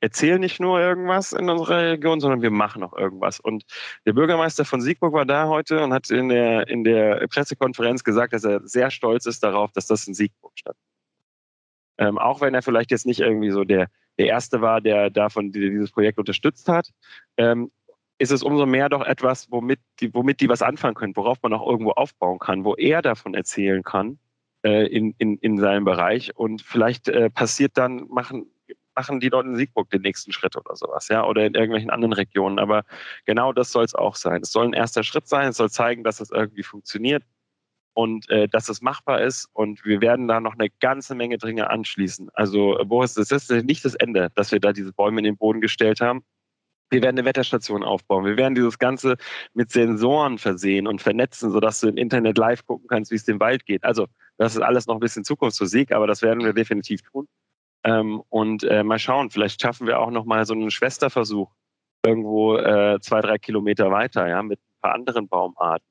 erzählen 0.00 0.40
nicht 0.40 0.60
nur 0.60 0.80
irgendwas 0.80 1.32
in 1.32 1.48
unserer 1.48 1.92
Region, 1.92 2.20
sondern 2.20 2.42
wir 2.42 2.50
machen 2.50 2.82
auch 2.82 2.92
irgendwas. 2.92 3.40
Und 3.40 3.64
der 4.04 4.12
Bürgermeister 4.12 4.64
von 4.64 4.80
Siegburg 4.80 5.14
war 5.14 5.24
da 5.24 5.48
heute 5.48 5.82
und 5.82 5.94
hat 5.94 6.10
in 6.10 6.28
der, 6.28 6.68
in 6.68 6.84
der 6.84 7.26
Pressekonferenz 7.28 8.04
gesagt, 8.04 8.34
dass 8.34 8.44
er 8.44 8.60
sehr 8.66 8.90
stolz 8.90 9.24
ist 9.24 9.42
darauf, 9.42 9.72
dass 9.72 9.86
das 9.86 10.06
in 10.06 10.14
Siegburg 10.14 10.52
stattfindet. 10.56 10.90
Ähm, 11.96 12.18
auch 12.18 12.40
wenn 12.40 12.54
er 12.54 12.62
vielleicht 12.62 12.90
jetzt 12.90 13.06
nicht 13.06 13.20
irgendwie 13.20 13.50
so 13.50 13.64
der, 13.64 13.88
der 14.18 14.26
Erste 14.26 14.60
war, 14.60 14.80
der 14.80 15.10
davon 15.10 15.52
dieses 15.52 15.92
Projekt 15.92 16.18
unterstützt 16.18 16.68
hat. 16.68 16.90
Ähm, 17.36 17.70
ist 18.24 18.32
es 18.32 18.42
umso 18.42 18.66
mehr 18.66 18.88
doch 18.88 19.04
etwas, 19.04 19.50
womit 19.50 19.80
die, 20.00 20.12
womit 20.14 20.40
die 20.40 20.48
was 20.48 20.62
anfangen 20.62 20.94
können, 20.94 21.14
worauf 21.14 21.38
man 21.42 21.52
auch 21.52 21.68
irgendwo 21.68 21.92
aufbauen 21.92 22.38
kann, 22.38 22.64
wo 22.64 22.74
er 22.74 23.02
davon 23.02 23.34
erzählen 23.34 23.82
kann 23.82 24.18
äh, 24.64 24.86
in, 24.86 25.14
in, 25.18 25.36
in 25.38 25.58
seinem 25.58 25.84
Bereich. 25.84 26.34
Und 26.34 26.62
vielleicht 26.62 27.08
äh, 27.08 27.28
passiert 27.28 27.76
dann, 27.76 28.08
machen, 28.08 28.46
machen 28.96 29.20
die 29.20 29.28
dort 29.28 29.46
in 29.46 29.56
Siegburg 29.56 29.90
den 29.90 30.02
nächsten 30.02 30.32
Schritt 30.32 30.56
oder 30.56 30.74
sowas, 30.74 31.08
ja, 31.08 31.24
oder 31.24 31.44
in 31.44 31.54
irgendwelchen 31.54 31.90
anderen 31.90 32.14
Regionen. 32.14 32.58
Aber 32.58 32.84
genau 33.26 33.52
das 33.52 33.70
soll 33.72 33.84
es 33.84 33.94
auch 33.94 34.16
sein. 34.16 34.40
Es 34.42 34.52
soll 34.52 34.66
ein 34.66 34.72
erster 34.72 35.04
Schritt 35.04 35.28
sein, 35.28 35.48
es 35.48 35.58
soll 35.58 35.70
zeigen, 35.70 36.02
dass 36.02 36.20
es 36.20 36.30
irgendwie 36.30 36.62
funktioniert 36.62 37.24
und 37.92 38.28
äh, 38.30 38.48
dass 38.48 38.70
es 38.70 38.80
machbar 38.80 39.20
ist. 39.20 39.50
Und 39.52 39.84
wir 39.84 40.00
werden 40.00 40.28
da 40.28 40.40
noch 40.40 40.54
eine 40.54 40.70
ganze 40.80 41.14
Menge 41.14 41.36
Dinge 41.36 41.68
anschließen. 41.68 42.30
Also, 42.32 42.78
Boris, 42.86 43.14
das 43.14 43.30
ist 43.30 43.50
nicht 43.50 43.84
das 43.84 43.94
Ende, 43.94 44.30
dass 44.34 44.50
wir 44.50 44.60
da 44.60 44.72
diese 44.72 44.92
Bäume 44.94 45.20
in 45.20 45.24
den 45.24 45.36
Boden 45.36 45.60
gestellt 45.60 46.00
haben. 46.00 46.24
Wir 46.94 47.02
werden 47.02 47.18
eine 47.18 47.26
Wetterstation 47.26 47.82
aufbauen. 47.82 48.24
Wir 48.24 48.36
werden 48.36 48.54
dieses 48.54 48.78
Ganze 48.78 49.16
mit 49.52 49.72
Sensoren 49.72 50.38
versehen 50.38 50.86
und 50.86 51.02
vernetzen, 51.02 51.50
sodass 51.50 51.80
du 51.80 51.88
im 51.88 51.96
Internet 51.96 52.38
live 52.38 52.64
gucken 52.64 52.86
kannst, 52.86 53.10
wie 53.10 53.16
es 53.16 53.24
dem 53.24 53.40
Wald 53.40 53.66
geht. 53.66 53.82
Also, 53.82 54.06
das 54.36 54.54
ist 54.54 54.62
alles 54.62 54.86
noch 54.86 54.94
ein 54.94 55.00
bisschen 55.00 55.24
Zukunftsmusik, 55.24 55.90
aber 55.90 56.06
das 56.06 56.22
werden 56.22 56.44
wir 56.44 56.52
definitiv 56.52 57.02
tun. 57.02 57.26
Ähm, 57.82 58.22
und 58.28 58.62
äh, 58.62 58.84
mal 58.84 59.00
schauen, 59.00 59.30
vielleicht 59.30 59.60
schaffen 59.60 59.88
wir 59.88 59.98
auch 59.98 60.12
noch 60.12 60.24
mal 60.24 60.46
so 60.46 60.54
einen 60.54 60.70
Schwesterversuch 60.70 61.50
irgendwo 62.06 62.58
äh, 62.58 63.00
zwei, 63.00 63.20
drei 63.22 63.38
Kilometer 63.38 63.90
weiter, 63.90 64.28
ja, 64.28 64.40
mit 64.44 64.60
ein 64.60 64.80
paar 64.80 64.94
anderen 64.94 65.26
Baumarten. 65.26 65.88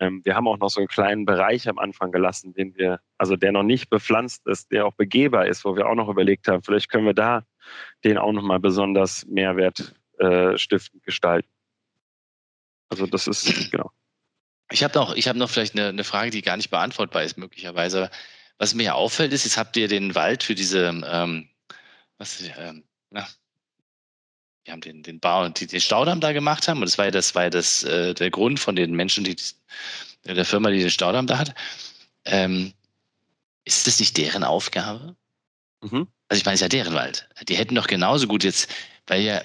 Ähm, 0.00 0.22
wir 0.24 0.36
haben 0.36 0.48
auch 0.48 0.58
noch 0.58 0.70
so 0.70 0.80
einen 0.80 0.88
kleinen 0.88 1.26
Bereich 1.26 1.68
am 1.68 1.78
Anfang 1.78 2.12
gelassen, 2.12 2.54
den 2.54 2.74
wir, 2.76 3.00
also 3.18 3.36
der 3.36 3.52
noch 3.52 3.62
nicht 3.62 3.90
bepflanzt 3.90 4.46
ist, 4.46 4.72
der 4.72 4.86
auch 4.86 4.94
begehbar 4.94 5.46
ist, 5.46 5.66
wo 5.66 5.76
wir 5.76 5.86
auch 5.86 5.94
noch 5.94 6.08
überlegt 6.08 6.48
haben, 6.48 6.62
vielleicht 6.62 6.88
können 6.88 7.04
wir 7.04 7.14
da 7.14 7.42
den 8.04 8.16
auch 8.16 8.32
noch 8.32 8.42
mal 8.42 8.58
besonders 8.58 9.26
Mehrwert 9.26 9.99
äh, 10.20 10.58
stiftend 10.58 11.02
gestalten. 11.04 11.48
Also 12.90 13.06
das 13.06 13.26
ist, 13.26 13.70
genau. 13.70 13.90
Ich 14.70 14.84
habe 14.84 14.96
noch, 14.98 15.14
ich 15.14 15.28
habe 15.28 15.38
noch 15.38 15.50
vielleicht 15.50 15.74
eine, 15.74 15.88
eine, 15.88 16.04
Frage, 16.04 16.30
die 16.30 16.42
gar 16.42 16.56
nicht 16.56 16.70
beantwortbar 16.70 17.24
ist, 17.24 17.36
möglicherweise. 17.36 18.10
Was 18.58 18.74
mir 18.74 18.94
auffällt, 18.94 19.32
ist, 19.32 19.44
jetzt 19.44 19.56
habt 19.56 19.76
ihr 19.76 19.88
den 19.88 20.14
Wald 20.14 20.42
für 20.42 20.54
diese, 20.54 20.88
ähm, 21.04 21.48
was, 22.18 22.42
ähm, 22.58 22.84
na, 23.10 23.26
wir 24.64 24.72
haben 24.72 24.82
den, 24.82 25.02
den 25.02 25.18
Bau, 25.18 25.48
die 25.48 25.66
den 25.66 25.80
Staudamm 25.80 26.20
da 26.20 26.32
gemacht 26.32 26.68
haben, 26.68 26.80
und 26.80 26.86
das 26.86 26.98
war 26.98 27.06
ja 27.06 27.10
das, 27.10 27.34
war 27.34 27.44
ja 27.44 27.50
das, 27.50 27.82
äh, 27.84 28.14
der 28.14 28.30
Grund 28.30 28.60
von 28.60 28.76
den 28.76 28.92
Menschen, 28.92 29.24
die 29.24 29.36
der 30.24 30.44
Firma, 30.44 30.70
die 30.70 30.80
den 30.80 30.90
Staudamm 30.90 31.26
da 31.26 31.38
hat. 31.38 31.54
Ähm, 32.26 32.74
ist 33.64 33.86
das 33.86 33.98
nicht 33.98 34.16
deren 34.18 34.44
Aufgabe? 34.44 35.16
Mhm. 35.80 36.06
Also 36.28 36.40
ich 36.40 36.44
meine, 36.44 36.54
es 36.54 36.60
ist 36.60 36.66
ja 36.66 36.68
deren 36.68 36.94
Wald. 36.94 37.28
Die 37.48 37.56
hätten 37.56 37.74
doch 37.74 37.86
genauso 37.86 38.26
gut 38.26 38.44
jetzt, 38.44 38.70
weil 39.06 39.22
ja 39.22 39.42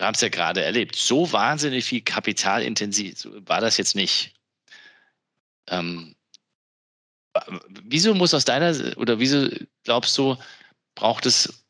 wir 0.00 0.06
haben 0.06 0.14
es 0.14 0.22
ja 0.22 0.30
gerade 0.30 0.62
erlebt, 0.64 0.96
so 0.96 1.30
wahnsinnig 1.30 1.84
viel 1.84 2.00
kapitalintensiv 2.00 3.28
war 3.44 3.60
das 3.60 3.76
jetzt 3.76 3.94
nicht. 3.94 4.32
Ähm, 5.68 6.16
wieso 7.84 8.14
muss 8.14 8.32
aus 8.32 8.46
deiner 8.46 8.96
oder 8.96 9.18
wieso 9.18 9.50
glaubst 9.84 10.16
du, 10.16 10.38
braucht 10.94 11.26
es 11.26 11.66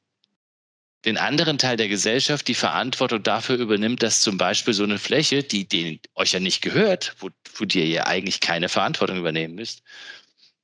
den 1.04 1.18
anderen 1.18 1.58
Teil 1.58 1.76
der 1.76 1.88
Gesellschaft, 1.88 2.46
die 2.46 2.54
Verantwortung 2.54 3.20
dafür 3.24 3.56
übernimmt, 3.56 4.00
dass 4.00 4.20
zum 4.20 4.38
Beispiel 4.38 4.74
so 4.74 4.84
eine 4.84 5.00
Fläche, 5.00 5.42
die 5.42 5.66
denen 5.66 5.98
euch 6.14 6.30
ja 6.30 6.38
nicht 6.38 6.62
gehört, 6.62 7.16
wo, 7.18 7.30
wo 7.56 7.64
ihr 7.64 7.88
ja 7.88 8.06
eigentlich 8.06 8.38
keine 8.38 8.68
Verantwortung 8.68 9.18
übernehmen 9.18 9.56
müsst, 9.56 9.82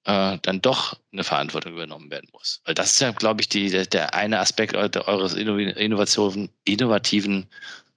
äh, 0.06 0.38
dann 0.42 0.62
doch 0.62 0.98
eine 1.12 1.24
Verantwortung 1.24 1.74
übernommen 1.74 2.10
werden 2.10 2.28
muss. 2.32 2.60
Weil 2.64 2.74
das 2.74 2.92
ist 2.92 3.00
ja, 3.00 3.10
glaube 3.10 3.40
ich, 3.40 3.48
die, 3.48 3.70
der, 3.70 3.86
der 3.86 4.14
eine 4.14 4.38
Aspekt 4.38 4.76
eures 4.76 5.34
Innovation, 5.34 6.48
innovativen 6.64 7.46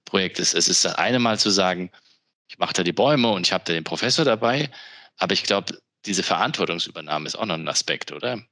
Projektes. 0.04 0.54
Es 0.54 0.68
ist 0.68 0.84
das 0.84 0.96
eine 0.96 1.20
Mal 1.20 1.38
zu 1.38 1.50
sagen, 1.50 1.90
ich 2.48 2.58
mache 2.58 2.72
da 2.72 2.82
die 2.82 2.92
Bäume 2.92 3.30
und 3.30 3.46
ich 3.46 3.52
habe 3.52 3.64
da 3.64 3.72
den 3.72 3.84
Professor 3.84 4.24
dabei, 4.24 4.68
aber 5.18 5.32
ich 5.34 5.44
glaube, 5.44 5.78
diese 6.04 6.24
Verantwortungsübernahme 6.24 7.26
ist 7.26 7.36
auch 7.36 7.46
noch 7.46 7.54
ein 7.54 7.68
Aspekt, 7.68 8.10
oder? 8.10 8.42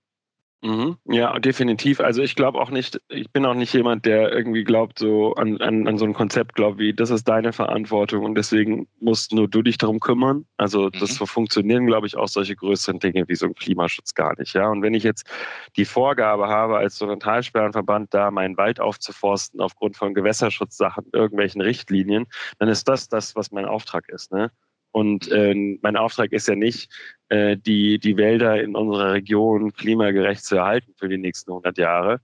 Mhm. 0.60 0.96
Ja, 1.04 1.38
definitiv. 1.38 2.00
Also 2.00 2.20
ich 2.20 2.34
glaube 2.34 2.60
auch 2.60 2.70
nicht, 2.70 3.00
ich 3.08 3.30
bin 3.30 3.46
auch 3.46 3.54
nicht 3.54 3.72
jemand, 3.72 4.04
der 4.04 4.32
irgendwie 4.32 4.64
glaubt, 4.64 4.98
so 4.98 5.34
an, 5.34 5.60
an, 5.60 5.86
an 5.86 5.98
so 5.98 6.04
ein 6.04 6.14
Konzept 6.14 6.56
glaubt, 6.56 6.78
wie 6.78 6.92
das 6.92 7.10
ist 7.10 7.28
deine 7.28 7.52
Verantwortung 7.52 8.24
und 8.24 8.34
deswegen 8.34 8.88
musst 8.98 9.32
nur 9.32 9.46
du 9.46 9.62
dich 9.62 9.78
darum 9.78 10.00
kümmern. 10.00 10.46
Also 10.56 10.86
mhm. 10.86 10.98
das 10.98 11.14
so 11.14 11.26
funktionieren, 11.26 11.86
glaube 11.86 12.08
ich, 12.08 12.16
auch 12.16 12.26
solche 12.26 12.56
größeren 12.56 12.98
Dinge 12.98 13.28
wie 13.28 13.36
so 13.36 13.46
ein 13.46 13.54
Klimaschutz 13.54 14.14
gar 14.14 14.36
nicht. 14.36 14.54
Ja, 14.54 14.68
und 14.68 14.82
wenn 14.82 14.94
ich 14.94 15.04
jetzt 15.04 15.30
die 15.76 15.84
Vorgabe 15.84 16.48
habe, 16.48 16.76
als 16.76 16.96
so 16.96 17.08
ein 17.08 17.20
Talsperrenverband 17.20 18.12
da 18.12 18.32
meinen 18.32 18.56
Wald 18.56 18.80
aufzuforsten 18.80 19.60
aufgrund 19.60 19.96
von 19.96 20.12
Gewässerschutzsachen, 20.12 21.04
irgendwelchen 21.12 21.60
Richtlinien, 21.60 22.26
dann 22.58 22.68
ist 22.68 22.88
das 22.88 23.08
das, 23.08 23.36
was 23.36 23.52
mein 23.52 23.64
Auftrag 23.64 24.08
ist. 24.08 24.32
Ne? 24.32 24.50
Und 24.90 25.30
äh, 25.30 25.78
mein 25.82 25.96
Auftrag 25.96 26.32
ist 26.32 26.48
ja 26.48 26.54
nicht, 26.54 26.90
äh, 27.28 27.56
die, 27.56 27.98
die 27.98 28.16
Wälder 28.16 28.60
in 28.62 28.74
unserer 28.74 29.12
Region 29.12 29.72
klimagerecht 29.72 30.44
zu 30.44 30.56
erhalten 30.56 30.94
für 30.96 31.08
die 31.08 31.18
nächsten 31.18 31.50
100 31.50 31.78
Jahre. 31.78 32.20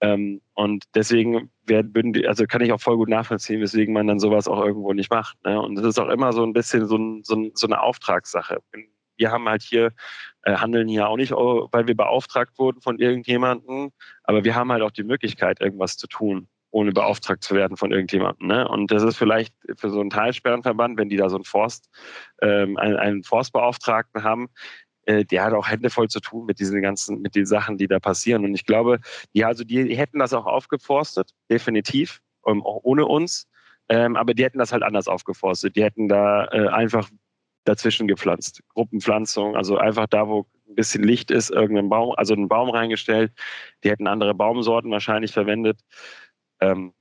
Ähm, 0.00 0.40
und 0.54 0.84
deswegen 0.94 1.50
werden, 1.64 2.26
also 2.26 2.44
kann 2.46 2.60
ich 2.60 2.72
auch 2.72 2.80
voll 2.80 2.96
gut 2.96 3.08
nachvollziehen, 3.08 3.60
weswegen 3.60 3.94
man 3.94 4.06
dann 4.06 4.20
sowas 4.20 4.46
auch 4.46 4.64
irgendwo 4.64 4.92
nicht 4.92 5.10
macht. 5.10 5.36
Ne? 5.44 5.60
Und 5.60 5.74
das 5.76 5.86
ist 5.86 5.98
auch 5.98 6.08
immer 6.08 6.32
so 6.32 6.44
ein 6.44 6.52
bisschen 6.52 6.86
so, 6.86 6.96
ein, 6.96 7.22
so, 7.24 7.34
ein, 7.34 7.52
so 7.54 7.66
eine 7.66 7.80
Auftragssache. 7.80 8.58
Wir 9.16 9.30
haben 9.32 9.48
halt 9.48 9.62
hier, 9.62 9.92
äh, 10.42 10.56
handeln 10.56 10.88
hier 10.88 11.08
auch 11.08 11.16
nicht, 11.16 11.32
weil 11.32 11.86
wir 11.86 11.96
beauftragt 11.96 12.58
wurden 12.58 12.82
von 12.82 12.98
irgendjemandem, 12.98 13.90
aber 14.24 14.44
wir 14.44 14.54
haben 14.54 14.70
halt 14.70 14.82
auch 14.82 14.90
die 14.90 15.04
Möglichkeit, 15.04 15.60
irgendwas 15.60 15.96
zu 15.96 16.06
tun 16.06 16.48
ohne 16.70 16.92
beauftragt 16.92 17.42
zu 17.42 17.54
werden 17.54 17.76
von 17.76 17.92
irgendjemandem. 17.92 18.48
Ne? 18.48 18.68
Und 18.68 18.90
das 18.90 19.02
ist 19.02 19.16
vielleicht 19.16 19.54
für 19.76 19.90
so 19.90 20.00
einen 20.00 20.10
Talsperrenverband, 20.10 20.98
wenn 20.98 21.08
die 21.08 21.16
da 21.16 21.28
so 21.28 21.36
einen 21.36 21.44
Forst, 21.44 21.88
ähm, 22.42 22.76
einen, 22.76 22.96
einen 22.96 23.22
Forstbeauftragten 23.22 24.22
haben, 24.22 24.48
äh, 25.06 25.24
der 25.24 25.44
hat 25.44 25.54
auch 25.54 25.68
Hände 25.68 25.88
voll 25.88 26.08
zu 26.08 26.20
tun 26.20 26.46
mit 26.46 26.58
diesen 26.58 26.82
ganzen, 26.82 27.22
mit 27.22 27.34
den 27.34 27.46
Sachen, 27.46 27.78
die 27.78 27.86
da 27.86 27.98
passieren. 27.98 28.44
Und 28.44 28.54
ich 28.54 28.66
glaube, 28.66 29.00
die, 29.34 29.44
also 29.44 29.64
die 29.64 29.96
hätten 29.96 30.18
das 30.18 30.34
auch 30.34 30.46
aufgeforstet, 30.46 31.30
definitiv, 31.50 32.20
ähm, 32.46 32.62
auch 32.64 32.80
ohne 32.82 33.06
uns. 33.06 33.48
Ähm, 33.88 34.16
aber 34.16 34.34
die 34.34 34.44
hätten 34.44 34.58
das 34.58 34.72
halt 34.72 34.82
anders 34.82 35.06
aufgeforstet. 35.06 35.76
Die 35.76 35.84
hätten 35.84 36.08
da 36.08 36.46
äh, 36.46 36.68
einfach 36.68 37.08
dazwischen 37.64 38.08
gepflanzt. 38.08 38.62
Gruppenpflanzung, 38.74 39.56
also 39.56 39.76
einfach 39.76 40.06
da, 40.06 40.28
wo 40.28 40.46
ein 40.68 40.74
bisschen 40.74 41.04
Licht 41.04 41.30
ist, 41.30 41.50
irgendeinen 41.50 41.88
Baum, 41.88 42.14
also 42.16 42.34
einen 42.34 42.48
Baum 42.48 42.70
reingestellt. 42.70 43.32
Die 43.84 43.90
hätten 43.90 44.08
andere 44.08 44.34
Baumsorten 44.34 44.90
wahrscheinlich 44.90 45.32
verwendet. 45.32 45.80
Ähm, 46.60 46.92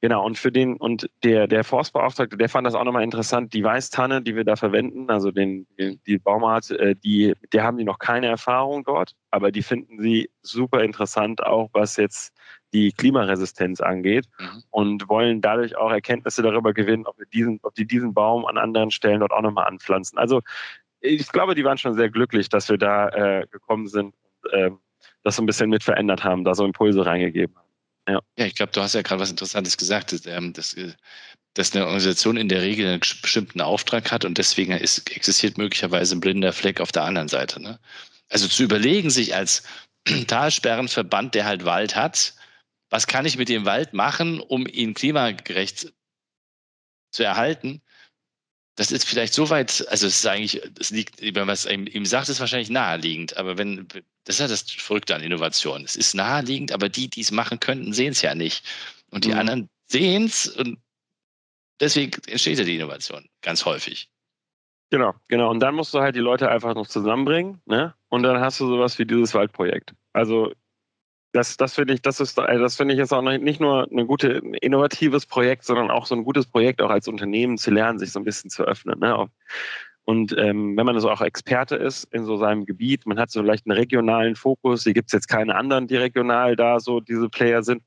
genau, 0.00 0.24
und 0.24 0.38
für 0.38 0.52
den, 0.52 0.76
und 0.76 1.08
der, 1.24 1.46
der 1.46 1.64
Forstbeauftragte, 1.64 2.36
der 2.36 2.48
fand 2.48 2.66
das 2.66 2.74
auch 2.74 2.84
nochmal 2.84 3.04
interessant, 3.04 3.52
die 3.52 3.64
Weißtanne, 3.64 4.22
die 4.22 4.36
wir 4.36 4.44
da 4.44 4.56
verwenden, 4.56 5.10
also 5.10 5.30
den, 5.30 5.66
die 5.78 6.18
Baumart, 6.18 6.70
äh, 6.70 6.94
die, 6.94 7.34
der 7.52 7.64
haben 7.64 7.78
die 7.78 7.84
noch 7.84 7.98
keine 7.98 8.26
Erfahrung 8.26 8.84
dort, 8.84 9.14
aber 9.30 9.50
die 9.50 9.62
finden 9.62 10.00
sie 10.00 10.30
super 10.42 10.82
interessant, 10.82 11.42
auch 11.44 11.70
was 11.72 11.96
jetzt 11.96 12.32
die 12.72 12.92
Klimaresistenz 12.92 13.80
angeht 13.80 14.26
mhm. 14.38 14.62
und 14.70 15.08
wollen 15.08 15.40
dadurch 15.40 15.76
auch 15.76 15.90
Erkenntnisse 15.90 16.42
darüber 16.42 16.74
gewinnen, 16.74 17.06
ob 17.06 17.18
wir 17.18 17.26
diesen, 17.26 17.60
ob 17.62 17.74
die 17.74 17.86
diesen 17.86 18.12
Baum 18.14 18.44
an 18.44 18.58
anderen 18.58 18.90
Stellen 18.90 19.20
dort 19.20 19.32
auch 19.32 19.42
nochmal 19.42 19.66
anpflanzen. 19.66 20.18
Also 20.18 20.42
ich 21.00 21.30
glaube, 21.30 21.54
die 21.54 21.64
waren 21.64 21.78
schon 21.78 21.94
sehr 21.94 22.10
glücklich, 22.10 22.48
dass 22.48 22.68
wir 22.68 22.78
da 22.78 23.08
äh, 23.08 23.46
gekommen 23.50 23.86
sind 23.86 24.14
und 24.42 24.52
äh, 24.52 24.70
das 25.22 25.36
so 25.36 25.42
ein 25.42 25.46
bisschen 25.46 25.70
mit 25.70 25.82
verändert 25.82 26.24
haben, 26.24 26.44
da 26.44 26.54
so 26.54 26.64
Impulse 26.64 27.04
reingegeben 27.04 27.56
haben. 27.56 27.67
Ja, 28.08 28.20
ja 28.38 28.46
ich 28.46 28.54
glaube, 28.54 28.72
du 28.72 28.80
hast 28.80 28.94
ja 28.94 29.02
gerade 29.02 29.20
was 29.20 29.30
Interessantes 29.30 29.76
gesagt, 29.76 30.12
dass, 30.12 30.26
ähm, 30.26 30.52
dass, 30.52 30.74
äh, 30.74 30.92
dass, 31.54 31.74
eine 31.74 31.84
Organisation 31.84 32.36
in 32.36 32.48
der 32.48 32.62
Regel 32.62 32.86
einen 32.88 33.00
bestimmten 33.00 33.60
Auftrag 33.60 34.10
hat 34.10 34.24
und 34.24 34.38
deswegen 34.38 34.72
ist, 34.72 35.10
existiert 35.10 35.58
möglicherweise 35.58 36.16
ein 36.16 36.20
blinder 36.20 36.52
Fleck 36.52 36.80
auf 36.80 36.92
der 36.92 37.04
anderen 37.04 37.28
Seite. 37.28 37.60
Ne? 37.60 37.78
Also 38.28 38.48
zu 38.48 38.62
überlegen, 38.62 39.10
sich 39.10 39.34
als 39.34 39.62
Talsperrenverband, 40.26 41.34
der 41.34 41.44
halt 41.44 41.64
Wald 41.64 41.96
hat, 41.96 42.34
was 42.90 43.06
kann 43.06 43.26
ich 43.26 43.36
mit 43.36 43.50
dem 43.50 43.66
Wald 43.66 43.92
machen, 43.92 44.40
um 44.40 44.66
ihn 44.66 44.94
klimagerecht 44.94 45.92
zu 47.10 47.22
erhalten, 47.22 47.82
das 48.76 48.92
ist 48.92 49.04
vielleicht 49.04 49.34
so 49.34 49.50
weit, 49.50 49.86
also 49.88 50.06
es 50.06 50.20
ist 50.20 50.26
eigentlich, 50.26 50.62
es 50.78 50.90
liegt, 50.90 51.20
es 51.20 51.66
ihm 51.66 52.06
sagt, 52.06 52.28
ist 52.28 52.38
wahrscheinlich 52.38 52.70
naheliegend, 52.70 53.36
aber 53.36 53.58
wenn, 53.58 53.88
das 54.28 54.36
ist 54.36 54.40
ja 54.40 54.48
das 54.48 54.70
Verrückte 54.70 55.14
an 55.14 55.22
Innovation. 55.22 55.84
Es 55.84 55.96
ist 55.96 56.14
naheliegend, 56.14 56.70
aber 56.72 56.90
die, 56.90 57.08
die 57.08 57.22
es 57.22 57.30
machen 57.30 57.60
könnten, 57.60 57.94
sehen 57.94 58.12
es 58.12 58.20
ja 58.20 58.34
nicht. 58.34 58.62
Und 59.10 59.24
die 59.24 59.30
mhm. 59.30 59.38
anderen 59.38 59.70
sehen 59.86 60.26
es 60.26 60.48
und 60.48 60.78
deswegen 61.80 62.12
entsteht 62.26 62.58
ja 62.58 62.64
die 62.64 62.76
Innovation 62.76 63.26
ganz 63.40 63.64
häufig. 63.64 64.10
Genau, 64.90 65.14
genau. 65.28 65.50
Und 65.50 65.60
dann 65.60 65.74
musst 65.74 65.94
du 65.94 66.00
halt 66.00 66.14
die 66.14 66.20
Leute 66.20 66.50
einfach 66.50 66.74
noch 66.74 66.86
zusammenbringen, 66.86 67.62
ne? 67.64 67.94
Und 68.10 68.22
dann 68.22 68.38
hast 68.38 68.60
du 68.60 68.68
sowas 68.68 68.98
wie 68.98 69.06
dieses 69.06 69.32
Waldprojekt. 69.32 69.94
Also 70.12 70.52
das, 71.32 71.56
das 71.56 71.74
finde 71.74 71.94
ich, 71.94 72.02
das 72.02 72.20
ist, 72.20 72.36
das 72.36 72.76
finde 72.76 72.92
ich 72.92 72.98
jetzt 72.98 73.12
auch 73.14 73.22
nicht 73.22 73.60
nur 73.60 73.88
ein 73.90 74.06
gutes, 74.06 74.42
innovatives 74.60 75.24
Projekt, 75.24 75.64
sondern 75.64 75.90
auch 75.90 76.04
so 76.04 76.14
ein 76.14 76.24
gutes 76.24 76.44
Projekt, 76.44 76.82
auch 76.82 76.90
als 76.90 77.08
Unternehmen 77.08 77.56
zu 77.56 77.70
lernen, 77.70 77.98
sich 77.98 78.12
so 78.12 78.20
ein 78.20 78.24
bisschen 78.24 78.50
zu 78.50 78.64
öffnen. 78.64 78.98
Ne? 78.98 79.30
Und 80.08 80.34
ähm, 80.38 80.74
wenn 80.74 80.86
man 80.86 80.98
so 81.00 81.10
auch 81.10 81.20
Experte 81.20 81.76
ist 81.76 82.04
in 82.14 82.24
so 82.24 82.38
seinem 82.38 82.64
Gebiet, 82.64 83.04
man 83.04 83.18
hat 83.18 83.30
so 83.30 83.42
vielleicht 83.42 83.66
einen 83.66 83.76
regionalen 83.76 84.36
Fokus, 84.36 84.84
hier 84.84 84.94
gibt 84.94 85.08
es 85.08 85.12
jetzt 85.12 85.28
keine 85.28 85.54
anderen, 85.54 85.86
die 85.86 85.96
regional 85.96 86.56
da 86.56 86.80
so 86.80 87.00
diese 87.00 87.28
Player 87.28 87.62
sind, 87.62 87.82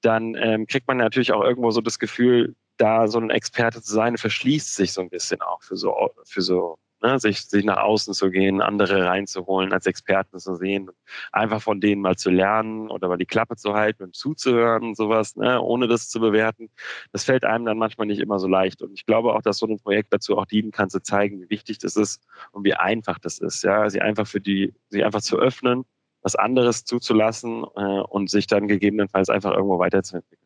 dann 0.00 0.34
ähm, 0.36 0.66
kriegt 0.66 0.88
man 0.88 0.96
natürlich 0.96 1.34
auch 1.34 1.44
irgendwo 1.44 1.70
so 1.70 1.82
das 1.82 1.98
Gefühl, 1.98 2.56
da 2.78 3.08
so 3.08 3.18
ein 3.18 3.28
Experte 3.28 3.82
zu 3.82 3.92
sein, 3.92 4.16
verschließt 4.16 4.74
sich 4.74 4.94
so 4.94 5.02
ein 5.02 5.10
bisschen 5.10 5.42
auch 5.42 5.60
für 5.62 5.76
so, 5.76 5.94
für 6.24 6.40
so 6.40 6.78
ne? 7.02 7.18
sich, 7.18 7.46
sich 7.46 7.64
nach 7.64 7.78
außen 7.78 8.14
zu 8.14 8.30
gehen, 8.30 8.60
andere 8.60 9.04
reinzuholen, 9.06 9.72
als 9.72 9.86
Experten 9.86 10.38
zu 10.38 10.54
sehen, 10.54 10.90
einfach 11.32 11.62
von 11.62 11.80
denen 11.80 12.02
mal 12.02 12.16
zu 12.16 12.30
lernen 12.30 12.90
oder 12.90 13.08
mal 13.08 13.16
die 13.16 13.26
Klappe 13.26 13.56
zu 13.56 13.74
halten 13.74 14.04
und 14.04 14.14
zuzuhören 14.14 14.84
und 14.84 14.96
sowas, 14.96 15.36
ne? 15.36 15.60
ohne 15.60 15.88
das 15.88 16.08
zu 16.08 16.20
bewerten. 16.20 16.70
Das 17.12 17.24
fällt 17.24 17.44
einem 17.44 17.64
dann 17.64 17.78
manchmal 17.78 18.06
nicht 18.06 18.20
immer 18.20 18.38
so 18.38 18.48
leicht. 18.48 18.82
Und 18.82 18.92
ich 18.92 19.06
glaube 19.06 19.34
auch, 19.34 19.42
dass 19.42 19.58
so 19.58 19.66
ein 19.66 19.78
Projekt 19.78 20.12
dazu 20.12 20.38
auch 20.38 20.46
dienen 20.46 20.70
kann, 20.70 20.90
zu 20.90 21.02
zeigen, 21.02 21.40
wie 21.40 21.50
wichtig 21.50 21.78
das 21.78 21.96
ist 21.96 22.22
und 22.52 22.64
wie 22.64 22.74
einfach 22.74 23.18
das 23.18 23.38
ist, 23.38 23.62
ja, 23.62 23.88
sie 23.90 24.00
einfach 24.00 24.26
für 24.26 24.40
die, 24.40 24.74
sie 24.88 25.04
einfach 25.04 25.22
zu 25.22 25.38
öffnen, 25.38 25.84
was 26.22 26.36
anderes 26.36 26.84
zuzulassen 26.84 27.64
äh, 27.76 28.00
und 28.00 28.30
sich 28.30 28.46
dann 28.46 28.68
gegebenenfalls 28.68 29.30
einfach 29.30 29.52
irgendwo 29.52 29.78
weiterzuentwickeln. 29.78 30.39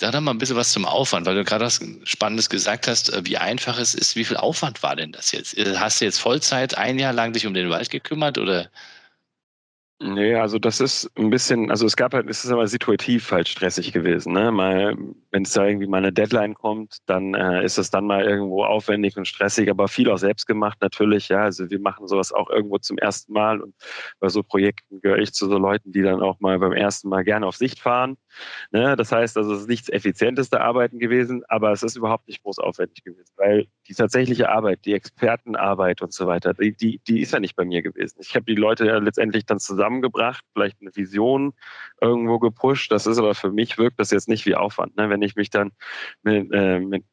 Sag 0.00 0.12
doch 0.12 0.22
mal 0.22 0.30
ein 0.30 0.38
bisschen 0.38 0.56
was 0.56 0.72
zum 0.72 0.86
Aufwand, 0.86 1.26
weil 1.26 1.34
du 1.34 1.44
gerade 1.44 1.66
was 1.66 1.78
Spannendes 2.04 2.48
gesagt 2.48 2.88
hast, 2.88 3.12
äh, 3.12 3.20
wie 3.26 3.36
einfach 3.36 3.78
es 3.78 3.94
ist. 3.94 4.16
Wie 4.16 4.24
viel 4.24 4.38
Aufwand 4.38 4.82
war 4.82 4.96
denn 4.96 5.12
das 5.12 5.30
jetzt? 5.30 5.58
Äh, 5.58 5.76
hast 5.76 6.00
du 6.00 6.06
jetzt 6.06 6.18
Vollzeit 6.18 6.78
ein 6.78 6.98
Jahr 6.98 7.12
lang 7.12 7.34
dich 7.34 7.46
um 7.46 7.52
den 7.52 7.68
Wald 7.68 7.90
gekümmert 7.90 8.38
oder? 8.38 8.70
Nee, 10.02 10.34
also 10.36 10.58
das 10.58 10.80
ist 10.80 11.10
ein 11.18 11.28
bisschen, 11.28 11.70
also 11.70 11.84
es 11.84 11.94
gab 11.94 12.14
halt, 12.14 12.30
es 12.30 12.42
ist 12.42 12.50
aber 12.50 12.66
situativ 12.66 13.30
halt 13.30 13.46
stressig 13.46 13.92
gewesen. 13.92 14.32
Ne? 14.32 14.50
Mal, 14.50 14.96
wenn 15.30 15.42
es 15.42 15.52
da 15.52 15.66
irgendwie 15.66 15.86
mal 15.86 15.98
eine 15.98 16.10
Deadline 16.14 16.54
kommt, 16.54 17.00
dann 17.04 17.34
äh, 17.34 17.62
ist 17.62 17.76
es 17.76 17.90
dann 17.90 18.06
mal 18.06 18.24
irgendwo 18.24 18.64
aufwendig 18.64 19.18
und 19.18 19.28
stressig, 19.28 19.68
aber 19.68 19.88
viel 19.88 20.08
auch 20.08 20.16
selbst 20.16 20.46
gemacht 20.46 20.78
natürlich. 20.80 21.28
Ja, 21.28 21.42
also 21.42 21.68
wir 21.68 21.78
machen 21.78 22.08
sowas 22.08 22.32
auch 22.32 22.48
irgendwo 22.48 22.78
zum 22.78 22.96
ersten 22.96 23.34
Mal 23.34 23.60
und 23.60 23.74
bei 24.18 24.30
so 24.30 24.42
Projekten 24.42 25.02
gehöre 25.02 25.18
ich 25.18 25.34
zu 25.34 25.46
so 25.46 25.58
Leuten, 25.58 25.92
die 25.92 26.00
dann 26.00 26.22
auch 26.22 26.40
mal 26.40 26.58
beim 26.58 26.72
ersten 26.72 27.10
Mal 27.10 27.22
gerne 27.22 27.46
auf 27.46 27.56
Sicht 27.56 27.78
fahren. 27.78 28.16
Ne? 28.70 28.96
Das 28.96 29.12
heißt, 29.12 29.36
also 29.36 29.54
es 29.54 29.62
ist 29.62 29.68
nichts 29.68 29.88
effizienteste 29.88 30.60
Arbeiten 30.60 30.98
gewesen, 30.98 31.42
aber 31.48 31.72
es 31.72 31.82
ist 31.82 31.96
überhaupt 31.96 32.28
nicht 32.28 32.42
groß 32.42 32.58
aufwendig 32.58 33.04
gewesen, 33.04 33.32
weil 33.36 33.66
die 33.88 33.94
tatsächliche 33.94 34.48
Arbeit, 34.48 34.84
die 34.84 34.94
Expertenarbeit 34.94 36.02
und 36.02 36.12
so 36.12 36.26
weiter, 36.26 36.54
die, 36.54 36.74
die, 36.74 37.00
die 37.06 37.20
ist 37.20 37.32
ja 37.32 37.40
nicht 37.40 37.56
bei 37.56 37.64
mir 37.64 37.82
gewesen. 37.82 38.18
Ich 38.20 38.34
habe 38.34 38.44
die 38.44 38.54
Leute 38.54 38.86
ja 38.86 38.98
letztendlich 38.98 39.46
dann 39.46 39.58
zusammengebracht, 39.58 40.44
vielleicht 40.52 40.80
eine 40.80 40.94
Vision 40.94 41.54
irgendwo 42.00 42.38
gepusht. 42.38 42.92
Das 42.92 43.06
ist 43.06 43.18
aber 43.18 43.34
für 43.34 43.52
mich 43.52 43.78
wirkt 43.78 44.00
das 44.00 44.10
jetzt 44.10 44.28
nicht 44.28 44.46
wie 44.46 44.54
Aufwand. 44.54 44.96
Ne? 44.96 45.10
Wenn 45.10 45.22
ich 45.22 45.36
mich 45.36 45.50
dann 45.50 45.72
mit, 46.22 46.52
äh, 46.52 46.80
mit 46.80 47.04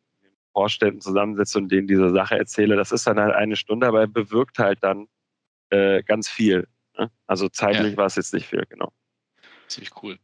Vorständen 0.54 1.02
zusammensetze 1.02 1.58
und 1.60 1.72
denen 1.72 1.88
diese 1.88 2.10
Sache 2.10 2.38
erzähle, 2.38 2.76
das 2.76 2.92
ist 2.92 3.06
dann 3.06 3.20
halt 3.20 3.36
eine 3.36 3.56
Stunde, 3.56 3.88
aber 3.88 4.08
bewirkt 4.08 4.60
halt 4.60 4.80
dann 4.82 5.08
äh, 5.70 6.04
ganz 6.04 6.30
viel. 6.30 6.68
Ne? 6.98 7.12
Also 7.28 7.50
zeitlich 7.50 7.92
ja. 7.92 7.98
war 7.98 8.06
es 8.06 8.16
jetzt 8.16 8.34
nicht 8.34 8.48
viel, 8.48 8.64
genau. 8.68 8.92
Ziemlich 9.68 9.92
cool. 10.02 10.18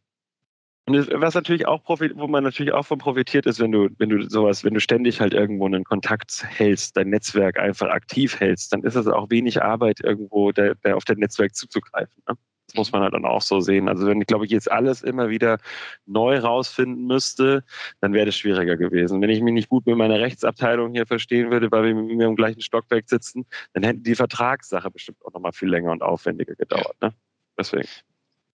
Und 0.85 1.09
was 1.13 1.33
natürlich 1.33 1.65
auch 1.65 1.81
profit, 1.81 2.11
wo 2.15 2.27
man 2.27 2.43
natürlich 2.43 2.73
auch 2.73 2.85
von 2.85 2.97
profitiert 2.97 3.45
ist, 3.45 3.59
wenn 3.61 3.71
du, 3.71 3.89
wenn 3.99 4.09
du 4.09 4.29
sowas, 4.29 4.65
wenn 4.65 4.73
du 4.73 4.81
ständig 4.81 5.21
halt 5.21 5.33
irgendwo 5.33 5.65
einen 5.65 5.85
Kontakt 5.85 6.43
hältst, 6.45 6.97
dein 6.97 7.09
Netzwerk 7.09 7.57
einfach 7.57 7.89
aktiv 7.89 8.37
hältst, 8.39 8.73
dann 8.73 8.83
ist 8.83 8.95
es 8.95 9.07
auch 9.07 9.29
wenig 9.29 9.63
Arbeit, 9.63 10.01
irgendwo 10.01 10.51
der, 10.51 10.75
der 10.75 10.97
auf 10.97 11.05
dein 11.05 11.19
Netzwerk 11.19 11.55
zuzugreifen. 11.55 12.21
Ne? 12.27 12.35
Das 12.67 12.75
muss 12.75 12.91
man 12.91 13.01
halt 13.01 13.13
dann 13.13 13.23
auch 13.23 13.41
so 13.41 13.61
sehen. 13.61 13.87
Also 13.87 14.07
wenn 14.07 14.19
ich 14.19 14.27
glaube 14.27 14.45
ich 14.45 14.51
jetzt 14.51 14.69
alles 14.69 15.03
immer 15.03 15.29
wieder 15.29 15.57
neu 16.05 16.39
rausfinden 16.39 17.05
müsste, 17.05 17.63
dann 18.01 18.11
wäre 18.11 18.25
das 18.25 18.35
schwieriger 18.35 18.75
gewesen. 18.75 19.21
Wenn 19.21 19.29
ich 19.29 19.41
mich 19.41 19.53
nicht 19.53 19.69
gut 19.69 19.85
mit 19.85 19.95
meiner 19.95 20.19
Rechtsabteilung 20.19 20.91
hier 20.93 21.05
verstehen 21.05 21.49
würde, 21.49 21.71
weil 21.71 21.83
wir 21.85 21.95
mit 21.95 22.17
mir 22.17 22.27
im 22.27 22.35
gleichen 22.35 22.61
Stockwerk 22.61 23.07
sitzen, 23.07 23.45
dann 23.71 23.83
hätte 23.83 23.99
die 23.99 24.15
Vertragssache 24.15 24.91
bestimmt 24.91 25.23
auch 25.25 25.33
nochmal 25.33 25.53
viel 25.53 25.69
länger 25.69 25.91
und 25.91 26.01
aufwendiger 26.01 26.55
gedauert. 26.55 26.95
Ne? 27.01 27.13
Deswegen. 27.57 27.87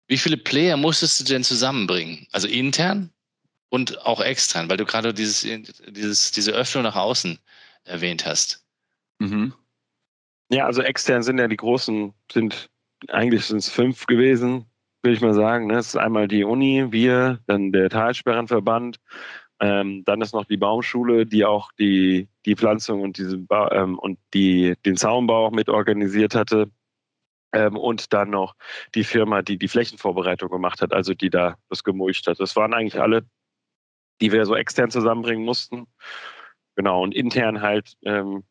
Wie 0.09 0.19
viele 0.19 0.39
Player 0.39 0.77
musstest 0.77 1.21
du 1.21 1.25
denn 1.25 1.45
zusammenbringen? 1.45 2.27
Also 2.33 2.49
intern 2.49 3.11
und 3.69 4.05
auch 4.07 4.21
extern, 4.21 4.69
weil 4.69 4.79
du 4.79 4.87
gerade 4.87 5.13
dieses, 5.13 5.47
dieses, 5.87 6.33
diese 6.33 6.53
Öffnung 6.53 6.83
nach 6.83 6.97
außen 6.97 7.39
erwähnt 7.85 8.27
hast. 8.27 8.65
Mhm. 9.19 9.53
Ja, 10.51 10.65
also 10.65 10.83
extern 10.83 11.23
sind 11.23 11.39
ja 11.39 11.47
die 11.47 11.57
großen, 11.57 12.15
sind 12.33 12.71
eigentlich 13.09 13.45
sind 13.45 13.59
es 13.59 13.69
fünf 13.69 14.07
gewesen, 14.07 14.65
würde 15.03 15.15
ich 15.15 15.21
mal 15.21 15.35
sagen. 15.35 15.67
Ne? 15.67 15.75
Das 15.75 15.89
ist 15.89 15.97
einmal 15.97 16.27
die 16.27 16.45
Uni, 16.45 16.87
wir, 16.91 17.41
dann 17.47 17.71
der 17.71 17.91
Talsperrenverband, 17.91 18.99
ähm, 19.61 20.05
dann 20.05 20.23
ist 20.23 20.33
noch 20.33 20.45
die 20.45 20.57
Baumschule, 20.57 21.27
die 21.27 21.45
auch 21.45 21.71
die, 21.73 22.29
die 22.47 22.55
Pflanzung 22.55 23.03
und, 23.03 23.19
diese 23.19 23.37
ba 23.37 23.71
ähm, 23.73 23.99
und 23.99 24.19
die, 24.33 24.75
den 24.87 24.97
Zaunbau 24.97 25.47
auch 25.47 25.51
mit 25.51 25.69
organisiert 25.69 26.35
hatte. 26.35 26.71
Ähm, 27.53 27.77
und 27.77 28.13
dann 28.13 28.31
noch 28.31 28.55
die 28.95 29.05
Firma, 29.05 29.43
die 29.43 29.59
die 29.59 29.69
Flächenvorbereitung 29.69 30.51
gemacht 30.51 30.83
hat, 30.83 30.93
also 30.93 31.15
die 31.15 31.31
da 31.31 31.57
das 31.71 31.85
gemulcht 31.85 32.27
hat. 32.27 32.41
Das 32.41 32.57
waren 32.57 32.75
eigentlich 32.75 33.01
alle, 33.01 33.25
die 34.21 34.33
wir 34.33 34.45
so 34.47 34.55
extern 34.55 34.91
zusammenbringen 34.91 35.45
mussten. 35.45 35.87
Genau, 36.77 37.03
und 37.03 37.15
intern 37.15 37.63
halt, 37.63 37.97
ähm, 38.05 38.45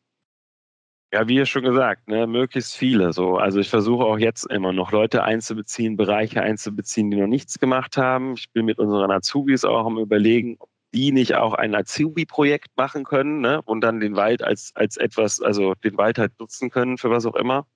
ja, 1.12 1.26
wie 1.28 1.44
schon 1.46 1.62
gesagt, 1.62 2.08
ne, 2.08 2.26
möglichst 2.26 2.76
viele. 2.76 3.12
So. 3.12 3.38
Also 3.38 3.60
ich 3.60 3.70
versuche 3.70 4.04
auch 4.04 4.18
jetzt 4.18 4.44
immer 4.50 4.72
noch 4.72 4.92
Leute 4.92 5.22
einzubeziehen, 5.24 5.96
Bereiche 5.96 6.42
einzubeziehen, 6.42 7.10
die 7.10 7.16
noch 7.16 7.26
nichts 7.26 7.58
gemacht 7.58 7.96
haben. 7.96 8.34
Ich 8.34 8.52
bin 8.52 8.66
mit 8.66 8.78
unseren 8.78 9.10
Azubis 9.10 9.64
auch 9.64 9.86
am 9.86 9.98
überlegen, 9.98 10.56
ob 10.58 10.68
die 10.94 11.12
nicht 11.12 11.36
auch 11.36 11.54
ein 11.54 11.74
Azubi-Projekt 11.74 12.76
machen 12.76 13.04
können 13.04 13.40
ne, 13.40 13.62
und 13.62 13.80
dann 13.82 14.00
den 14.00 14.16
Wald 14.16 14.42
als, 14.42 14.72
als 14.74 14.96
etwas, 14.98 15.40
also 15.40 15.74
den 15.76 15.96
Wald 15.96 16.18
halt 16.18 16.38
nutzen 16.40 16.70
können 16.70 16.98
für 16.98 17.10
was 17.10 17.26
auch 17.26 17.36
immer 17.36 17.66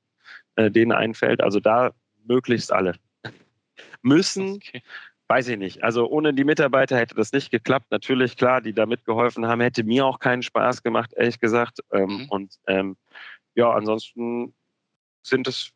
äh, 0.56 0.70
denen 0.70 0.92
einfällt. 0.92 1.42
Also 1.42 1.60
da 1.60 1.92
möglichst 2.24 2.72
alle. 2.72 2.94
Müssen, 4.02 4.54
okay. 4.54 4.82
weiß 5.28 5.48
ich 5.48 5.58
nicht. 5.58 5.82
Also 5.82 6.08
ohne 6.08 6.34
die 6.34 6.44
Mitarbeiter 6.44 6.96
hätte 6.96 7.14
das 7.14 7.32
nicht 7.32 7.50
geklappt. 7.50 7.86
Natürlich, 7.90 8.36
klar, 8.36 8.60
die 8.60 8.72
da 8.72 8.86
mitgeholfen 8.86 9.46
haben, 9.46 9.60
hätte 9.60 9.84
mir 9.84 10.06
auch 10.06 10.18
keinen 10.18 10.42
Spaß 10.42 10.82
gemacht, 10.82 11.12
ehrlich 11.14 11.40
gesagt. 11.40 11.80
Ähm, 11.92 12.08
mhm. 12.08 12.26
Und 12.28 12.54
ähm, 12.66 12.96
ja, 13.54 13.70
ansonsten 13.72 14.54
sind 15.22 15.46
es 15.46 15.72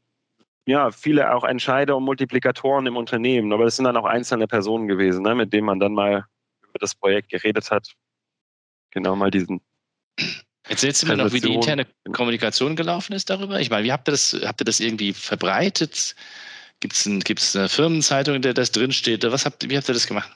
ja 0.67 0.91
viele 0.91 1.35
auch 1.35 1.45
Entscheider 1.45 1.97
und 1.97 2.05
Multiplikatoren 2.05 2.87
im 2.87 2.97
Unternehmen. 2.97 3.53
Aber 3.53 3.65
das 3.65 3.77
sind 3.77 3.85
dann 3.85 3.97
auch 3.97 4.05
einzelne 4.05 4.47
Personen 4.49 4.89
gewesen, 4.89 5.23
ne, 5.23 5.35
mit 5.35 5.53
denen 5.53 5.67
man 5.67 5.81
dann 5.81 5.95
mal 5.95 6.27
über 6.63 6.79
das 6.81 6.95
Projekt 6.95 7.31
geredet 7.31 7.71
hat. 7.71 7.95
Genau 8.91 9.15
mal 9.15 9.31
diesen 9.31 9.61
Erzählst 10.69 11.03
du 11.03 11.07
mir 11.07 11.17
noch, 11.17 11.33
wie 11.33 11.41
die 11.41 11.55
interne 11.55 11.87
Kommunikation 12.13 12.75
gelaufen 12.75 13.13
ist 13.13 13.31
darüber? 13.31 13.61
Ich 13.61 13.71
meine, 13.71 13.85
wie 13.85 13.93
habt 13.93 14.09
ihr 14.09 14.13
das, 14.13 14.37
habt 14.45 14.61
ihr 14.61 14.65
das 14.65 14.81
irgendwie 14.81 15.13
verbreitet? 15.13 16.17
Gibt 16.81 16.95
es 16.95 17.07
ein, 17.07 17.23
eine 17.55 17.69
Firmenzeitung, 17.69 18.35
in 18.35 18.43
der 18.43 18.55
das 18.55 18.73
drinsteht? 18.73 19.25
Was 19.25 19.47
habt, 19.47 19.69
wie 19.69 19.77
habt 19.77 19.89
ihr 19.89 19.95
das 19.95 20.07
gemacht? 20.07 20.31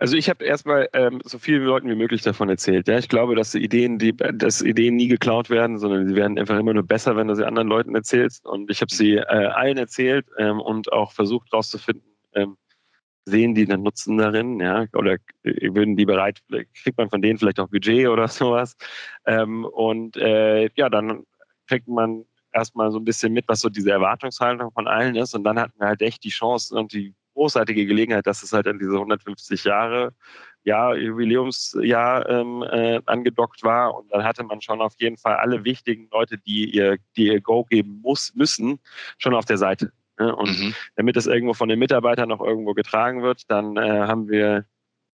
Also 0.00 0.16
ich 0.16 0.30
habe 0.30 0.44
erstmal 0.44 0.88
ähm, 0.94 1.20
so 1.24 1.38
vielen 1.38 1.62
Leuten 1.62 1.88
wie 1.90 1.94
möglich 1.94 2.22
davon 2.22 2.48
erzählt. 2.48 2.88
Ja, 2.88 2.98
ich 2.98 3.10
glaube, 3.10 3.34
dass 3.34 3.54
Ideen, 3.54 3.98
die, 3.98 4.16
dass 4.16 4.62
Ideen 4.62 4.96
nie 4.96 5.08
geklaut 5.08 5.50
werden, 5.50 5.78
sondern 5.78 6.08
sie 6.08 6.16
werden 6.16 6.38
einfach 6.38 6.58
immer 6.58 6.72
nur 6.72 6.84
besser, 6.84 7.16
wenn 7.16 7.28
du 7.28 7.36
sie 7.36 7.46
anderen 7.46 7.68
Leuten 7.68 7.94
erzählst. 7.94 8.46
Und 8.46 8.70
ich 8.70 8.80
habe 8.80 8.92
sie 8.92 9.16
äh, 9.16 9.24
allen 9.24 9.76
erzählt 9.76 10.26
ähm, 10.38 10.58
und 10.58 10.90
auch 10.90 11.12
versucht 11.12 11.52
herauszufinden, 11.52 12.16
ähm, 12.34 12.56
sehen 13.24 13.54
die 13.54 13.70
einen 13.70 13.82
Nutzen 13.82 14.18
darin, 14.18 14.60
ja, 14.60 14.86
oder 14.94 15.16
würden 15.42 15.96
die 15.96 16.06
bereit, 16.06 16.40
kriegt 16.82 16.98
man 16.98 17.10
von 17.10 17.22
denen 17.22 17.38
vielleicht 17.38 17.60
auch 17.60 17.68
Budget 17.68 18.08
oder 18.08 18.28
sowas. 18.28 18.76
Ähm, 19.26 19.64
und 19.64 20.16
äh, 20.16 20.70
ja, 20.74 20.88
dann 20.88 21.24
kriegt 21.66 21.88
man 21.88 22.24
erstmal 22.52 22.90
so 22.90 22.98
ein 22.98 23.04
bisschen 23.04 23.32
mit, 23.32 23.46
was 23.48 23.60
so 23.60 23.68
diese 23.68 23.90
Erwartungshaltung 23.90 24.72
von 24.72 24.88
allen 24.88 25.16
ist. 25.16 25.34
Und 25.34 25.44
dann 25.44 25.58
hatten 25.58 25.78
wir 25.78 25.88
halt 25.88 26.02
echt 26.02 26.24
die 26.24 26.30
Chance 26.30 26.74
und 26.74 26.92
die 26.92 27.14
großartige 27.34 27.86
Gelegenheit, 27.86 28.26
dass 28.26 28.42
es 28.42 28.52
halt 28.52 28.66
an 28.66 28.78
diese 28.78 28.92
150 28.92 29.64
Jahre 29.64 30.12
ja, 30.64 30.94
Jubiläumsjahr 30.94 32.28
ähm, 32.28 32.62
äh, 32.62 33.00
angedockt 33.06 33.62
war. 33.62 33.94
Und 33.94 34.12
dann 34.12 34.24
hatte 34.24 34.44
man 34.44 34.60
schon 34.60 34.80
auf 34.80 34.94
jeden 34.98 35.16
Fall 35.16 35.36
alle 35.36 35.64
wichtigen 35.64 36.08
Leute, 36.12 36.38
die 36.38 36.70
ihr, 36.70 36.98
die 37.16 37.28
ihr 37.28 37.40
Go 37.40 37.64
geben 37.64 38.00
muss, 38.02 38.34
müssen, 38.34 38.78
schon 39.18 39.34
auf 39.34 39.46
der 39.46 39.58
Seite. 39.58 39.92
Ne? 40.20 40.36
Und 40.36 40.58
mhm. 40.58 40.74
damit 40.96 41.16
das 41.16 41.26
irgendwo 41.26 41.54
von 41.54 41.68
den 41.68 41.78
Mitarbeitern 41.78 42.28
noch 42.28 42.40
irgendwo 42.40 42.74
getragen 42.74 43.22
wird, 43.22 43.50
dann 43.50 43.76
äh, 43.76 43.80
haben 43.80 44.28
wir 44.28 44.66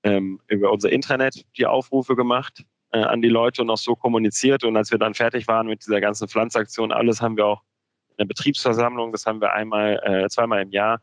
ähm, 0.03 0.41
über 0.49 0.73
unser 0.73 0.91
Intranet 0.91 1.45
die 1.57 1.67
Aufrufe 1.67 2.17
gemacht 2.17 2.65
äh, 2.93 2.99
an 2.99 3.23
die 3.23 3.29
Leute 3.29 3.63
und 3.63 3.71
auch 3.71 3.79
so 3.79 3.95
kommuniziert. 3.95 4.65
Und 4.65 4.77
als 4.77 4.91
wir 4.91 4.99
dann 4.99 5.15
fertig 5.15 5.47
waren 5.49 5.69
mit 5.69 5.87
dieser 5.87 6.01
ganzen 6.01 6.29
Pflanzaktion, 6.29 6.93
alles 6.93 7.23
haben 7.23 7.37
wir 7.37 7.47
auch 7.47 7.63
in 8.11 8.17
der 8.19 8.25
Betriebsversammlung, 8.27 9.13
das 9.13 9.27
haben 9.27 9.41
wir 9.41 9.53
einmal, 9.53 10.01
äh, 10.03 10.29
zweimal 10.29 10.63
im 10.63 10.71
Jahr, 10.71 11.01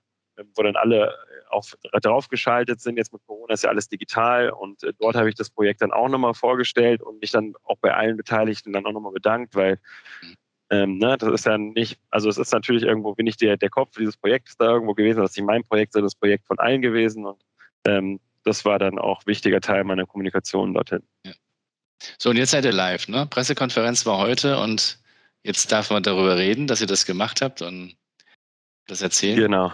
wo 0.56 0.64
dann 0.64 0.76
alle 0.76 1.16
auf, 1.49 1.78
draufgeschaltet 2.01 2.82
sind. 2.82 2.97
Jetzt 2.97 3.14
mit 3.14 3.22
Corona 3.26 3.54
ist 3.54 3.64
ja 3.64 3.70
alles 3.70 3.88
digital 3.88 4.49
und 4.49 4.84
äh, 4.84 4.93
dort 4.99 5.16
habe 5.16 5.30
ich 5.30 5.36
das 5.36 5.49
Projekt 5.49 5.82
dann 5.82 5.91
auch 5.91 6.10
nochmal 6.10 6.34
vorgestellt 6.34 7.01
und 7.01 7.22
mich 7.22 7.32
dann 7.32 7.54
auch 7.64 7.78
bei 7.80 7.93
allen 7.93 8.18
Beteiligten 8.18 8.74
dann 8.74 8.86
auch 8.86 8.91
nochmal 8.91 9.14
bedankt, 9.14 9.56
weil 9.56 9.80
mhm. 10.22 10.36
Ähm, 10.74 10.97
ne, 10.97 11.15
das 11.19 11.30
ist 11.30 11.45
ja 11.45 11.55
nicht, 11.55 11.99
also 12.09 12.30
es 12.30 12.39
ist 12.39 12.51
natürlich 12.51 12.82
irgendwo, 12.82 13.13
bin 13.13 13.28
ich 13.28 13.38
der, 13.38 13.57
der 13.57 13.69
Kopf 13.69 13.95
dieses 13.95 14.17
Projekts 14.17 14.57
da 14.57 14.71
irgendwo 14.71 14.95
gewesen, 14.95 15.21
das 15.21 15.32
ist 15.32 15.38
nicht 15.38 15.45
mein 15.45 15.63
Projekt, 15.63 15.93
sondern 15.93 16.07
das 16.07 16.15
Projekt 16.15 16.47
von 16.47 16.57
allen 16.57 16.82
gewesen 16.82 17.28
und 17.28 17.39
ähm, 17.86 18.19
das 18.43 18.65
war 18.65 18.80
dann 18.80 18.97
auch 18.97 19.24
wichtiger 19.28 19.61
Teil 19.61 19.84
meiner 19.84 20.07
Kommunikation 20.07 20.74
dorthin. 20.74 21.03
Ja. 21.28 21.34
So, 22.17 22.32
und 22.32 22.38
jetzt 22.38 22.51
seid 22.51 22.65
ihr 22.65 22.71
live, 22.71 23.07
ne? 23.07 23.28
Pressekonferenz 23.28 24.07
war 24.07 24.17
heute 24.17 24.57
und 24.57 24.97
jetzt 25.43 25.71
darf 25.71 25.91
man 25.91 26.01
darüber 26.01 26.38
reden, 26.38 26.65
dass 26.65 26.82
ihr 26.82 26.88
das 26.88 27.05
gemacht 27.05 27.43
habt 27.43 27.61
und 27.61 27.95
das 28.88 29.03
erzählen. 29.03 29.38
Genau. 29.38 29.71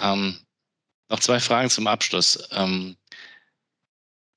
Ähm, 0.00 0.38
noch 1.10 1.20
zwei 1.20 1.40
Fragen 1.40 1.68
zum 1.68 1.86
Abschluss. 1.86 2.48
Ähm, 2.52 2.96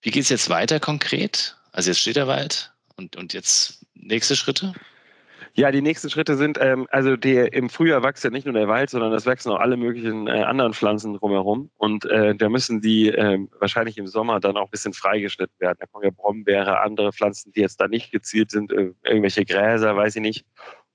wie 0.01 0.11
geht 0.11 0.23
es 0.23 0.29
jetzt 0.29 0.49
weiter 0.49 0.81
konkret? 0.81 1.55
Also 1.71 1.89
jetzt 1.89 1.99
steht 1.99 2.17
der 2.17 2.27
Wald 2.27 2.73
Und, 2.97 3.15
und 3.15 3.33
jetzt 3.33 3.85
nächste 3.93 4.35
Schritte? 4.35 4.73
Ja, 5.57 5.71
die 5.71 5.81
nächsten 5.81 6.09
Schritte 6.09 6.35
sind, 6.35 6.57
ähm, 6.59 6.85
also 6.91 7.15
die, 7.15 7.35
im 7.37 7.69
Frühjahr 7.69 8.03
wächst 8.03 8.25
ja 8.25 8.29
nicht 8.29 8.45
nur 8.45 8.53
der 8.53 8.67
Wald, 8.67 8.89
sondern 8.89 9.13
es 9.13 9.25
wachsen 9.25 9.51
auch 9.51 9.59
alle 9.61 9.77
möglichen 9.77 10.27
äh, 10.27 10.43
anderen 10.43 10.73
Pflanzen 10.73 11.13
drumherum. 11.13 11.71
Und 11.77 12.03
äh, 12.05 12.35
da 12.35 12.49
müssen 12.49 12.81
die 12.81 13.07
äh, 13.07 13.39
wahrscheinlich 13.59 13.97
im 13.97 14.05
Sommer 14.05 14.41
dann 14.41 14.57
auch 14.57 14.65
ein 14.65 14.71
bisschen 14.71 14.91
freigeschnitten 14.91 15.55
werden. 15.59 15.77
Da 15.79 15.85
kommen 15.85 16.03
ja 16.03 16.11
Brombeere, 16.11 16.81
andere 16.81 17.13
Pflanzen, 17.13 17.53
die 17.53 17.61
jetzt 17.61 17.79
da 17.79 17.87
nicht 17.87 18.11
gezielt 18.11 18.51
sind, 18.51 18.73
äh, 18.73 18.91
irgendwelche 19.03 19.45
Gräser, 19.45 19.95
weiß 19.95 20.17
ich 20.17 20.21
nicht. 20.21 20.45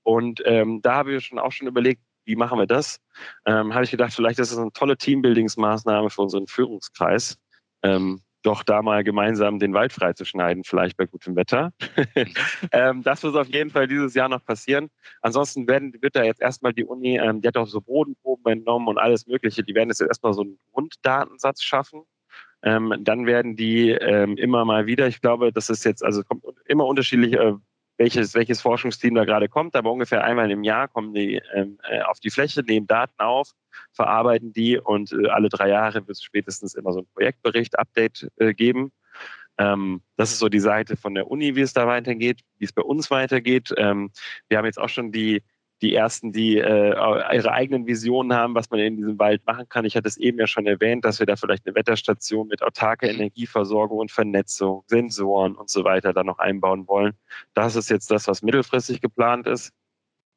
Und 0.03 0.43
ähm, 0.45 0.79
da 0.83 0.93
habe 0.93 1.15
ich 1.15 1.25
schon 1.25 1.39
auch 1.39 1.51
schon 1.51 1.67
überlegt, 1.67 2.03
wie 2.25 2.35
machen 2.35 2.59
wir 2.59 2.67
das? 2.67 3.01
Ähm, 3.47 3.73
habe 3.73 3.83
ich 3.83 3.89
gedacht, 3.89 4.13
vielleicht 4.13 4.37
ist 4.37 4.51
das 4.51 4.59
eine 4.59 4.71
tolle 4.71 4.95
Teambuildingsmaßnahme 4.95 6.11
für 6.11 6.21
unseren 6.21 6.45
Führungskreis. 6.45 7.39
Ähm, 7.81 8.21
doch 8.43 8.63
da 8.63 8.81
mal 8.81 9.03
gemeinsam 9.03 9.59
den 9.59 9.73
Wald 9.73 9.93
freizuschneiden, 9.93 10.63
vielleicht 10.63 10.97
bei 10.97 11.05
gutem 11.05 11.35
Wetter. 11.35 11.73
ähm, 12.71 13.03
das 13.03 13.23
wird 13.23 13.35
auf 13.35 13.47
jeden 13.47 13.69
Fall 13.69 13.87
dieses 13.87 14.13
Jahr 14.13 14.29
noch 14.29 14.43
passieren. 14.43 14.89
Ansonsten 15.21 15.67
werden, 15.67 15.93
wird 16.01 16.15
da 16.15 16.23
jetzt 16.23 16.41
erstmal 16.41 16.73
die 16.73 16.85
Uni, 16.85 17.17
ähm, 17.17 17.41
die 17.41 17.47
hat 17.47 17.57
auch 17.57 17.67
so 17.67 17.81
Bodenproben 17.81 18.51
entnommen 18.51 18.87
und 18.87 18.97
alles 18.97 19.27
Mögliche. 19.27 19.63
Die 19.63 19.75
werden 19.75 19.89
jetzt 19.89 20.01
erstmal 20.01 20.33
so 20.33 20.41
einen 20.41 20.59
Grunddatensatz 20.73 21.61
schaffen. 21.61 22.03
Ähm, 22.63 22.93
dann 22.99 23.25
werden 23.25 23.55
die 23.55 23.89
ähm, 23.89 24.37
immer 24.37 24.65
mal 24.65 24.85
wieder, 24.85 25.07
ich 25.07 25.21
glaube, 25.21 25.51
das 25.51 25.69
ist 25.69 25.83
jetzt, 25.83 26.03
also 26.03 26.23
kommt 26.23 26.43
immer 26.65 26.85
unterschiedlich, 26.85 27.33
äh, 27.33 27.53
welches, 27.97 28.33
welches 28.33 28.61
Forschungsteam 28.61 29.15
da 29.15 29.25
gerade 29.25 29.49
kommt, 29.49 29.75
aber 29.75 29.91
ungefähr 29.91 30.23
einmal 30.23 30.49
im 30.51 30.63
Jahr 30.63 30.87
kommen 30.87 31.13
die 31.13 31.41
ähm, 31.53 31.77
äh, 31.89 32.01
auf 32.01 32.19
die 32.19 32.29
Fläche, 32.29 32.63
nehmen 32.63 32.87
Daten 32.87 33.19
auf, 33.19 33.51
verarbeiten 33.91 34.53
die 34.53 34.77
und 34.77 35.11
äh, 35.11 35.27
alle 35.27 35.49
drei 35.49 35.69
Jahre 35.69 36.07
wird 36.07 36.17
es 36.17 36.23
spätestens 36.23 36.73
immer 36.73 36.93
so 36.93 36.99
ein 36.99 37.07
Projektbericht, 37.13 37.77
Update 37.77 38.29
äh, 38.37 38.53
geben. 38.53 38.91
Ähm, 39.57 40.01
das 40.17 40.31
ist 40.31 40.39
so 40.39 40.49
die 40.49 40.59
Seite 40.59 40.97
von 40.97 41.13
der 41.13 41.29
Uni, 41.29 41.55
wie 41.55 41.61
es 41.61 41.73
da 41.73 41.85
weitergeht, 41.85 42.41
wie 42.57 42.65
es 42.65 42.73
bei 42.73 42.81
uns 42.81 43.11
weitergeht. 43.11 43.73
Ähm, 43.77 44.11
wir 44.47 44.57
haben 44.57 44.65
jetzt 44.65 44.79
auch 44.79 44.89
schon 44.89 45.11
die 45.11 45.43
die 45.81 45.95
ersten, 45.95 46.31
die 46.31 46.57
äh, 46.57 46.91
ihre 47.35 47.51
eigenen 47.51 47.87
Visionen 47.87 48.33
haben, 48.33 48.53
was 48.53 48.69
man 48.69 48.79
in 48.79 48.97
diesem 48.97 49.17
Wald 49.17 49.45
machen 49.45 49.67
kann. 49.67 49.85
Ich 49.85 49.95
hatte 49.95 50.07
es 50.07 50.17
eben 50.17 50.37
ja 50.37 50.45
schon 50.45 50.67
erwähnt, 50.67 51.03
dass 51.05 51.19
wir 51.19 51.25
da 51.25 51.35
vielleicht 51.35 51.65
eine 51.65 51.75
Wetterstation 51.75 52.47
mit 52.47 52.61
autarker 52.61 53.07
mhm. 53.07 53.15
Energieversorgung 53.15 53.97
und 53.97 54.11
Vernetzung, 54.11 54.83
Sensoren 54.87 55.55
und 55.55 55.69
so 55.69 55.83
weiter 55.83 56.13
da 56.13 56.23
noch 56.23 56.39
einbauen 56.39 56.87
wollen. 56.87 57.13
Das 57.53 57.75
ist 57.75 57.89
jetzt 57.89 58.11
das, 58.11 58.27
was 58.27 58.43
mittelfristig 58.43 59.01
geplant 59.01 59.47
ist. 59.47 59.71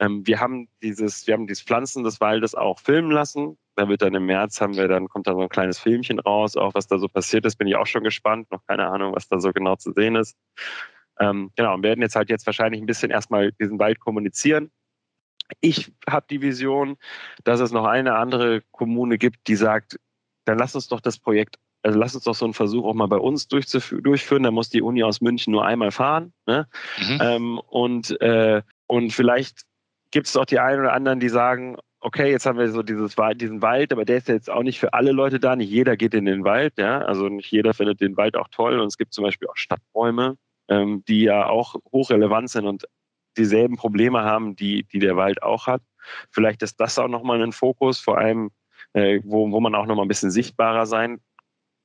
Ähm, 0.01 0.27
wir 0.27 0.41
haben 0.41 0.69
dieses, 0.83 1.27
wir 1.27 1.35
haben 1.35 1.47
dieses 1.47 1.63
Pflanzen 1.63 2.05
des 2.05 2.21
Waldes 2.21 2.55
auch 2.55 2.81
filmen 2.81 3.11
lassen. 3.11 3.59
Da 3.77 3.89
wird 3.89 4.03
dann 4.03 4.15
im 4.15 4.27
März 4.27 4.61
haben 4.61 4.77
wir 4.77 4.89
dann 4.89 5.09
kommt 5.09 5.27
da 5.27 5.35
so 5.35 5.41
ein 5.41 5.49
kleines 5.49 5.79
Filmchen 5.79 6.21
raus, 6.21 6.57
auch 6.57 6.75
was 6.75 6.87
da 6.87 6.99
so 6.99 7.09
passiert 7.09 7.45
ist. 7.45 7.57
Bin 7.57 7.69
ich 7.69 7.77
auch 7.77 7.87
schon 7.87 8.03
gespannt. 8.03 8.51
Noch 8.51 8.65
keine 8.67 8.87
Ahnung, 8.87 9.15
was 9.15 9.29
da 9.29 9.39
so 9.41 9.53
genau 9.53 9.77
zu 9.77 9.93
sehen 9.93 10.17
ist. 10.17 10.37
Ähm, 11.21 11.51
genau, 11.55 11.75
und 11.75 11.83
werden 11.83 12.01
jetzt 12.01 12.17
halt 12.17 12.31
jetzt 12.31 12.47
wahrscheinlich 12.47 12.81
ein 12.81 12.87
bisschen 12.87 13.11
erstmal 13.11 13.53
diesen 13.53 13.79
Wald 13.79 14.01
kommunizieren 14.01 14.71
ich 15.61 15.93
habe 16.09 16.27
die 16.31 16.43
Vision, 16.43 16.97
dass 17.45 17.61
es 17.61 17.73
noch 17.73 17.85
eine 17.85 18.17
andere 18.17 18.63
Kommune 18.71 19.19
gibt, 19.19 19.47
die 19.49 19.57
sagt, 19.57 19.99
dann 20.45 20.59
lass 20.59 20.75
uns 20.75 20.89
doch 20.89 21.01
das 21.01 21.19
Projekt, 21.19 21.59
also 21.83 21.99
lass 21.99 22.15
uns 22.15 22.25
doch 22.25 22.35
so 22.35 22.47
einen 22.47 22.55
Versuch 22.55 22.85
auch 22.85 22.95
mal 22.95 23.09
bei 23.09 23.19
uns 23.19 23.47
durchführen. 23.47 24.43
Da 24.43 24.51
muss 24.51 24.71
die 24.71 24.83
Uni 24.83 25.03
aus 25.03 25.21
München 25.21 25.53
nur 25.53 25.67
einmal 25.67 25.91
fahren. 25.91 26.33
Ne? 26.47 26.67
Mhm. 26.99 27.19
Ähm, 27.21 27.59
und, 27.59 28.21
äh, 28.23 28.63
und 28.87 29.13
vielleicht 29.13 29.63
gibt 30.11 30.27
es 30.27 30.37
auch 30.37 30.47
die 30.47 30.61
einen 30.61 30.81
oder 30.81 30.95
anderen, 30.95 31.21
die 31.21 31.29
sagen, 31.29 31.77
okay, 32.01 32.31
jetzt 32.31 32.47
haben 32.47 32.59
wir 32.59 32.71
so 32.71 32.83
dieses, 32.83 33.17
diesen 33.37 33.63
Wald, 33.63 33.93
aber 33.93 34.05
der 34.05 34.19
ist 34.19 34.29
ja 34.29 34.35
jetzt 34.35 34.51
auch 34.51 34.63
nicht 34.63 34.79
für 34.79 34.93
alle 34.95 35.13
Leute 35.13 35.41
da. 35.41 35.57
Nicht 35.57 35.71
jeder 35.71 35.97
geht 35.97 36.15
in 36.15 36.27
den 36.27 36.45
Wald, 36.45 36.75
ja. 36.79 37.01
Also 37.01 37.29
nicht 37.29 37.51
jeder 37.51 37.75
findet 37.75 38.01
den 38.01 38.17
Wald 38.17 38.37
auch 38.37 38.49
toll. 38.49 38.79
Und 38.79 38.87
es 38.87 38.99
gibt 38.99 39.13
zum 39.13 39.25
Beispiel 39.25 39.49
auch 39.49 39.57
Stadtbäume, 39.57 40.37
ähm, 40.69 41.03
die 41.07 41.23
ja 41.23 41.47
auch 41.47 41.77
hochrelevant 41.93 42.51
sind 42.51 42.67
und 42.67 42.87
dieselben 43.37 43.77
Probleme 43.77 44.23
haben, 44.23 44.57
die, 44.57 44.85
die 44.85 44.99
der 44.99 45.17
Wald 45.17 45.43
auch 45.43 45.67
hat. 45.67 45.83
Vielleicht 46.31 46.63
ist 46.63 46.81
das 46.81 46.99
auch 46.99 47.09
nochmal 47.09 47.43
ein 47.43 47.53
Fokus, 47.53 47.99
vor 47.99 48.19
allem, 48.19 48.51
äh, 48.93 49.21
wo, 49.25 49.51
wo 49.51 49.61
man 49.61 49.75
auch 49.75 49.87
nochmal 49.87 50.05
ein 50.05 50.09
bisschen 50.09 50.31
sichtbarer 50.31 50.87
sein 50.87 51.21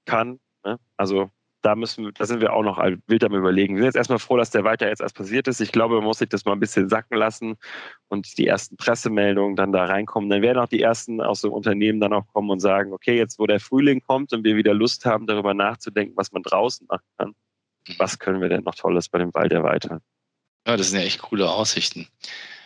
kann. 0.05 0.39
Ne? 0.63 0.79
Also 0.97 1.31
da 1.61 1.75
müssen 1.75 2.11
da 2.13 2.25
sind 2.25 2.41
wir 2.41 2.53
auch 2.53 2.63
noch 2.63 2.77
wild 3.07 3.23
am 3.23 3.33
überlegen. 3.33 3.75
Wir 3.75 3.81
sind 3.81 3.87
jetzt 3.87 3.97
erstmal 3.97 4.19
froh, 4.19 4.37
dass 4.37 4.49
der 4.49 4.63
Wald 4.63 4.81
ja 4.81 4.87
jetzt 4.87 5.01
erst 5.01 5.15
passiert 5.15 5.47
ist. 5.47 5.59
Ich 5.59 5.71
glaube, 5.71 5.95
man 5.95 6.05
muss 6.05 6.19
sich 6.19 6.29
das 6.29 6.45
mal 6.45 6.53
ein 6.53 6.59
bisschen 6.59 6.87
sacken 6.87 7.17
lassen 7.17 7.57
und 8.07 8.37
die 8.37 8.47
ersten 8.47 8.77
Pressemeldungen 8.77 9.55
dann 9.55 9.71
da 9.71 9.85
reinkommen. 9.85 10.29
Dann 10.29 10.41
werden 10.41 10.59
auch 10.59 10.69
die 10.69 10.81
ersten 10.81 11.21
aus 11.21 11.41
dem 11.41 11.51
Unternehmen 11.51 11.99
dann 11.99 12.13
auch 12.13 12.27
kommen 12.27 12.49
und 12.49 12.59
sagen, 12.59 12.93
okay, 12.93 13.17
jetzt 13.17 13.39
wo 13.39 13.45
der 13.45 13.59
Frühling 13.59 14.01
kommt 14.01 14.31
und 14.31 14.43
wir 14.43 14.55
wieder 14.55 14.73
Lust 14.73 15.05
haben, 15.05 15.27
darüber 15.27 15.53
nachzudenken, 15.53 16.15
was 16.15 16.31
man 16.31 16.43
draußen 16.43 16.87
machen 16.89 17.05
kann, 17.17 17.35
was 17.97 18.19
können 18.19 18.41
wir 18.41 18.49
denn 18.49 18.63
noch 18.63 18.75
Tolles 18.75 19.09
bei 19.09 19.19
dem 19.19 19.33
Wald 19.33 19.51
erweitern? 19.51 19.99
Ja, 20.67 20.77
das 20.77 20.89
sind 20.89 20.99
ja 20.99 21.05
echt 21.05 21.21
coole 21.21 21.49
Aussichten. 21.49 22.07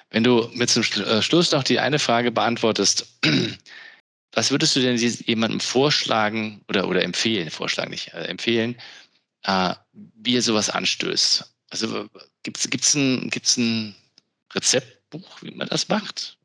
Wenn 0.09 0.23
du 0.23 0.49
mit 0.53 0.69
zum 0.69 0.83
äh, 0.83 1.21
Schluss 1.21 1.51
noch 1.51 1.63
die 1.63 1.79
eine 1.79 1.99
Frage 1.99 2.31
beantwortest, 2.31 3.19
was 4.33 4.51
würdest 4.51 4.75
du 4.75 4.81
denn 4.81 4.97
jemandem 4.97 5.59
vorschlagen 5.59 6.63
oder, 6.67 6.87
oder 6.87 7.03
empfehlen, 7.03 7.49
vorschlagen 7.49 7.91
nicht, 7.91 8.13
äh, 8.13 8.25
empfehlen, 8.25 8.75
äh, 9.43 9.73
wie 9.91 10.37
er 10.37 10.41
sowas 10.41 10.69
anstößt? 10.69 11.51
Also 11.71 12.07
gibt 12.43 12.57
es 12.57 12.93
ein, 12.93 13.29
gibt's 13.29 13.57
ein 13.57 13.95
Rezeptbuch, 14.53 15.41
wie 15.41 15.51
man 15.51 15.67
das 15.67 15.87
macht? 15.87 16.37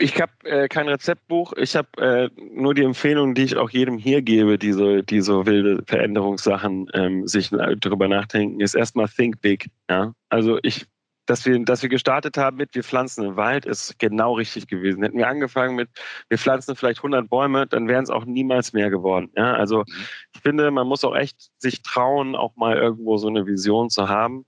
Ich 0.00 0.20
habe 0.20 0.32
äh, 0.44 0.68
kein 0.68 0.88
Rezeptbuch. 0.88 1.52
Ich 1.54 1.74
habe 1.74 1.88
äh, 1.98 2.30
nur 2.54 2.74
die 2.74 2.84
Empfehlung, 2.84 3.34
die 3.34 3.42
ich 3.42 3.56
auch 3.56 3.70
jedem 3.70 3.98
hier 3.98 4.22
gebe, 4.22 4.56
die 4.56 4.72
so, 4.72 5.02
die 5.02 5.20
so 5.20 5.44
wilde 5.44 5.82
Veränderungssachen 5.86 6.88
ähm, 6.94 7.26
sich 7.26 7.50
darüber 7.50 8.06
nachdenken, 8.06 8.60
ist 8.60 8.74
erstmal 8.74 9.08
think 9.08 9.40
big. 9.40 9.70
Ja? 9.90 10.14
Also 10.28 10.58
ich, 10.62 10.86
dass 11.26 11.44
wir, 11.46 11.58
dass 11.64 11.82
wir 11.82 11.88
gestartet 11.88 12.36
haben 12.36 12.58
mit 12.58 12.74
wir 12.76 12.84
pflanzen 12.84 13.24
im 13.24 13.36
Wald, 13.36 13.66
ist 13.66 13.98
genau 13.98 14.34
richtig 14.34 14.68
gewesen. 14.68 15.02
Hätten 15.02 15.18
wir 15.18 15.28
angefangen 15.28 15.74
mit 15.74 15.88
wir 16.28 16.38
pflanzen 16.38 16.76
vielleicht 16.76 17.00
100 17.00 17.28
Bäume, 17.28 17.66
dann 17.66 17.88
wären 17.88 18.04
es 18.04 18.10
auch 18.10 18.24
niemals 18.24 18.72
mehr 18.72 18.90
geworden. 18.90 19.30
Ja? 19.36 19.54
Also 19.54 19.78
mhm. 19.80 20.06
ich 20.34 20.40
finde, 20.42 20.70
man 20.70 20.86
muss 20.86 21.04
auch 21.04 21.16
echt 21.16 21.50
sich 21.58 21.82
trauen, 21.82 22.36
auch 22.36 22.54
mal 22.54 22.76
irgendwo 22.76 23.16
so 23.16 23.26
eine 23.26 23.46
Vision 23.46 23.90
zu 23.90 24.08
haben. 24.08 24.46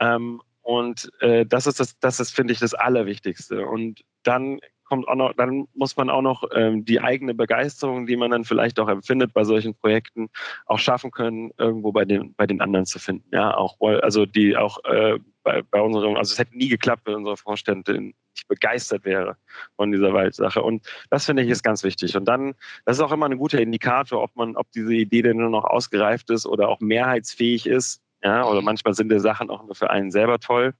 Ähm, 0.00 0.40
und 0.62 1.10
äh, 1.20 1.46
das 1.46 1.66
ist 1.66 1.80
das, 1.80 1.98
das 1.98 2.20
ist, 2.20 2.34
finde 2.34 2.52
ich, 2.52 2.58
das 2.58 2.74
Allerwichtigste. 2.74 3.66
Und 3.66 4.02
dann 4.22 4.60
kommt 4.88 5.06
auch 5.06 5.14
noch, 5.14 5.34
dann 5.34 5.68
muss 5.74 5.96
man 5.96 6.10
auch 6.10 6.22
noch 6.22 6.44
ähm, 6.54 6.84
die 6.84 7.00
eigene 7.00 7.34
Begeisterung, 7.34 8.06
die 8.06 8.16
man 8.16 8.30
dann 8.30 8.44
vielleicht 8.44 8.80
auch 8.80 8.88
empfindet 8.88 9.32
bei 9.34 9.44
solchen 9.44 9.74
Projekten, 9.74 10.28
auch 10.66 10.78
schaffen 10.78 11.10
können, 11.10 11.52
irgendwo 11.58 11.92
bei 11.92 12.04
den, 12.04 12.34
bei 12.34 12.46
den 12.46 12.60
anderen 12.60 12.86
zu 12.86 12.98
finden. 12.98 13.28
Ja, 13.32 13.56
auch, 13.56 13.76
also 13.80 14.26
die 14.26 14.56
auch 14.56 14.82
äh, 14.84 15.18
bei, 15.42 15.62
bei 15.62 15.80
unserem, 15.80 16.16
also 16.16 16.32
es 16.32 16.38
hätte 16.38 16.56
nie 16.56 16.68
geklappt, 16.68 17.02
wenn 17.06 17.14
unsere 17.14 17.36
Vorständin 17.36 18.14
nicht 18.34 18.48
begeistert 18.48 19.04
wäre 19.04 19.36
von 19.76 19.92
dieser 19.92 20.12
Waldsache. 20.12 20.62
Und 20.62 20.86
das 21.10 21.26
finde 21.26 21.42
ich 21.42 21.48
ist 21.48 21.62
ganz 21.62 21.82
wichtig. 21.84 22.16
Und 22.16 22.26
dann, 22.26 22.54
das 22.84 22.98
ist 22.98 23.02
auch 23.02 23.12
immer 23.12 23.26
ein 23.26 23.38
guter 23.38 23.60
Indikator, 23.60 24.22
ob 24.22 24.34
man, 24.36 24.56
ob 24.56 24.70
diese 24.72 24.94
Idee 24.94 25.22
denn 25.22 25.38
nur 25.38 25.50
noch 25.50 25.64
ausgereift 25.64 26.30
ist 26.30 26.46
oder 26.46 26.68
auch 26.68 26.80
mehrheitsfähig 26.80 27.66
ist. 27.66 28.02
Ja, 28.22 28.44
oder 28.44 28.62
manchmal 28.62 28.94
sind 28.94 29.10
die 29.12 29.20
Sachen 29.20 29.48
auch 29.48 29.64
nur 29.64 29.74
für 29.74 29.90
einen 29.90 30.10
selber 30.10 30.38
toll. 30.40 30.74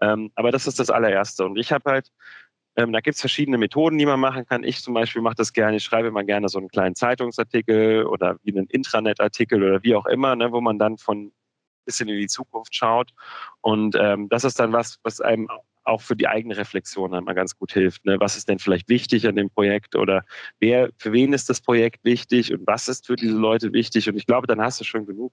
Ähm, 0.00 0.30
aber 0.34 0.50
das 0.50 0.66
ist 0.66 0.78
das 0.78 0.90
allererste. 0.90 1.44
Und 1.44 1.56
ich 1.56 1.72
habe 1.72 1.90
halt 1.90 2.10
ähm, 2.76 2.92
da 2.92 3.00
gibt 3.00 3.14
es 3.14 3.20
verschiedene 3.20 3.58
Methoden, 3.58 3.98
die 3.98 4.06
man 4.06 4.20
machen 4.20 4.46
kann. 4.46 4.64
Ich 4.64 4.82
zum 4.82 4.94
Beispiel 4.94 5.22
mache 5.22 5.36
das 5.36 5.52
gerne. 5.52 5.76
Ich 5.76 5.84
schreibe 5.84 6.08
immer 6.08 6.24
gerne 6.24 6.48
so 6.48 6.58
einen 6.58 6.68
kleinen 6.68 6.94
Zeitungsartikel 6.94 8.04
oder 8.06 8.38
wie 8.42 8.56
einen 8.56 8.66
Intranet-Artikel 8.66 9.62
oder 9.62 9.82
wie 9.82 9.94
auch 9.94 10.06
immer, 10.06 10.34
ne, 10.36 10.50
wo 10.52 10.60
man 10.60 10.78
dann 10.78 10.98
von 10.98 11.32
bisschen 11.84 12.08
in 12.08 12.18
die 12.18 12.26
Zukunft 12.26 12.74
schaut. 12.74 13.12
Und 13.60 13.96
ähm, 13.98 14.28
das 14.28 14.44
ist 14.44 14.58
dann 14.58 14.72
was, 14.72 14.98
was 15.02 15.20
einem 15.20 15.48
auch 15.84 16.00
für 16.00 16.16
die 16.16 16.26
eigene 16.26 16.56
Reflexion 16.56 17.14
einmal 17.14 17.34
ganz 17.34 17.56
gut 17.58 17.72
hilft. 17.72 18.04
Ne? 18.06 18.18
Was 18.18 18.36
ist 18.36 18.48
denn 18.48 18.58
vielleicht 18.58 18.88
wichtig 18.88 19.26
an 19.28 19.36
dem 19.36 19.50
Projekt 19.50 19.96
oder 19.96 20.24
wer, 20.58 20.90
für 20.96 21.12
wen 21.12 21.32
ist 21.34 21.50
das 21.50 21.60
Projekt 21.60 22.04
wichtig 22.04 22.52
und 22.52 22.66
was 22.66 22.88
ist 22.88 23.06
für 23.06 23.16
diese 23.16 23.36
Leute 23.36 23.72
wichtig? 23.72 24.08
Und 24.08 24.16
ich 24.16 24.26
glaube, 24.26 24.46
dann 24.46 24.62
hast 24.62 24.80
du 24.80 24.84
schon 24.84 25.04
genug, 25.04 25.32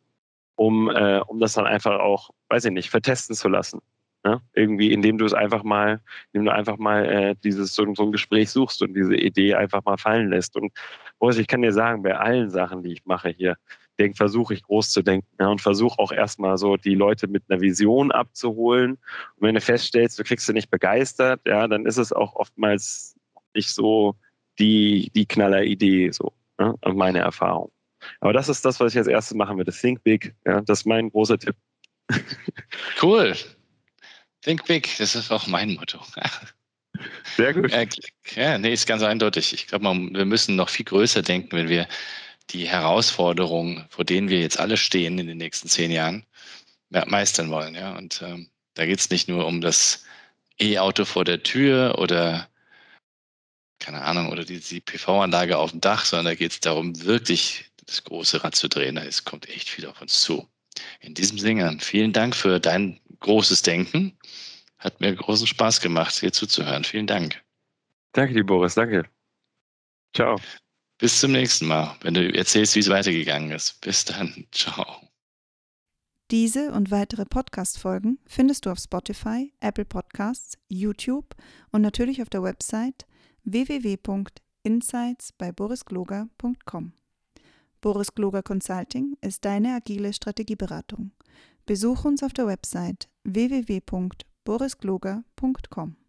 um, 0.55 0.89
äh, 0.89 1.21
um 1.27 1.39
das 1.39 1.53
dann 1.53 1.65
einfach 1.65 1.99
auch, 1.99 2.31
weiß 2.49 2.65
ich 2.65 2.71
nicht, 2.71 2.89
vertesten 2.89 3.33
zu 3.33 3.47
lassen. 3.47 3.81
Ne? 4.23 4.39
Irgendwie, 4.53 4.91
indem 4.91 5.17
du 5.17 5.25
es 5.25 5.33
einfach 5.33 5.63
mal, 5.63 5.99
indem 6.31 6.45
du 6.45 6.53
einfach 6.53 6.77
mal 6.77 7.05
äh, 7.05 7.35
dieses 7.43 7.73
so, 7.73 7.91
so, 7.95 8.03
ein 8.03 8.11
Gespräch 8.11 8.51
suchst 8.51 8.81
und 8.83 8.93
diese 8.93 9.15
Idee 9.15 9.55
einfach 9.55 9.83
mal 9.83 9.97
fallen 9.97 10.29
lässt. 10.29 10.55
Und 10.55 10.71
Boris, 11.17 11.37
ich 11.37 11.47
kann 11.47 11.63
dir 11.63 11.73
sagen, 11.73 12.03
bei 12.03 12.15
allen 12.15 12.51
Sachen, 12.51 12.83
die 12.83 12.93
ich 12.93 13.05
mache 13.05 13.29
hier, 13.29 13.57
denk, 13.97 14.17
versuche 14.17 14.53
ich 14.53 14.63
groß 14.63 14.89
zu 14.89 15.01
denken 15.01 15.27
ja, 15.39 15.47
und 15.47 15.61
versuche 15.61 15.97
auch 15.99 16.11
erstmal 16.11 16.57
so 16.57 16.77
die 16.77 16.95
Leute 16.95 17.27
mit 17.27 17.43
einer 17.49 17.61
Vision 17.61 18.11
abzuholen. 18.11 18.91
Und 18.91 19.47
wenn 19.47 19.55
du 19.55 19.61
feststellst, 19.61 20.19
du 20.19 20.23
kriegst 20.23 20.45
sie 20.45 20.53
nicht 20.53 20.69
begeistert, 20.69 21.41
ja, 21.45 21.67
dann 21.67 21.85
ist 21.85 21.97
es 21.97 22.13
auch 22.13 22.35
oftmals 22.35 23.15
nicht 23.55 23.69
so 23.69 24.15
die, 24.59 25.11
die 25.15 25.25
Knaller-Idee, 25.25 26.11
so, 26.11 26.33
ne, 26.59 26.75
meine 26.93 27.19
Erfahrung. 27.19 27.71
Aber 28.19 28.33
das 28.33 28.49
ist 28.49 28.65
das, 28.65 28.79
was 28.79 28.93
ich 28.93 28.97
als 28.97 29.07
erstes 29.07 29.35
machen 29.35 29.57
würde. 29.57 29.71
Think 29.71 30.03
Big, 30.03 30.35
ja, 30.45 30.61
das 30.61 30.79
ist 30.79 30.85
mein 30.85 31.09
großer 31.09 31.37
Tipp. 31.37 31.55
Cool. 33.01 33.33
Think 34.41 34.65
big, 34.65 34.97
das 34.97 35.15
ist 35.15 35.31
auch 35.31 35.47
mein 35.47 35.75
Motto. 35.75 35.99
Sehr 37.37 37.53
gut. 37.53 37.71
Ja, 38.35 38.57
nee, 38.57 38.73
ist 38.73 38.87
ganz 38.87 39.03
eindeutig. 39.03 39.53
Ich 39.53 39.67
glaube, 39.67 39.85
wir 39.85 40.25
müssen 40.25 40.55
noch 40.55 40.69
viel 40.69 40.85
größer 40.85 41.21
denken, 41.21 41.55
wenn 41.55 41.69
wir 41.69 41.87
die 42.49 42.67
Herausforderungen, 42.67 43.85
vor 43.89 44.03
denen 44.03 44.29
wir 44.29 44.39
jetzt 44.39 44.59
alle 44.59 44.77
stehen 44.77 45.17
in 45.17 45.27
den 45.27 45.37
nächsten 45.37 45.67
zehn 45.69 45.91
Jahren, 45.91 46.25
meistern 46.89 47.49
wollen. 47.49 47.75
Ja? 47.75 47.95
Und 47.97 48.21
ähm, 48.21 48.49
da 48.73 48.85
geht 48.85 48.99
es 48.99 49.09
nicht 49.09 49.27
nur 49.27 49.45
um 49.45 49.61
das 49.61 50.05
E-Auto 50.59 51.05
vor 51.05 51.23
der 51.23 51.43
Tür 51.43 51.97
oder 51.97 52.49
keine 53.81 54.03
Ahnung, 54.03 54.31
oder 54.31 54.45
die, 54.45 54.59
die 54.59 54.79
PV-Anlage 54.79 55.57
auf 55.57 55.71
dem 55.71 55.81
Dach, 55.81 56.05
sondern 56.05 56.27
da 56.27 56.35
geht 56.35 56.51
es 56.51 56.59
darum, 56.59 57.03
wirklich 57.03 57.65
das 57.85 58.03
große 58.03 58.43
Rad 58.43 58.55
zu 58.55 58.69
drehen. 58.69 58.95
Es 58.97 59.25
kommt 59.25 59.49
echt 59.49 59.69
viel 59.69 59.87
auf 59.87 60.01
uns 60.01 60.21
zu. 60.21 60.47
In 61.01 61.15
diesem 61.15 61.37
Sinne, 61.37 61.77
vielen 61.81 62.13
Dank 62.13 62.35
für 62.35 62.59
dein 62.59 62.99
großes 63.21 63.61
Denken. 63.61 64.17
Hat 64.77 64.99
mir 64.99 65.15
großen 65.15 65.47
Spaß 65.47 65.79
gemacht, 65.79 66.19
hier 66.19 66.33
zuzuhören. 66.33 66.83
Vielen 66.83 67.07
Dank. 67.07 67.41
Danke 68.11 68.33
dir, 68.33 68.45
Boris. 68.45 68.75
Danke. 68.75 69.05
Ciao. 70.13 70.37
Bis 70.97 71.19
zum 71.19 71.31
nächsten 71.31 71.67
Mal, 71.67 71.95
wenn 72.01 72.13
du 72.13 72.33
erzählst, 72.33 72.75
wie 72.75 72.79
es 72.79 72.89
weitergegangen 72.89 73.51
ist. 73.51 73.79
Bis 73.81 74.05
dann. 74.05 74.45
Ciao. 74.51 75.07
Diese 76.31 76.71
und 76.71 76.91
weitere 76.91 77.25
Podcast-Folgen 77.25 78.19
findest 78.25 78.65
du 78.65 78.69
auf 78.69 78.79
Spotify, 78.79 79.51
Apple 79.59 79.85
Podcasts, 79.85 80.57
YouTube 80.69 81.35
und 81.71 81.81
natürlich 81.81 82.21
auf 82.21 82.29
der 82.29 82.43
Website 82.43 83.05
www.insights 83.43 85.33
bei 85.33 85.51
borisgloger.com. 85.51 86.93
Boris 87.81 88.13
Gloger 88.13 88.43
Consulting 88.43 89.17
ist 89.21 89.43
deine 89.43 89.75
agile 89.75 90.13
Strategieberatung. 90.13 91.11
Besuch 91.65 92.05
uns 92.05 92.23
auf 92.23 92.31
der 92.33 92.47
Website 92.47 93.09
www.borisgloger.com. 93.23 96.00